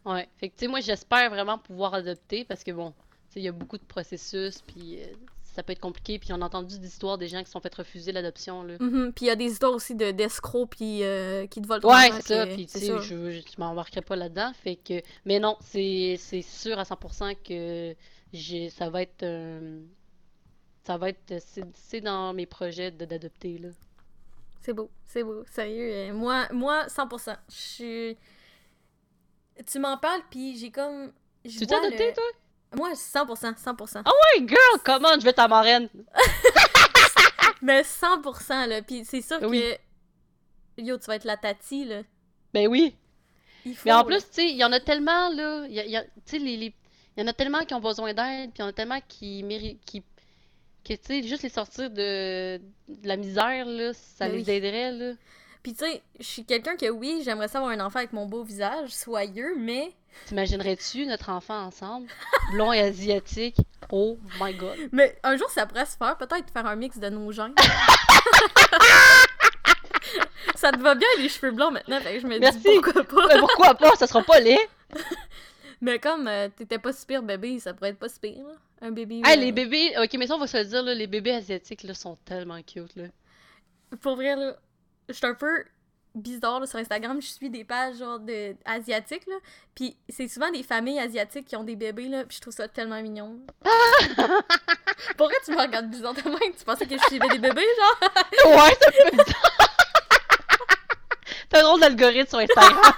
Ouais. 0.05 0.27
Fait 0.37 0.49
que 0.49 0.55
tu 0.55 0.65
sais, 0.65 0.67
moi 0.67 0.79
j'espère 0.79 1.29
vraiment 1.29 1.57
pouvoir 1.57 1.93
adopter 1.93 2.43
parce 2.45 2.63
que 2.63 2.71
bon, 2.71 2.91
tu 2.91 3.33
sais, 3.33 3.39
il 3.39 3.43
y 3.43 3.47
a 3.47 3.51
beaucoup 3.51 3.77
de 3.77 3.83
processus, 3.83 4.61
puis 4.61 4.99
euh, 4.99 5.05
ça 5.43 5.63
peut 5.63 5.73
être 5.73 5.79
compliqué, 5.81 6.17
puis 6.17 6.31
on 6.33 6.41
a 6.41 6.45
entendu 6.45 6.79
des 6.79 6.87
histoires 6.87 7.17
des 7.17 7.27
gens 7.27 7.39
qui 7.39 7.45
se 7.45 7.51
sont 7.51 7.59
fait 7.59 7.73
refuser 7.75 8.11
l'adoption 8.11 8.63
là. 8.63 8.75
Mhm. 8.79 9.11
Puis 9.13 9.25
il 9.25 9.27
y 9.27 9.31
a 9.31 9.35
des 9.35 9.45
histoires 9.51 9.73
aussi 9.73 9.95
de 9.95 10.11
d'escrocs 10.11 10.69
puis 10.71 11.03
euh, 11.03 11.45
qui 11.47 11.61
te 11.61 11.67
volent 11.67 11.81
ton 11.81 11.89
Ouais, 11.89 12.09
c'est 12.21 12.35
ça, 12.35 12.47
puis 12.47 12.65
tu 12.65 12.79
sais, 12.79 12.87
je, 12.87 13.01
je, 13.01 13.31
je 13.31 13.59
m'embarquerai 13.59 14.01
pas 14.01 14.15
là-dedans, 14.15 14.51
fait 14.53 14.77
que... 14.77 15.01
Mais 15.25 15.39
non, 15.39 15.57
c'est 15.61 16.17
sûr 16.41 16.79
à 16.79 16.83
100% 16.83 17.35
que 17.43 17.95
j'ai 18.33 18.69
ça 18.69 18.89
va 18.89 19.01
être... 19.01 19.23
euh, 19.23 19.81
ça 20.83 20.97
va 20.97 21.09
être... 21.09 21.35
C'est 21.75 22.01
dans 22.01 22.33
mes 22.33 22.45
projets 22.45 22.89
d'adopter, 22.91 23.57
là. 23.59 23.69
C'est 24.61 24.73
beau, 24.73 24.89
c'est 25.05 25.23
beau, 25.23 25.43
sérieux. 25.51 25.91
euh, 25.91 26.13
moi, 26.13 26.47
moi, 26.51 26.85
100%. 26.87 27.35
Je 27.49 27.55
suis... 27.55 28.17
Tu 29.65 29.79
m'en 29.79 29.97
parles, 29.97 30.21
puis 30.29 30.57
j'ai 30.57 30.71
comme... 30.71 31.11
je 31.45 31.51
Tu 31.59 31.67
t'es 31.67 31.75
vois 31.75 31.85
adopté, 31.85 32.07
le- 32.07 32.13
toi? 32.13 32.23
Moi, 32.75 32.93
100%, 32.93 33.61
100%. 33.61 34.03
Hey 34.35 34.47
girl, 34.47 34.81
comment 34.83 35.13
je 35.19 35.25
vais 35.25 35.33
ta 35.33 35.47
marraine? 35.47 35.89
Mais 37.61 37.81
100%, 37.83 38.67
là. 38.67 38.81
Puis 38.81 39.03
c'est 39.05 39.21
sûr 39.21 39.39
Oui. 39.43 39.61
que... 40.77 40.81
Yo, 40.83 40.97
tu 40.97 41.05
vas 41.05 41.15
être 41.15 41.25
la 41.25 41.37
tati, 41.37 41.85
là. 41.85 42.01
Ben 42.53 42.67
oui. 42.67 42.95
Il 43.65 43.75
faut, 43.75 43.83
Mais 43.85 43.93
en 43.93 44.03
plus, 44.03 44.19
tu 44.21 44.27
sais, 44.31 44.49
il 44.49 44.55
y 44.55 44.63
en 44.63 44.71
a 44.71 44.79
tellement, 44.79 45.29
là, 45.29 45.67
y, 45.67 45.79
a- 45.79 45.85
il 45.85 45.91
y 45.91 45.95
a- 45.97 46.03
tu 46.03 46.09
sais, 46.25 46.39
les, 46.39 46.57
les- 46.57 46.73
il 47.17 47.21
y 47.21 47.23
en 47.23 47.27
a 47.27 47.33
tellement 47.33 47.59
qui 47.65 47.73
ont 47.75 47.79
besoin 47.79 48.13
d'aide, 48.13 48.51
puis 48.51 48.59
il 48.59 48.61
y 48.61 48.63
en 48.63 48.67
a 48.69 48.73
tellement 48.73 48.99
qui 49.07 49.43
méritent, 49.43 49.83
qui, 49.85 50.01
que, 50.83 50.93
tu 50.93 50.99
sais, 51.03 51.23
juste 51.23 51.43
les 51.43 51.49
sortir 51.49 51.91
de, 51.91 52.57
de 52.57 53.07
la 53.07 53.17
misère, 53.17 53.65
là, 53.65 53.93
ça 53.93 54.27
Ben 54.27 54.37
les 54.37 54.43
oui. 54.43 54.49
aiderait, 54.51 54.91
là. 54.91 55.13
Puis 55.63 55.73
tu 55.73 55.85
sais, 55.85 56.01
je 56.19 56.25
suis 56.25 56.43
quelqu'un 56.43 56.75
que, 56.75 56.89
oui, 56.89 57.21
j'aimerais 57.23 57.47
ça 57.47 57.59
avoir 57.59 57.71
un 57.73 57.79
enfant 57.79 57.99
avec 57.99 58.13
mon 58.13 58.25
beau 58.25 58.43
visage, 58.43 58.89
soyeux, 58.89 59.55
mais... 59.57 59.93
T'imaginerais-tu 60.25 61.05
notre 61.05 61.29
enfant 61.29 61.65
ensemble? 61.65 62.07
Blond 62.51 62.73
et 62.73 62.79
asiatique? 62.79 63.57
Oh 63.91 64.17
my 64.39 64.53
god. 64.55 64.77
Mais 64.91 65.17
un 65.23 65.37
jour, 65.37 65.49
ça 65.49 65.65
pourrait 65.65 65.85
se 65.85 65.95
faire. 65.97 66.17
Peut-être 66.17 66.51
faire 66.51 66.65
un 66.65 66.75
mix 66.75 66.97
de 66.97 67.09
nos 67.09 67.31
gènes. 67.31 67.53
ça 70.55 70.71
te 70.71 70.79
va 70.79 70.95
bien, 70.95 71.07
les 71.19 71.29
cheveux 71.29 71.51
blancs, 71.51 71.73
maintenant. 71.73 71.99
Fait 72.01 72.15
que 72.15 72.19
je 72.21 72.27
me 72.27 72.39
Merci. 72.39 72.59
dis, 72.59 72.79
pourquoi 72.81 73.03
pas? 73.03 73.27
Mais 73.27 73.39
pourquoi 73.39 73.75
pas? 73.75 73.95
Ça 73.95 74.07
sera 74.07 74.23
pas 74.23 74.39
laid. 74.39 74.57
Mais 75.81 75.99
comme 75.99 76.27
euh, 76.27 76.47
t'étais 76.49 76.77
pas 76.77 76.93
si 76.93 77.05
pire 77.05 77.23
bébé, 77.23 77.59
ça 77.59 77.73
pourrait 77.73 77.89
être 77.89 77.99
pas 77.99 78.09
si 78.09 78.19
pire, 78.19 78.45
là. 78.45 78.53
Un 78.83 78.91
bébé... 78.91 79.21
Hey, 79.25 79.37
euh, 79.37 79.41
les 79.41 79.51
bébés, 79.51 79.93
ok, 80.01 80.13
mais 80.15 80.25
ça, 80.25 80.35
on 80.35 80.39
va 80.39 80.47
se 80.47 80.57
le 80.57 80.65
dire, 80.65 80.81
là, 80.81 80.93
les 80.95 81.05
bébés 81.05 81.33
asiatiques, 81.33 81.83
là, 81.83 81.93
sont 81.93 82.17
tellement 82.25 82.59
cute, 82.63 82.95
là. 82.95 83.05
Pour 84.01 84.15
vrai, 84.15 84.35
là, 84.35 84.55
je 85.11 85.17
suis 85.17 85.25
un 85.25 85.33
peu 85.33 85.65
bizarre, 86.15 86.59
là, 86.59 86.67
sur 86.67 86.79
Instagram. 86.79 87.21
Je 87.21 87.27
suis 87.27 87.49
des 87.49 87.63
pages, 87.63 87.97
genre, 87.97 88.19
de... 88.19 88.55
asiatiques, 88.65 89.25
là. 89.27 89.35
Puis 89.75 89.95
c'est 90.09 90.27
souvent 90.27 90.51
des 90.51 90.63
familles 90.63 90.99
asiatiques 90.99 91.47
qui 91.47 91.55
ont 91.55 91.63
des 91.63 91.75
bébés, 91.75 92.07
là. 92.07 92.25
Puis 92.25 92.37
je 92.37 92.41
trouve 92.41 92.53
ça 92.53 92.67
tellement 92.67 93.01
mignon. 93.01 93.39
Pourquoi 95.17 95.37
tu 95.45 95.51
me 95.51 95.61
regardes 95.61 95.89
bizarre 95.89 96.13
de 96.13 96.23
même? 96.23 96.53
Tu 96.57 96.65
pensais 96.65 96.85
que 96.85 96.97
je 96.97 97.03
suivais 97.07 97.27
des 97.29 97.39
bébés, 97.39 97.65
genre? 97.77 98.11
Ouais, 98.45 98.75
fait 98.91 99.11
bizarre. 99.11 99.51
T'as 101.49 101.59
un 101.59 101.63
drôle 101.63 101.81
d'algorithme 101.81 102.29
sur 102.29 102.39
Instagram. 102.39 102.77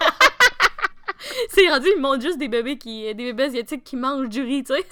C'est 1.49 1.69
rendu, 1.69 1.87
ils 1.95 2.01
montrent 2.01 2.21
juste 2.21 2.37
des 2.37 2.47
bébés 2.47 2.77
qui... 2.77 3.03
des 3.13 3.13
bébés 3.13 3.43
asiatiques 3.43 3.83
qui 3.83 3.95
mangent 3.95 4.29
du 4.29 4.41
riz, 4.41 4.63
tu 4.63 4.73
sais. 4.73 4.85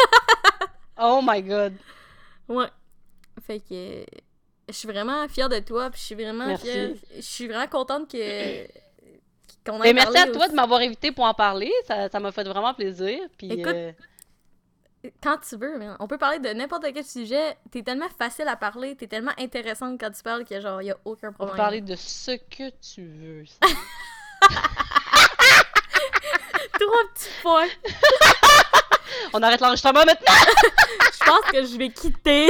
Oh 0.99 1.21
my 1.23 1.41
god. 1.41 1.73
Ouais. 2.47 2.67
Fait 3.45 3.59
que 3.59 3.73
euh, 4.01 4.05
je 4.71 4.77
suis 4.77 4.87
vraiment 4.87 5.27
fière 5.27 5.49
de 5.49 5.59
toi, 5.59 5.89
puis 5.89 5.99
je 5.99 6.05
suis 6.05 6.15
vraiment 6.15 6.47
Merci. 6.47 6.63
fière. 6.65 6.89
Je 7.15 7.21
suis 7.21 7.47
vraiment 7.47 7.67
contente 7.67 8.09
que 8.11 8.65
qu'on 9.65 9.77
Mais 9.79 9.93
merci 9.93 10.13
parlé 10.13 10.29
à 10.29 10.33
toi 10.33 10.41
aussi. 10.43 10.49
de 10.51 10.55
m'avoir 10.55 10.79
invité 10.81 11.11
pour 11.11 11.25
en 11.25 11.33
parler. 11.33 11.71
Ça, 11.87 12.09
ça 12.09 12.19
m'a 12.19 12.31
fait 12.31 12.43
vraiment 12.43 12.73
plaisir. 12.73 13.19
Puis, 13.37 13.51
Écoute, 13.51 13.67
euh, 13.75 13.91
Quand 15.21 15.37
tu 15.47 15.55
veux, 15.57 15.77
man. 15.77 15.95
on 15.99 16.07
peut 16.07 16.17
parler 16.17 16.39
de 16.39 16.49
n'importe 16.49 16.85
quel 16.93 17.03
sujet. 17.05 17.57
T'es 17.71 17.83
tellement 17.83 18.09
facile 18.17 18.47
à 18.47 18.55
parler, 18.55 18.95
t'es 18.95 19.07
tellement 19.07 19.33
intéressante 19.37 19.99
quand 19.99 20.09
tu 20.11 20.23
parles 20.23 20.45
que 20.45 20.59
genre 20.59 20.81
y 20.81 20.89
a 20.91 20.97
aucun 21.05 21.29
on 21.29 21.33
problème. 21.33 21.57
va 21.57 21.63
parler 21.63 21.81
de 21.81 21.95
ce 21.95 22.31
que 22.31 22.69
tu 22.81 23.05
veux. 23.05 23.43
Trois 26.79 27.03
petits 27.13 27.29
points. 27.43 27.67
On 29.33 29.41
arrête 29.43 29.61
l'enregistrement 29.61 30.03
maintenant. 30.05 30.33
Je 31.13 31.25
pense 31.25 31.51
que 31.51 31.63
je 31.65 31.77
vais 31.77 31.89
quitter. 31.89 32.47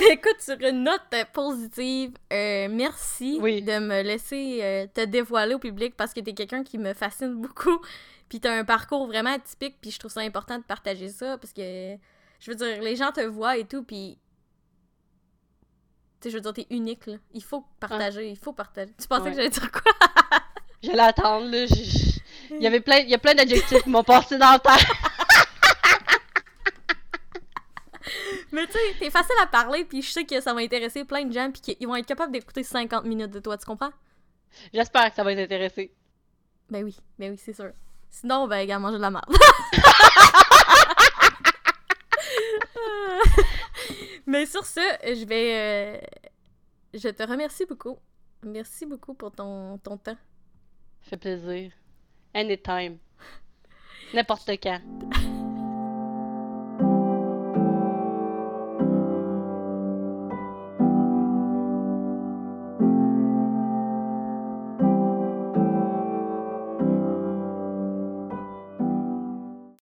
Mais 0.00 0.08
écoute, 0.14 0.40
sur 0.40 0.56
une 0.60 0.82
note 0.84 1.00
euh, 1.14 1.24
positive, 1.32 2.12
euh, 2.32 2.68
merci 2.70 3.38
Oui. 3.40 3.62
de 3.62 3.78
me 3.78 4.02
laisser 4.02 4.58
euh, 4.62 4.86
te 4.92 5.04
dévoiler 5.04 5.54
au 5.54 5.58
public 5.58 5.94
parce 5.96 6.12
que 6.14 6.20
t'es 6.20 6.32
quelqu'un 6.32 6.64
qui 6.64 6.78
me 6.78 6.92
fascine 6.94 7.34
beaucoup. 7.40 7.80
Puis 8.28 8.40
t'as 8.40 8.52
un 8.58 8.64
parcours 8.64 9.06
vraiment 9.06 9.32
atypique, 9.34 9.76
puis 9.80 9.90
je 9.90 9.98
trouve 9.98 10.10
ça 10.12 10.20
important 10.20 10.56
de 10.58 10.62
partager 10.64 11.08
ça 11.08 11.36
parce 11.38 11.52
que, 11.52 11.96
je 12.40 12.50
veux 12.50 12.56
dire, 12.56 12.80
les 12.82 12.96
gens 12.96 13.12
te 13.12 13.20
voient 13.22 13.56
et 13.56 13.64
tout, 13.64 13.82
puis. 13.82 14.18
Tu 16.20 16.28
sais, 16.28 16.30
je 16.30 16.36
veux 16.36 16.42
dire, 16.42 16.52
t'es 16.52 16.66
unique, 16.70 17.06
là. 17.06 17.14
Il 17.32 17.42
faut 17.42 17.64
partager, 17.80 18.28
il 18.28 18.36
faut 18.36 18.52
partager. 18.52 18.92
Tu 19.00 19.08
pensais 19.08 19.22
Ouais. 19.22 19.30
que 19.30 19.36
j'allais 19.36 19.48
dire 19.48 19.70
quoi? 19.72 19.82
J'allais 20.82 21.00
attendre, 21.02 21.50
là. 21.50 21.64
Il 22.50 22.62
y 22.62 22.66
avait 22.66 22.80
plein, 22.80 22.98
il 22.98 23.08
y 23.10 23.14
a 23.14 23.18
plein 23.18 23.34
d'adjectifs 23.34 23.82
qui 23.82 23.90
m'ont 23.90 24.02
passé 24.04 24.38
dans 24.38 24.52
la 24.52 24.58
tête. 24.58 24.86
Mais 28.60 28.66
tu 28.66 28.72
sais, 28.72 28.78
t'es 28.98 29.10
facile 29.10 29.34
à 29.42 29.46
parler, 29.46 29.86
puis 29.86 30.02
je 30.02 30.10
sais 30.10 30.24
que 30.24 30.38
ça 30.40 30.52
va 30.52 30.60
intéresser 30.60 31.04
plein 31.06 31.24
de 31.24 31.32
gens, 31.32 31.50
puis 31.50 31.62
qu'ils 31.62 31.86
vont 31.88 31.96
être 31.96 32.04
capables 32.06 32.30
d'écouter 32.32 32.62
50 32.62 33.04
minutes 33.06 33.30
de 33.30 33.40
toi, 33.40 33.56
tu 33.56 33.64
comprends? 33.64 33.90
J'espère 34.74 35.08
que 35.08 35.16
ça 35.16 35.24
va 35.24 35.34
t'intéresser. 35.34 35.94
Ben 36.68 36.84
oui, 36.84 36.94
ben 37.18 37.30
oui, 37.32 37.38
c'est 37.42 37.54
sûr. 37.54 37.70
Sinon, 38.10 38.46
ben, 38.48 38.66
gars, 38.66 38.78
manger 38.78 38.96
de 38.98 39.02
la 39.02 39.10
merde. 39.10 39.24
Mais 44.26 44.46
sur 44.46 44.64
ce, 44.64 44.80
je 45.02 45.24
vais. 45.26 45.54
euh, 45.54 45.98
Je 46.94 47.08
te 47.08 47.22
remercie 47.22 47.64
beaucoup. 47.66 47.98
Merci 48.42 48.86
beaucoup 48.86 49.14
pour 49.14 49.32
ton, 49.32 49.78
ton 49.78 49.96
temps. 49.96 50.16
Ça 51.02 51.10
fait 51.10 51.16
plaisir. 51.16 51.72
Anytime. 52.34 52.98
N'importe 54.14 54.50
quand. 54.62 54.80